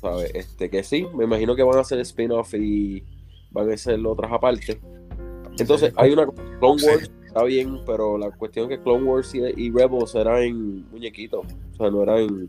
¿Sabes? 0.00 0.30
Este, 0.34 0.70
que 0.70 0.84
sí, 0.84 1.06
me 1.14 1.24
imagino 1.24 1.56
que 1.56 1.62
van 1.62 1.76
a 1.76 1.80
hacer 1.80 1.98
spin-off 2.00 2.54
y 2.54 3.02
van 3.50 3.70
a 3.70 3.74
hacer 3.74 3.98
otras 4.06 4.30
aparte. 4.32 4.80
Entonces, 5.58 5.92
hay 5.96 6.12
una 6.12 6.26
Clone. 6.26 6.82
Wars, 6.84 7.10
está 7.28 7.44
bien, 7.44 7.80
pero 7.86 8.18
la 8.18 8.30
cuestión 8.30 8.70
es 8.70 8.78
que 8.78 8.82
Clone 8.82 9.04
Wars 9.04 9.34
y, 9.34 9.40
y 9.56 9.70
Rebels 9.70 10.14
eran 10.14 10.90
muñequitos. 10.90 11.46
O 11.72 11.76
sea, 11.76 11.90
no 11.90 12.02
eran 12.02 12.48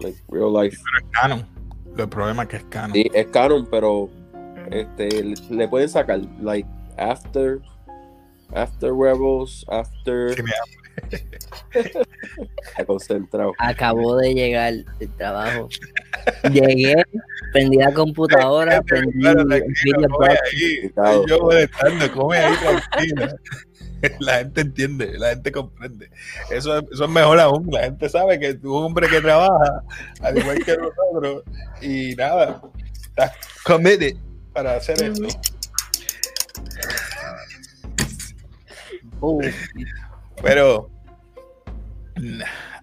like, 0.00 0.18
real 0.28 0.52
life. 0.52 0.76
canon. 1.12 1.46
El 1.96 2.08
problema 2.08 2.42
es 2.42 2.48
que 2.50 2.56
es 2.56 2.64
canon. 2.64 2.92
Sí, 2.92 3.10
es 3.14 3.26
canon, 3.28 3.66
pero 3.70 4.10
este 4.70 5.22
le, 5.22 5.34
le 5.50 5.68
pueden 5.68 5.88
sacar 5.88 6.20
like 6.40 6.68
after 6.98 7.60
after 8.54 8.92
Rebels, 8.92 9.64
after 9.68 10.34
Sí, 10.34 10.42
mira, 10.42 10.56
Está 12.62 12.84
concentrado. 12.86 13.52
Acabo 13.58 14.16
de 14.16 14.34
llegar 14.34 14.72
del 14.98 15.10
trabajo. 15.16 15.68
Llegué, 16.52 16.94
prendí 17.52 17.76
la 17.76 17.92
computadora, 17.92 18.80
prendí 18.86 19.20
Claro, 19.20 19.42
el 19.42 19.48
tranquilo, 19.48 19.98
video 19.98 20.08
come 20.10 20.28
box. 20.28 20.40
ahí. 20.52 20.74
Estoy 20.86 21.24
yo 21.28 21.38
molestando, 21.40 22.12
come 22.12 22.36
ahí 22.38 22.54
tranquilo. 22.56 23.26
La 24.20 24.34
gente 24.38 24.60
entiende, 24.60 25.18
la 25.18 25.30
gente 25.30 25.50
comprende. 25.50 26.10
Eso, 26.50 26.78
es- 26.78 26.84
eso 26.92 27.04
es 27.04 27.10
mejor 27.10 27.40
aún. 27.40 27.66
La 27.72 27.84
gente 27.84 28.08
sabe 28.10 28.38
que 28.38 28.52
tú 28.54 28.76
un 28.76 28.84
hombre 28.84 29.08
que 29.08 29.22
trabaja, 29.22 29.82
al 30.20 30.36
igual 30.38 30.62
que 30.62 30.76
nosotros, 30.76 31.42
y 31.80 32.14
nada, 32.14 32.60
estás 33.02 33.32
committed 33.64 34.14
para 34.52 34.74
hacer 34.76 35.02
esto. 35.02 35.26
Uh, 39.20 39.40
Pero 40.42 40.90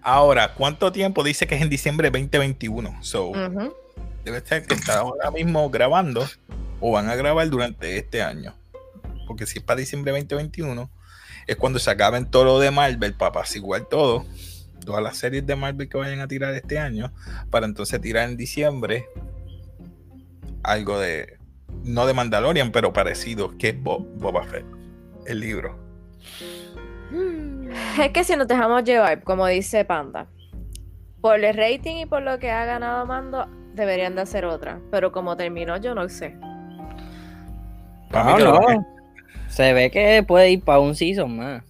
ahora, 0.02 0.54
¿cuánto 0.54 0.92
tiempo 0.92 1.22
dice 1.22 1.46
que 1.46 1.54
es 1.56 1.62
en 1.62 1.68
diciembre 1.70 2.10
de 2.10 2.18
2021? 2.20 3.02
So, 3.02 3.32
debe 4.24 4.40
ser 4.40 4.66
que 4.66 4.74
está 4.74 4.98
ahora 4.98 5.30
mismo 5.30 5.68
grabando 5.70 6.26
o 6.80 6.92
van 6.92 7.08
a 7.08 7.14
grabar 7.14 7.48
durante 7.48 7.96
este 7.96 8.22
año. 8.22 8.54
Porque 9.26 9.46
si 9.46 9.58
es 9.58 9.64
para 9.64 9.80
diciembre 9.80 10.12
de 10.12 10.18
2021, 10.20 10.90
es 11.46 11.56
cuando 11.56 11.78
se 11.78 11.90
acaben 11.90 12.26
todo 12.30 12.44
lo 12.44 12.58
de 12.58 12.70
Marvel 12.70 13.14
para 13.14 13.30
apaciguar 13.30 13.84
todo, 13.86 14.24
todas 14.84 15.02
las 15.02 15.16
series 15.16 15.46
de 15.46 15.56
Marvel 15.56 15.88
que 15.88 15.96
vayan 15.96 16.20
a 16.20 16.28
tirar 16.28 16.52
este 16.54 16.78
año, 16.78 17.12
para 17.50 17.66
entonces 17.66 18.00
tirar 18.00 18.28
en 18.28 18.36
diciembre 18.36 19.06
algo 20.62 20.98
de, 20.98 21.38
no 21.84 22.06
de 22.06 22.14
Mandalorian, 22.14 22.72
pero 22.72 22.92
parecido, 22.92 23.56
que 23.58 23.70
es 23.70 23.82
Bo- 23.82 24.00
Boba 24.00 24.44
Fett, 24.44 24.64
el 25.26 25.40
libro. 25.40 25.83
Es 28.00 28.10
que 28.10 28.24
si 28.24 28.36
nos 28.36 28.48
dejamos 28.48 28.84
llevar, 28.84 29.22
como 29.22 29.46
dice 29.46 29.84
Panda, 29.84 30.26
por 31.20 31.42
el 31.42 31.54
rating 31.56 31.96
y 31.96 32.06
por 32.06 32.22
lo 32.22 32.38
que 32.38 32.50
ha 32.50 32.64
ganado 32.64 33.06
Mando, 33.06 33.46
deberían 33.74 34.14
de 34.14 34.22
hacer 34.22 34.44
otra. 34.44 34.80
Pero 34.90 35.12
como 35.12 35.36
terminó, 35.36 35.76
yo 35.76 35.94
no 35.94 36.08
sé. 36.08 36.36
Para 38.10 38.24
mí 38.24 38.30
no, 38.32 38.36
que 38.36 38.44
lo 38.44 38.52
van 38.52 38.70
a- 38.70 38.74
no. 38.74 38.86
Se 39.48 39.72
ve 39.72 39.90
que 39.90 40.22
puede 40.26 40.50
ir 40.50 40.62
para 40.64 40.80
un 40.80 40.94
season 40.94 41.36
más. 41.36 41.62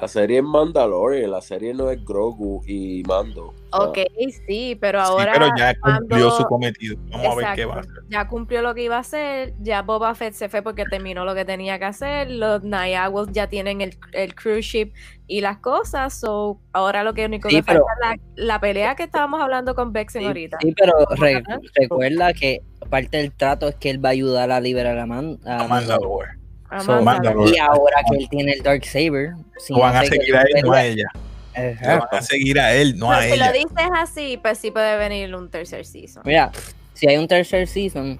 La 0.00 0.06
serie 0.06 0.38
es 0.38 0.44
Mandalorian, 0.44 1.28
la 1.32 1.40
serie 1.40 1.74
no 1.74 1.90
es 1.90 2.04
Grogu 2.04 2.62
y 2.66 3.02
Mando. 3.08 3.52
Sea, 3.72 3.80
Ok, 3.80 3.98
sí, 4.46 4.78
pero 4.80 5.00
Sí, 5.04 5.10
ahora. 5.10 5.32
pero 5.32 5.48
ya 5.58 5.74
cumplió 5.74 6.18
Mando- 6.28 6.36
su 6.36 6.44
cometido. 6.44 6.96
Vamos 7.10 7.26
a 7.26 7.34
ver 7.34 7.46
qué 7.56 7.64
va 7.64 7.74
a 7.74 7.80
hacer. 7.80 7.92
Ya 8.08 8.28
cumplió 8.28 8.62
lo 8.62 8.74
que 8.76 8.84
iba 8.84 8.96
a 8.96 9.00
hacer, 9.00 9.54
ya 9.60 9.82
Boba 9.82 10.14
Fett 10.14 10.34
se 10.34 10.48
fue 10.48 10.62
porque 10.62 10.84
terminó 10.84 11.24
lo 11.24 11.34
que 11.34 11.44
tenía 11.44 11.80
que 11.80 11.86
hacer, 11.86 12.30
los 12.30 12.62
Nayagos 12.62 13.30
ya 13.32 13.48
tienen 13.48 13.80
el, 13.80 13.98
el 14.12 14.36
cruise 14.36 14.64
ship 14.64 14.92
y 15.26 15.40
las 15.40 15.58
cosas, 15.58 16.14
so 16.14 16.60
ahora 16.72 17.02
lo 17.02 17.12
que 17.12 17.26
único 17.26 17.48
Sí, 17.48 17.56
que 17.56 17.62
pero- 17.64 17.84
falta 17.84 18.14
es 18.14 18.20
la, 18.36 18.44
la 18.54 18.60
pelea 18.60 18.94
que 18.94 19.02
estábamos 19.02 19.40
hablando 19.40 19.74
con 19.74 19.92
Vexen 19.92 20.22
Sí, 20.22 20.26
ahorita. 20.28 20.58
sí, 20.60 20.72
pero 20.78 20.92
re- 21.16 21.42
recuerda 21.74 22.32
que 22.34 22.62
parte 22.88 23.16
del 23.16 23.32
trato 23.32 23.66
es 23.66 23.74
que 23.74 23.90
él 23.90 24.02
va 24.02 24.10
a 24.10 24.12
ayudar 24.12 24.52
a 24.52 24.60
liberar 24.60 24.96
a, 24.96 25.06
Man- 25.06 25.40
a 25.44 25.66
Mandalore. 25.66 26.37
A 26.70 26.80
So, 26.80 27.02
Mandalore. 27.02 27.50
Y 27.54 27.58
ahora 27.58 28.02
que 28.10 28.16
él 28.18 28.28
tiene 28.28 28.52
el 28.52 28.62
Dark 28.62 28.84
Saber, 28.84 29.32
si 29.58 29.72
Lo 29.72 29.80
van 29.80 29.96
a 29.96 30.04
seguir 30.04 30.36
a 30.36 30.42
él, 30.42 30.62
no 30.62 30.72
a 30.72 30.84
ella. 30.84 31.06
Lo 31.82 31.98
van 31.98 32.08
a 32.12 32.22
seguir 32.22 32.60
a 32.60 32.74
él, 32.74 32.98
no 32.98 33.10
a 33.10 33.18
Pero 33.20 33.32
si 33.32 33.38
lo 33.38 33.44
ella. 33.46 33.52
dices 33.52 33.88
así, 33.96 34.38
pues 34.40 34.58
sí 34.58 34.70
puede 34.70 34.96
venir 34.96 35.34
un 35.34 35.50
tercer 35.50 35.84
season. 35.84 36.22
Mira, 36.26 36.52
si 36.94 37.08
hay 37.08 37.16
un 37.16 37.26
tercer 37.26 37.66
season, 37.66 38.18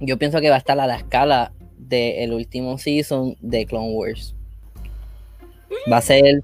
yo 0.00 0.18
pienso 0.18 0.40
que 0.40 0.48
va 0.48 0.56
a 0.56 0.58
estar 0.58 0.78
a 0.78 0.86
la 0.86 0.96
escala 0.96 1.52
del 1.76 2.32
último 2.32 2.78
season 2.78 3.36
de 3.40 3.66
Clone 3.66 3.92
Wars. 3.92 4.34
Va 5.90 5.98
a 5.98 6.02
ser, 6.02 6.42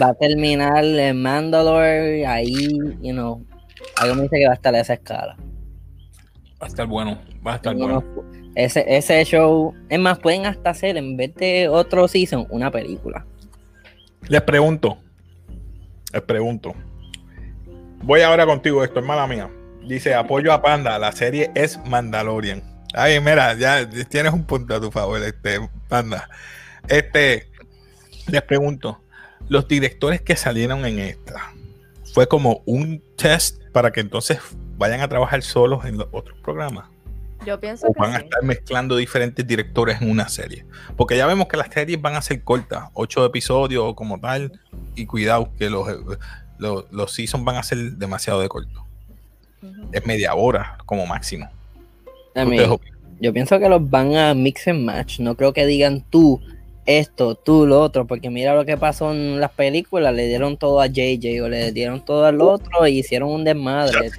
va 0.00 0.08
a 0.08 0.14
terminar 0.14 0.84
en 0.84 1.20
Mandalore, 1.20 2.26
ahí, 2.26 2.68
you 3.00 3.12
know, 3.12 3.44
algo 3.96 4.14
me 4.14 4.22
dice 4.22 4.38
que 4.38 4.46
va 4.46 4.52
a 4.52 4.56
estar 4.56 4.74
a 4.74 4.80
esa 4.80 4.94
escala. 4.94 5.36
Va 6.62 6.66
a 6.66 6.68
estar 6.68 6.86
bueno, 6.86 7.20
va 7.44 7.54
a 7.54 7.56
estar 7.56 7.74
bueno. 7.74 8.04
ese, 8.54 8.84
ese 8.86 9.24
show, 9.24 9.74
es 9.88 9.98
más, 9.98 10.20
pueden 10.20 10.46
hasta 10.46 10.70
hacer 10.70 10.96
en 10.96 11.16
vez 11.16 11.34
de 11.34 11.68
otro 11.68 12.06
season, 12.06 12.46
una 12.50 12.70
película. 12.70 13.26
Les 14.28 14.42
pregunto, 14.42 14.96
les 16.12 16.22
pregunto. 16.22 16.72
Voy 18.04 18.20
ahora 18.20 18.46
contigo, 18.46 18.84
esto, 18.84 19.00
hermana 19.00 19.26
mía. 19.26 19.50
Dice, 19.88 20.14
apoyo 20.14 20.52
a 20.52 20.62
Panda, 20.62 21.00
la 21.00 21.10
serie 21.10 21.50
es 21.56 21.80
Mandalorian. 21.84 22.62
Ay, 22.94 23.18
mira, 23.18 23.54
ya 23.54 23.88
tienes 24.08 24.32
un 24.32 24.44
punto 24.44 24.76
a 24.76 24.80
tu 24.80 24.92
favor, 24.92 25.20
este, 25.20 25.68
Panda. 25.88 26.28
Este, 26.86 27.48
les 28.28 28.42
pregunto, 28.42 29.00
los 29.48 29.66
directores 29.66 30.20
que 30.20 30.36
salieron 30.36 30.86
en 30.86 31.00
esta, 31.00 31.52
¿fue 32.14 32.28
como 32.28 32.62
un 32.66 33.02
test 33.16 33.60
para 33.72 33.90
que 33.90 33.98
entonces 33.98 34.38
vayan 34.82 35.00
a 35.00 35.08
trabajar 35.08 35.42
solos 35.42 35.84
en 35.84 35.96
los 35.96 36.08
otros 36.10 36.36
programas? 36.40 36.86
Yo 37.46 37.58
pienso 37.58 37.86
o 37.86 37.92
que 37.92 38.00
van 38.00 38.14
a 38.14 38.18
estar 38.18 38.42
mezclando 38.42 38.96
diferentes 38.96 39.46
directores 39.46 40.02
en 40.02 40.10
una 40.10 40.28
serie. 40.28 40.64
Porque 40.96 41.16
ya 41.16 41.26
vemos 41.26 41.46
que 41.46 41.56
las 41.56 41.68
series 41.68 42.00
van 42.00 42.16
a 42.16 42.22
ser 42.22 42.42
cortas, 42.42 42.84
ocho 42.94 43.24
episodios 43.24 43.84
o 43.84 43.94
como 43.94 44.18
tal, 44.20 44.60
y 44.96 45.06
cuidado 45.06 45.50
que 45.56 45.70
los, 45.70 45.88
los, 46.58 46.84
los 46.90 47.12
seasons 47.12 47.44
van 47.44 47.56
a 47.56 47.62
ser 47.62 47.92
demasiado 47.92 48.40
de 48.40 48.48
corto. 48.48 48.84
Es 49.92 50.04
media 50.04 50.34
hora 50.34 50.78
como 50.84 51.06
máximo. 51.06 51.48
Yo 53.20 53.32
pienso 53.32 53.60
que 53.60 53.68
los 53.68 53.88
van 53.88 54.16
a 54.16 54.34
mix 54.34 54.66
and 54.66 54.84
match. 54.84 55.20
No 55.20 55.36
creo 55.36 55.52
que 55.52 55.64
digan 55.64 56.04
tú 56.10 56.40
esto, 56.84 57.36
tú 57.36 57.66
lo 57.66 57.80
otro, 57.80 58.06
porque 58.06 58.28
mira 58.28 58.54
lo 58.54 58.64
que 58.64 58.76
pasó 58.76 59.12
en 59.12 59.40
las 59.40 59.52
películas. 59.52 60.12
Le 60.14 60.26
dieron 60.26 60.56
todo 60.56 60.80
a 60.80 60.86
JJ 60.86 61.40
o 61.42 61.48
le 61.48 61.72
dieron 61.72 62.04
todo 62.04 62.24
al 62.26 62.40
otro 62.40 62.86
y 62.86 62.98
hicieron 62.98 63.30
un 63.30 63.44
desmadre. 63.44 64.10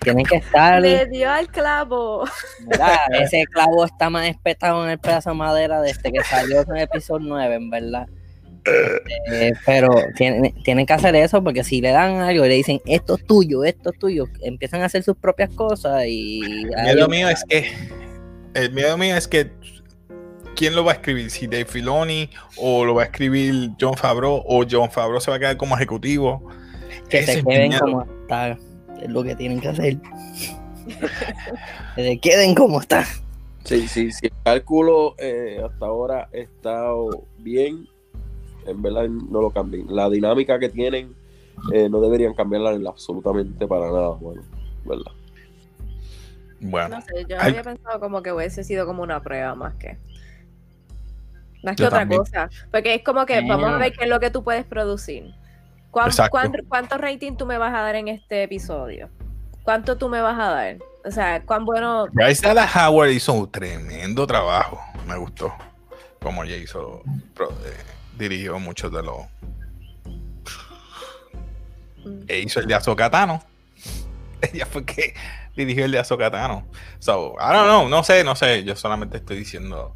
Tienen, 0.00 0.24
que 0.26 0.36
estar. 0.36 0.82
Le 0.82 1.06
dio 1.06 1.30
al 1.30 1.48
clavo. 1.48 2.24
¿verdad? 2.66 2.96
Ese 3.20 3.44
clavo 3.46 3.84
está 3.84 4.10
más 4.10 4.28
espetado 4.28 4.84
en 4.84 4.90
el 4.90 4.98
pedazo 4.98 5.30
de 5.30 5.36
madera 5.36 5.80
desde 5.80 6.12
que 6.12 6.22
salió 6.24 6.60
en 6.60 6.76
el 6.76 6.82
episodio 6.82 7.26
9, 7.26 7.54
en 7.54 7.70
verdad. 7.70 8.06
Eh, 9.30 9.52
pero 9.64 9.88
tienen, 10.14 10.52
tienen 10.62 10.84
que 10.84 10.92
hacer 10.92 11.14
eso 11.16 11.42
porque 11.42 11.64
si 11.64 11.80
le 11.80 11.90
dan 11.90 12.16
algo 12.16 12.44
y 12.44 12.48
le 12.48 12.54
dicen 12.54 12.80
esto 12.84 13.14
es 13.16 13.24
tuyo, 13.24 13.64
esto 13.64 13.90
es 13.90 13.98
tuyo, 13.98 14.26
empiezan 14.42 14.82
a 14.82 14.86
hacer 14.86 15.02
sus 15.02 15.16
propias 15.16 15.48
cosas 15.50 16.04
y. 16.06 16.42
El 16.76 16.96
miedo 16.96 17.08
mío 17.08 17.28
es 17.30 17.44
que 17.48 17.66
el 18.54 18.72
miedo 18.72 18.98
mío 18.98 19.16
es 19.16 19.28
que 19.28 19.50
quién 20.58 20.74
lo 20.74 20.84
va 20.84 20.90
a 20.90 20.94
escribir, 20.96 21.30
si 21.30 21.46
Dave 21.46 21.66
Filoni 21.66 22.28
o 22.56 22.84
lo 22.84 22.96
va 22.96 23.02
a 23.02 23.04
escribir 23.04 23.70
John 23.80 23.94
Favreau 23.94 24.42
o 24.44 24.64
John 24.68 24.90
Favreau 24.90 25.20
se 25.20 25.30
va 25.30 25.36
a 25.36 25.38
quedar 25.38 25.56
como 25.56 25.76
ejecutivo. 25.76 26.42
que 27.08 27.20
Ese 27.20 27.34
se 27.34 27.44
queden 27.44 27.78
como 27.78 28.02
está. 28.02 28.58
Es 29.00 29.08
lo 29.08 29.22
que 29.22 29.36
tienen 29.36 29.60
que 29.60 29.68
hacer. 29.68 29.98
que 31.94 32.02
se 32.02 32.18
queden 32.18 32.56
como 32.56 32.80
está. 32.80 33.04
Sí, 33.62 33.86
sí, 33.86 34.10
si 34.10 34.26
el 34.26 34.32
cálculo 34.42 35.14
eh, 35.18 35.62
hasta 35.64 35.86
ahora 35.86 36.28
ha 36.32 36.36
estado 36.36 37.22
bien, 37.38 37.86
en 38.66 38.82
verdad 38.82 39.08
no 39.08 39.40
lo 39.40 39.50
cambien. 39.50 39.86
La 39.88 40.10
dinámica 40.10 40.58
que 40.58 40.70
tienen 40.70 41.14
eh, 41.72 41.88
no 41.88 42.00
deberían 42.00 42.34
cambiarla 42.34 42.72
en 42.72 42.84
absolutamente 42.84 43.64
para 43.68 43.86
nada, 43.86 44.08
bueno, 44.08 44.42
¿verdad? 44.84 45.12
Bueno, 46.60 46.96
No 46.96 47.02
sé, 47.02 47.26
yo 47.28 47.36
Ay. 47.38 47.50
había 47.50 47.62
pensado 47.62 48.00
como 48.00 48.22
que 48.22 48.32
hubiese 48.32 48.64
sido 48.64 48.86
como 48.86 49.04
una 49.04 49.22
prueba 49.22 49.54
más 49.54 49.74
que. 49.74 49.96
Más 51.62 51.76
que 51.76 51.82
Yo 51.82 51.88
otra 51.88 52.00
también. 52.00 52.20
cosa. 52.20 52.50
Porque 52.70 52.94
es 52.94 53.02
como 53.02 53.26
que 53.26 53.40
vamos 53.42 53.70
a 53.70 53.76
ver 53.76 53.92
qué 53.92 54.04
es 54.04 54.10
lo 54.10 54.20
que 54.20 54.30
tú 54.30 54.42
puedes 54.44 54.64
producir. 54.64 55.34
¿Cuán- 55.90 56.10
cuán- 56.30 56.52
¿Cuánto 56.68 56.98
rating 56.98 57.36
tú 57.36 57.46
me 57.46 57.58
vas 57.58 57.74
a 57.74 57.80
dar 57.82 57.96
en 57.96 58.08
este 58.08 58.42
episodio? 58.44 59.08
¿Cuánto 59.64 59.96
tú 59.98 60.08
me 60.08 60.20
vas 60.20 60.38
a 60.38 60.50
dar? 60.50 60.76
O 61.04 61.10
sea, 61.10 61.42
cuán 61.42 61.64
bueno. 61.64 62.06
Bryce 62.12 62.46
Dallas 62.46 62.74
Howard 62.76 63.10
hizo 63.10 63.32
un 63.32 63.50
tremendo 63.50 64.26
trabajo. 64.26 64.80
Me 65.06 65.16
gustó. 65.16 65.52
Como 66.20 66.44
ella 66.44 66.56
hizo, 66.56 67.02
eh, 67.06 67.74
dirigió 68.18 68.58
muchos 68.58 68.92
de 68.92 69.02
los. 69.02 69.16
Mm. 72.04 72.20
E 72.28 72.38
hizo 72.40 72.60
el 72.60 72.66
de 72.66 72.74
Azokatano. 72.74 73.42
Ella 74.52 74.66
fue 74.66 74.84
que 74.84 75.14
dirigió 75.56 75.84
el 75.84 75.92
de 75.92 75.98
Azokatano. 75.98 76.66
So, 76.98 77.34
I 77.40 77.52
don't 77.52 77.66
know, 77.66 77.88
no 77.88 78.02
sé, 78.04 78.24
no 78.24 78.34
sé. 78.36 78.64
Yo 78.64 78.76
solamente 78.76 79.16
estoy 79.18 79.38
diciendo. 79.38 79.94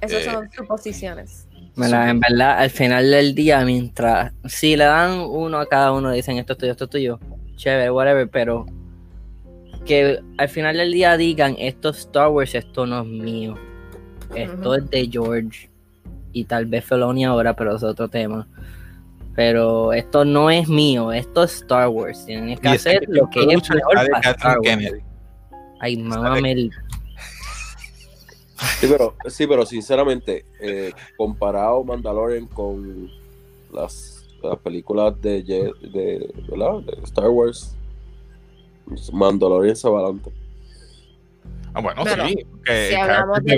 Esas 0.00 0.26
Eh, 0.26 0.30
son 0.30 0.50
suposiciones. 0.50 1.46
En 1.76 2.20
verdad, 2.20 2.58
al 2.58 2.70
final 2.70 3.10
del 3.10 3.34
día, 3.34 3.64
mientras 3.64 4.32
si 4.46 4.76
le 4.76 4.84
dan 4.84 5.20
uno 5.20 5.58
a 5.58 5.66
cada 5.66 5.92
uno, 5.92 6.10
dicen 6.10 6.36
esto 6.36 6.52
es 6.54 6.58
tuyo, 6.58 6.72
esto 6.72 6.84
es 6.84 6.90
tuyo, 6.90 7.20
chévere, 7.56 7.90
whatever, 7.90 8.28
pero 8.28 8.66
que 9.84 10.20
al 10.36 10.48
final 10.48 10.76
del 10.76 10.92
día 10.92 11.16
digan 11.16 11.56
esto 11.58 11.90
es 11.90 11.98
Star 11.98 12.28
Wars, 12.28 12.54
esto 12.54 12.86
no 12.86 13.00
es 13.00 13.06
mío. 13.06 13.54
Esto 14.34 14.74
es 14.74 14.90
de 14.90 15.08
George. 15.10 15.70
Y 16.32 16.44
tal 16.44 16.66
vez 16.66 16.84
Feloni 16.84 17.24
ahora, 17.24 17.54
pero 17.56 17.74
es 17.74 17.82
otro 17.82 18.08
tema. 18.08 18.46
Pero 19.34 19.92
esto 19.92 20.24
no 20.24 20.50
es 20.50 20.68
mío, 20.68 21.12
esto 21.12 21.44
es 21.44 21.54
Star 21.56 21.88
Wars. 21.88 22.26
Tienen 22.26 22.58
que 22.58 22.68
hacer 22.68 23.04
lo 23.08 23.28
que 23.30 23.40
es 23.40 23.70
mejor 23.70 23.94
para 23.94 24.18
Star 24.18 24.36
Kathleen 24.36 24.56
Wars. 24.56 24.62
Kennedy. 24.62 25.04
Ay, 25.80 25.96
mámame 25.96 26.52
el... 26.52 26.70
Sí, 28.80 28.86
pero, 28.90 29.14
sí, 29.26 29.46
pero 29.46 29.64
sinceramente, 29.66 30.44
eh, 30.60 30.92
comparado 31.16 31.82
Mandalorian 31.84 32.46
con 32.46 33.10
las, 33.72 34.26
las 34.42 34.58
películas 34.58 35.20
de, 35.20 35.44
Je- 35.44 35.78
de, 35.90 36.32
¿verdad? 36.48 36.80
de 36.82 37.02
Star 37.04 37.28
Wars, 37.28 37.74
Mandalorian 39.12 39.76
se 39.76 39.88
va 39.88 40.00
adelante. 40.00 40.32
Ah, 41.72 41.80
bueno, 41.80 42.02
sí. 42.04 42.44
Que 42.64 42.88
si 42.88 42.94
hablamos 42.96 43.44
de 43.44 43.56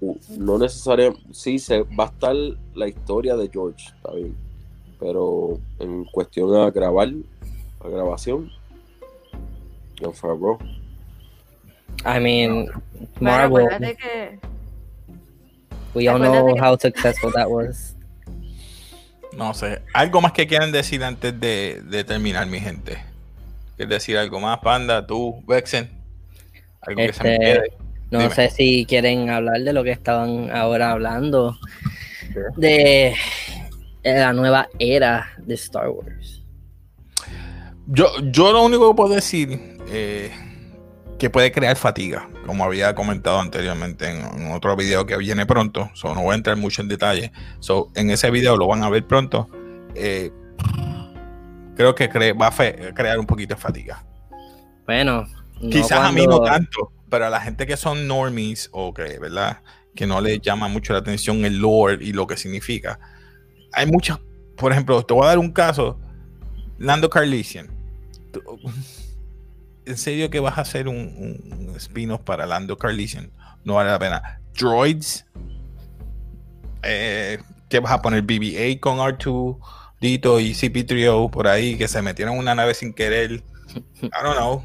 O- 0.00 0.16
no 0.36 0.58
necesariamente, 0.58 1.22
sí, 1.32 1.58
se, 1.58 1.82
va 1.82 2.04
a 2.04 2.08
estar 2.08 2.34
la 2.74 2.88
historia 2.88 3.36
de 3.36 3.48
George, 3.52 3.86
está 3.96 4.12
bien. 4.12 4.34
Pero 4.98 5.58
en 5.78 6.04
cuestión 6.06 6.54
a 6.56 6.70
grabar, 6.70 7.08
a 7.80 7.88
grabación, 7.88 8.50
John 10.00 10.14
Favreau. 10.14 10.58
I 12.04 12.18
mean, 12.20 12.68
Marvel, 13.20 13.68
que 13.78 14.38
we 15.94 16.08
all 16.08 16.18
know 16.18 16.54
que- 16.54 16.60
how 16.60 16.76
successful 16.78 17.32
that 17.32 17.48
was. 17.48 17.94
No 19.36 19.54
sé. 19.54 19.80
¿Algo 19.94 20.20
más 20.20 20.32
que 20.32 20.46
quieran 20.46 20.72
decir 20.72 21.02
antes 21.04 21.38
de, 21.40 21.80
de 21.84 22.04
terminar, 22.04 22.46
mi 22.46 22.60
gente? 22.60 22.98
¿Quieres 23.76 23.88
decir 23.90 24.18
algo 24.18 24.40
más, 24.40 24.58
Panda? 24.58 25.06
¿Tú, 25.06 25.42
Vexen? 25.46 25.90
¿Algo 26.82 26.98
que 27.06 27.12
se 27.12 27.22
me 27.22 27.34
Este, 27.34 27.44
quede? 27.44 27.72
No 28.10 28.18
Dime. 28.20 28.34
sé 28.34 28.50
si 28.50 28.84
quieren 28.84 29.30
hablar 29.30 29.60
de 29.62 29.72
lo 29.72 29.82
que 29.84 29.90
estaban 29.92 30.50
ahora 30.50 30.90
hablando. 30.90 31.56
Sure. 32.32 32.44
De 32.56 33.14
la 34.04 34.32
nueva 34.34 34.68
era 34.78 35.30
de 35.38 35.54
Star 35.54 35.88
Wars. 35.88 36.42
Yo, 37.86 38.08
yo 38.30 38.52
lo 38.52 38.62
único 38.64 38.90
que 38.90 38.96
puedo 38.96 39.14
decir 39.14 39.78
eh, 39.88 40.30
que 41.22 41.30
puede 41.30 41.52
crear 41.52 41.76
fatiga, 41.76 42.28
como 42.46 42.64
había 42.64 42.96
comentado 42.96 43.38
anteriormente 43.38 44.10
en, 44.10 44.40
en 44.42 44.50
otro 44.52 44.74
video 44.74 45.06
que 45.06 45.16
viene 45.16 45.46
pronto. 45.46 45.88
So, 45.94 46.12
no 46.16 46.22
voy 46.22 46.32
a 46.32 46.34
entrar 46.34 46.56
mucho 46.56 46.82
en 46.82 46.88
detalle. 46.88 47.30
So, 47.60 47.92
en 47.94 48.10
ese 48.10 48.28
video 48.32 48.56
lo 48.56 48.66
van 48.66 48.82
a 48.82 48.90
ver 48.90 49.06
pronto. 49.06 49.48
Eh, 49.94 50.32
creo 51.76 51.94
que 51.94 52.10
cre- 52.10 52.34
va 52.36 52.48
a 52.48 52.92
crear 52.92 53.20
un 53.20 53.26
poquito 53.26 53.54
de 53.54 53.60
fatiga. 53.60 54.04
Bueno, 54.84 55.24
no 55.60 55.70
Quizás 55.70 55.92
a 56.00 56.10
mí 56.10 56.26
no 56.26 56.38
cuando- 56.38 56.44
tanto, 56.56 56.92
pero 57.08 57.26
a 57.26 57.30
la 57.30 57.40
gente 57.40 57.68
que 57.68 57.76
son 57.76 58.08
normies 58.08 58.68
o 58.72 58.92
que, 58.92 59.20
¿verdad? 59.20 59.62
Que 59.94 60.08
no 60.08 60.20
les 60.20 60.40
llama 60.40 60.66
mucho 60.66 60.92
la 60.92 60.98
atención 60.98 61.44
el 61.44 61.58
lore 61.58 61.98
y 62.04 62.12
lo 62.12 62.26
que 62.26 62.36
significa. 62.36 62.98
Hay 63.72 63.86
muchas, 63.86 64.18
por 64.56 64.72
ejemplo, 64.72 65.00
te 65.04 65.14
voy 65.14 65.22
a 65.22 65.28
dar 65.28 65.38
un 65.38 65.52
caso. 65.52 66.00
Lando 66.78 67.08
Carlisian. 67.08 67.68
¿En 69.84 69.96
serio 69.96 70.30
que 70.30 70.40
vas 70.40 70.58
a 70.58 70.62
hacer 70.62 70.88
un, 70.88 70.96
un- 70.96 71.74
spin-off 71.76 72.20
para 72.22 72.46
Lando 72.46 72.76
Carlisian? 72.76 73.30
No 73.64 73.74
vale 73.74 73.90
la 73.90 73.98
pena. 73.98 74.40
Droids. 74.58 75.24
Eh, 76.82 77.38
¿Qué 77.68 77.80
vas 77.80 77.92
a 77.92 78.02
poner? 78.02 78.22
BB-8 78.24 78.80
con 78.80 78.98
R2, 78.98 79.58
Dito 80.00 80.40
y 80.40 80.52
CP3O 80.52 81.30
por 81.30 81.46
ahí 81.48 81.76
que 81.78 81.88
se 81.88 82.02
metieron 82.02 82.34
en 82.34 82.40
una 82.40 82.54
nave 82.54 82.74
sin 82.74 82.92
querer. 82.92 83.42
I 84.02 84.10
don't 84.22 84.36
know. 84.36 84.64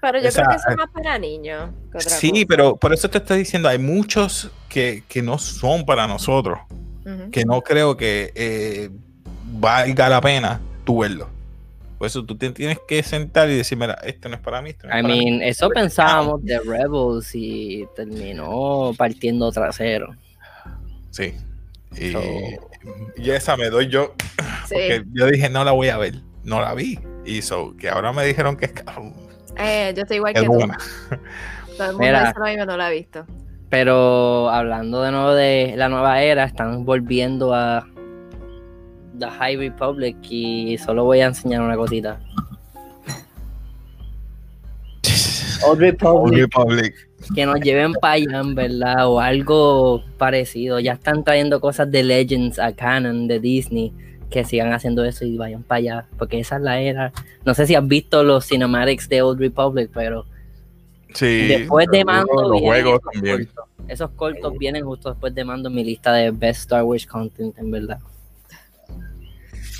Pero 0.00 0.20
yo 0.20 0.28
Esa- 0.28 0.42
creo 0.42 0.50
que 0.50 0.56
eso 0.56 0.70
es 0.70 0.76
más 0.76 0.90
para 0.90 1.18
niños. 1.18 1.70
Sí, 1.98 2.30
cosa. 2.30 2.46
pero 2.48 2.76
por 2.76 2.94
eso 2.94 3.10
te 3.10 3.18
estoy 3.18 3.38
diciendo, 3.40 3.68
hay 3.68 3.78
muchos 3.78 4.50
que, 4.68 5.02
que 5.08 5.22
no 5.22 5.38
son 5.38 5.84
para 5.84 6.06
nosotros, 6.06 6.58
que 7.32 7.44
no 7.44 7.62
creo 7.62 7.96
que 7.96 8.32
eh, 8.36 8.90
valga 9.58 10.08
la 10.08 10.20
pena 10.20 10.60
tú 10.84 11.00
verlo. 11.00 11.28
Por 11.98 12.06
eso 12.06 12.24
tú 12.24 12.36
te 12.36 12.50
tienes 12.50 12.78
que 12.86 13.02
sentar 13.02 13.50
y 13.50 13.56
decir, 13.56 13.76
mira, 13.76 13.94
esto 14.04 14.28
no 14.28 14.36
es 14.36 14.40
para 14.40 14.62
mí. 14.62 14.70
Esto 14.70 14.86
no 14.86 14.94
es 14.94 15.00
I 15.00 15.02
para 15.02 15.14
mí". 15.14 15.24
mean, 15.24 15.42
eso 15.42 15.68
pensábamos 15.68 16.44
de 16.44 16.60
Rebels 16.60 17.30
y 17.34 17.86
terminó 17.96 18.92
partiendo 18.96 19.50
trasero. 19.50 20.14
Sí. 21.10 21.34
Y, 21.96 22.12
So- 22.12 22.22
y 23.16 23.30
esa 23.30 23.56
me 23.56 23.68
doy 23.70 23.88
yo, 23.88 24.14
Sí. 24.68 24.74
porque 24.74 25.04
yo 25.12 25.26
dije, 25.26 25.48
no 25.50 25.64
la 25.64 25.72
voy 25.72 25.88
a 25.88 25.96
ver, 25.98 26.14
no 26.44 26.60
la 26.60 26.74
vi. 26.74 26.98
Y 27.24 27.42
so, 27.42 27.76
que 27.76 27.88
ahora 27.90 28.12
me 28.12 28.24
dijeron 28.24 28.56
que 28.56 28.66
es, 28.66 28.72
Eh, 29.56 29.92
yo 29.96 30.02
estoy 30.02 30.18
igual 30.18 30.34
es 30.36 30.40
que 30.42 30.46
tú. 30.46 30.52
buena. 30.52 30.78
Todo 31.76 31.86
el 31.86 31.92
mundo 31.92 31.98
Mira. 31.98 32.20
dice 32.28 32.38
lo 32.38 32.44
mismo, 32.46 32.64
no 32.66 32.76
lo 32.76 32.82
ha 32.84 32.90
visto. 32.90 33.26
Pero 33.70 34.48
hablando 34.50 35.02
de 35.02 35.10
nuevo 35.10 35.34
de 35.34 35.74
la 35.76 35.88
nueva 35.88 36.22
era, 36.22 36.44
están 36.44 36.84
volviendo 36.84 37.54
a 37.54 37.86
The 39.18 39.26
High 39.26 39.56
Republic 39.56 40.16
y 40.30 40.78
solo 40.78 41.04
voy 41.04 41.20
a 41.20 41.26
enseñar 41.26 41.62
una 41.62 41.76
cosita. 41.76 42.20
Old 45.66 45.96
Old 46.04 46.34
Republic, 46.34 46.94
que 47.34 47.44
nos 47.46 47.60
lleven 47.60 47.92
para 47.94 48.14
allá, 48.14 48.40
en 48.40 48.54
verdad, 48.54 49.08
o 49.08 49.20
algo 49.20 50.02
parecido. 50.16 50.78
Ya 50.80 50.92
están 50.92 51.24
trayendo 51.24 51.60
cosas 51.60 51.90
de 51.90 52.02
Legends 52.02 52.58
a 52.58 52.72
Canon 52.72 53.26
de 53.26 53.40
Disney, 53.40 53.92
que 54.30 54.44
sigan 54.44 54.72
haciendo 54.72 55.04
eso 55.04 55.24
y 55.24 55.36
vayan 55.36 55.62
para 55.62 55.78
allá, 55.78 56.06
porque 56.16 56.38
esa 56.38 56.56
es 56.56 56.62
la 56.62 56.80
era. 56.80 57.12
No 57.44 57.54
sé 57.54 57.66
si 57.66 57.74
has 57.74 57.86
visto 57.86 58.22
los 58.22 58.46
cinematics 58.46 59.08
de 59.08 59.22
Old 59.22 59.40
Republic, 59.40 59.90
pero 59.92 60.26
Sí, 61.14 61.46
después 61.48 61.86
de 61.90 62.04
Mando 62.04 62.48
los 62.48 62.60
juegos 62.60 63.00
esos 63.00 63.12
también. 63.12 63.36
cortos. 63.46 63.64
Esos 63.88 64.10
cortos 64.10 64.58
vienen 64.58 64.84
justo 64.84 65.08
después 65.10 65.34
de 65.34 65.44
Mando 65.44 65.70
en 65.70 65.74
mi 65.74 65.82
lista 65.82 66.12
de 66.12 66.30
Best 66.30 66.60
Star 66.60 66.84
Wars 66.84 67.06
Content, 67.06 67.58
en 67.58 67.70
verdad. 67.70 67.98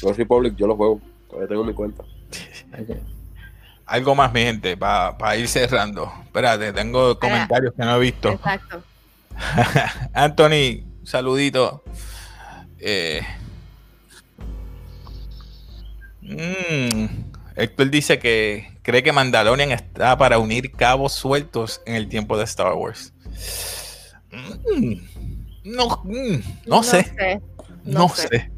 Los 0.02 0.16
Republic 0.16 0.54
yo 0.56 0.66
los 0.66 0.76
juego, 0.76 1.00
todavía 1.28 1.48
tengo 1.48 1.64
mi 1.64 1.74
cuenta. 1.74 2.04
Algo 3.86 4.14
más, 4.14 4.32
mi 4.32 4.42
gente, 4.42 4.76
para 4.76 5.36
ir 5.36 5.48
cerrando. 5.48 6.12
Espérate, 6.24 6.72
tengo 6.72 7.18
comentarios 7.18 7.72
que 7.74 7.84
no 7.84 7.96
he 7.96 8.00
visto. 8.00 8.30
Exacto. 8.30 8.82
Anthony, 10.12 10.84
saludito. 11.04 11.82
Eh, 12.78 13.22
mm, 16.20 17.06
Héctor 17.56 17.90
dice 17.90 18.18
que 18.18 18.78
cree 18.82 19.02
que 19.02 19.12
Mandalorian 19.12 19.72
está 19.72 20.16
para 20.18 20.38
unir 20.38 20.72
cabos 20.72 21.12
sueltos 21.12 21.80
en 21.86 21.94
el 21.94 22.08
tiempo 22.08 22.36
de 22.36 22.44
Star 22.44 22.74
Wars. 22.74 23.12
Mm, 24.30 24.94
no, 25.64 26.02
mm, 26.04 26.38
no 26.66 26.82
sé. 26.82 27.40
no 27.84 28.02
No 28.02 28.08
sé. 28.08 28.28
sé. 28.28 28.57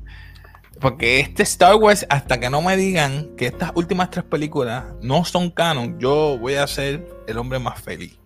Porque 0.80 1.20
este 1.20 1.42
Star 1.42 1.76
Wars, 1.76 2.06
hasta 2.08 2.40
que 2.40 2.48
no 2.48 2.62
me 2.62 2.74
digan 2.74 3.36
que 3.36 3.46
estas 3.46 3.70
últimas 3.74 4.10
tres 4.10 4.24
películas 4.24 4.84
no 5.02 5.24
son 5.26 5.50
canon, 5.50 5.98
yo 6.00 6.38
voy 6.38 6.54
a 6.54 6.66
ser 6.66 7.06
el 7.26 7.36
hombre 7.36 7.58
más 7.58 7.82
feliz. 7.82 8.18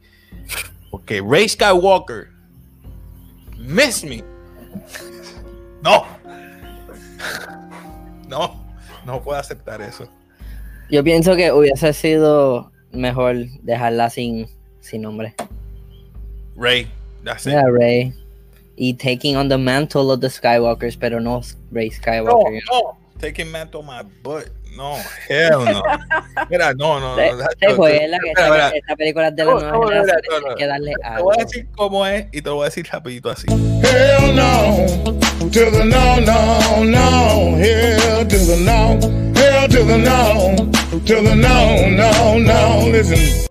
Porque 0.91 1.21
Ray 1.21 1.49
Skywalker, 1.49 2.29
miss 3.59 4.05
me. 4.05 4.23
No. 5.83 6.05
No, 8.29 8.65
no 9.05 9.21
puedo 9.21 9.39
aceptar 9.39 9.83
eso. 9.83 10.09
Yo 10.91 11.03
pienso 11.03 11.35
que 11.35 11.51
hubiese 11.51 11.93
sido 11.93 12.71
mejor 12.93 13.35
dejarla 13.63 14.11
sin, 14.11 14.47
sin 14.81 15.03
nombre. 15.03 15.35
Ray, 16.57 16.89
that's 17.25 17.47
it. 17.47 17.55
Mira, 17.55 17.65
Rey. 17.71 18.15
Y 18.77 18.95
taking 18.95 19.37
on 19.37 19.49
the 19.49 19.57
mantle 19.59 20.11
of 20.11 20.21
the 20.21 20.29
Skywalkers, 20.29 20.97
pero 20.99 21.21
no 21.21 21.43
Rey 21.71 21.91
No, 21.91 21.95
Skywalker. 21.97 22.61
no. 22.71 22.97
Taking 23.21 23.51
man 23.51 23.69
to 23.71 23.83
my 23.83 24.03
butt. 24.23 24.49
No, 24.77 24.97
hell 25.29 25.65
no. 25.65 25.83
Mira, 26.51 26.75
no, 26.75 26.99
no. 26.99 27.15
Se- 27.17 27.31
no, 27.33 27.39
se 27.61 27.67
no, 27.69 27.75
fue, 27.77 28.01
no, 28.01 28.09
la 28.09 28.19
que 28.19 28.29
espera, 28.31 28.47
esta, 28.47 28.47
espera. 28.67 28.69
esta 28.71 28.97
película 28.97 29.29
es 29.29 29.37
de 29.37 29.45
la 29.45 29.51
No, 29.53 29.61
nueva 29.61 29.73
no, 29.77 29.87
generación, 29.89 30.21
no, 30.31 30.41
no, 30.41 30.49
hay 30.49 30.55
que 30.57 30.67
darle 30.67 30.93
Te 31.01 31.05
algo. 31.07 31.25
voy 31.25 31.37
a 31.39 31.45
decir 31.45 31.69
cómo 31.77 32.07
es 32.09 32.27
y 32.33 32.43
te 32.43 32.49
lo 32.49 32.55
voy 32.57 32.63
a 32.63 32.65
decir 32.67 32.89
rapidito 32.91 33.31
así. 33.31 33.47
Hell 33.49 34.35
no, 34.35 34.87
to 35.39 35.71
the 35.71 35.85
no, 35.85 36.21
no, 36.21 36.85
no. 36.85 37.57
Hell 37.57 38.27
to 38.27 38.37
the 38.37 38.57
no, 38.65 38.99
hell 39.39 39.69
to 39.69 39.85
the 39.85 39.99
no, 39.99 40.57
to 41.07 41.15
the 41.23 41.37
no, 41.37 41.89
no, 41.91 42.39
no. 42.41 42.89
Listen. 42.91 43.47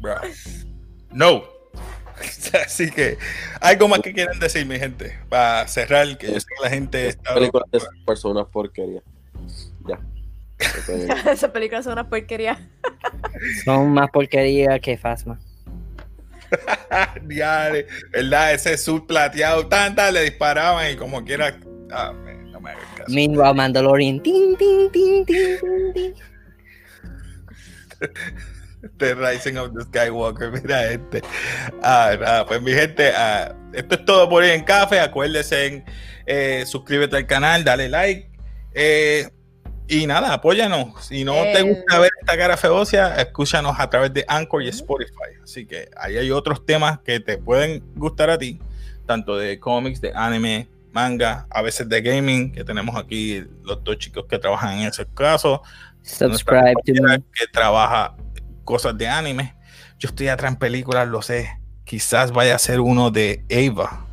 Bro. 0.00 0.16
No. 1.12 1.44
Así 2.66 2.90
que, 2.90 3.18
algo 3.60 3.88
más 3.88 4.00
que 4.00 4.12
quieren 4.12 4.38
decir, 4.38 4.66
mi 4.66 4.78
gente, 4.78 5.18
para 5.28 5.66
cerrar, 5.68 6.16
que 6.18 6.32
yo 6.32 6.40
sé 6.40 6.46
que 6.46 6.62
la 6.62 6.70
gente 6.70 7.08
está. 7.08 7.34
Películas 7.34 7.68
de 7.70 7.78
esas 7.78 7.90
personas 8.06 8.46
porquería. 8.46 9.02
Ya. 9.86 10.00
Esas 11.30 11.50
películas 11.50 11.84
son 11.84 11.92
una 11.94 12.08
porquería. 12.08 12.58
Son 13.64 13.92
más 13.92 14.10
porquería 14.10 14.78
que 14.80 14.96
Fasma. 14.96 15.38
Diare, 17.22 17.86
¿verdad? 18.12 18.54
Ese 18.54 18.76
sur 18.76 19.06
plateado, 19.06 19.68
tanta 19.68 20.10
le 20.10 20.22
disparaban 20.22 20.92
y 20.92 20.96
como 20.96 21.24
quiera. 21.24 21.58
Ah, 21.92 22.12
man, 22.12 22.50
no 22.50 22.60
me 22.60 22.70
hagas 22.70 22.84
caso. 22.96 23.12
Meanwhile, 23.12 23.54
Mandalorian. 23.54 24.20
Tin, 24.20 24.56
tin, 24.56 24.90
tin, 24.90 25.24
tin, 25.24 25.58
tin, 25.60 25.92
tin. 25.92 26.14
The 28.98 29.14
Rising 29.14 29.56
of 29.56 29.72
the 29.74 29.84
Skywalker, 29.84 30.50
mira 30.62 30.90
este. 30.92 31.22
Ah, 31.82 32.16
nada, 32.18 32.46
pues 32.46 32.62
mi 32.62 32.72
gente, 32.72 33.12
ah, 33.16 33.54
esto 33.72 33.94
es 33.96 34.04
todo 34.04 34.28
por 34.28 34.42
hoy 34.42 34.50
en 34.50 34.64
café. 34.64 35.00
Acuérdense 35.00 35.66
en 35.66 35.84
eh, 36.26 36.64
suscríbete 36.66 37.16
al 37.16 37.26
canal, 37.26 37.64
dale 37.64 37.88
like. 37.88 38.30
eh, 38.74 39.28
y 39.90 40.06
nada, 40.06 40.34
apóyanos. 40.34 41.06
Si 41.06 41.24
no 41.24 41.32
te 41.32 41.60
Eh. 41.60 41.62
gusta 41.62 41.98
ver 41.98 42.10
esta 42.20 42.36
cara 42.36 42.56
feocia, 42.58 43.16
escúchanos 43.16 43.74
a 43.80 43.88
través 43.88 44.12
de 44.12 44.22
Anchor 44.28 44.62
y 44.62 44.68
Spotify. 44.68 45.32
Así 45.42 45.64
que 45.66 45.88
ahí 45.96 46.18
hay 46.18 46.30
otros 46.30 46.66
temas 46.66 46.98
que 47.00 47.20
te 47.20 47.38
pueden 47.38 47.82
gustar 47.96 48.28
a 48.28 48.36
ti, 48.36 48.60
tanto 49.06 49.38
de 49.38 49.58
cómics, 49.58 50.02
de 50.02 50.12
anime, 50.14 50.68
manga, 50.92 51.46
a 51.50 51.62
veces 51.62 51.88
de 51.88 52.02
gaming, 52.02 52.52
que 52.52 52.64
tenemos 52.64 52.96
aquí 52.96 53.42
los 53.64 53.82
dos 53.82 53.96
chicos 53.96 54.26
que 54.28 54.38
trabajan 54.38 54.78
en 54.78 54.88
ese 54.88 55.06
caso 55.14 55.62
Subscribe 56.02 56.74
to 56.84 56.92
me. 57.02 57.18
que 57.34 57.46
trabaja 57.50 58.14
cosas 58.68 58.98
de 58.98 59.08
anime. 59.08 59.54
Yo 59.98 60.10
estoy 60.10 60.28
atrás 60.28 60.52
en 60.52 60.58
películas, 60.58 61.08
lo 61.08 61.22
sé. 61.22 61.58
Quizás 61.84 62.32
vaya 62.32 62.54
a 62.54 62.58
ser 62.58 62.80
uno 62.80 63.10
de 63.10 63.42
Ava 63.50 64.04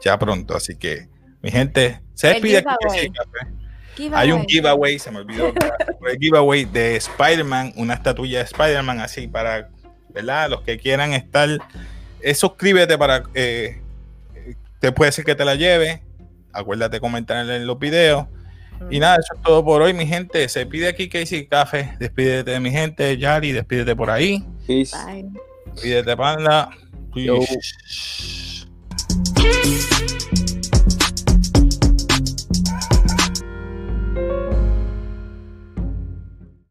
ya 0.00 0.16
pronto. 0.16 0.54
Así 0.56 0.76
que, 0.76 1.08
mi 1.42 1.50
gente, 1.50 2.00
se 2.14 2.28
despide 2.28 2.58
aquí. 2.58 3.10
café. 3.10 4.14
Hay 4.14 4.30
un 4.30 4.44
giveaway, 4.46 5.00
se 5.00 5.10
me 5.10 5.18
olvidó. 5.18 5.52
el 6.08 6.18
giveaway 6.20 6.66
de 6.66 6.94
Spider-Man, 6.96 7.72
una 7.74 7.94
estatuilla 7.94 8.38
de 8.38 8.44
Spider-Man, 8.44 9.00
así 9.00 9.26
para, 9.26 9.70
¿verdad? 10.10 10.50
Los 10.50 10.62
que 10.62 10.78
quieran 10.78 11.12
estar. 11.12 11.48
eh, 12.20 12.34
suscríbete 12.34 12.96
para. 12.96 13.24
eh, 13.34 13.80
eh, 14.36 14.54
te 14.78 14.92
puede 14.92 15.10
ser 15.10 15.24
que 15.24 15.34
te 15.34 15.44
la 15.44 15.56
lleve. 15.56 16.00
Acuérdate 16.52 16.96
de 16.96 17.00
comentar 17.00 17.44
en 17.50 17.66
los 17.66 17.78
videos. 17.80 18.28
Y 18.90 18.98
nada, 19.00 19.16
eso 19.16 19.34
es 19.34 19.42
todo 19.42 19.64
por 19.64 19.82
hoy, 19.82 19.94
mi 19.94 20.06
gente. 20.06 20.48
Se 20.48 20.66
pide 20.66 20.88
aquí 20.88 21.08
Casey 21.08 21.46
Café. 21.46 21.96
Despídete 21.98 22.50
de 22.52 22.60
mi 22.60 22.70
gente, 22.70 23.16
Yari. 23.16 23.52
Despídete 23.52 23.96
por 23.96 24.10
ahí. 24.10 24.44
Peace. 24.66 24.96
Bye. 24.96 25.26
Despídete, 25.72 26.16
Panda. 26.16 26.70
Peace. 27.14 28.66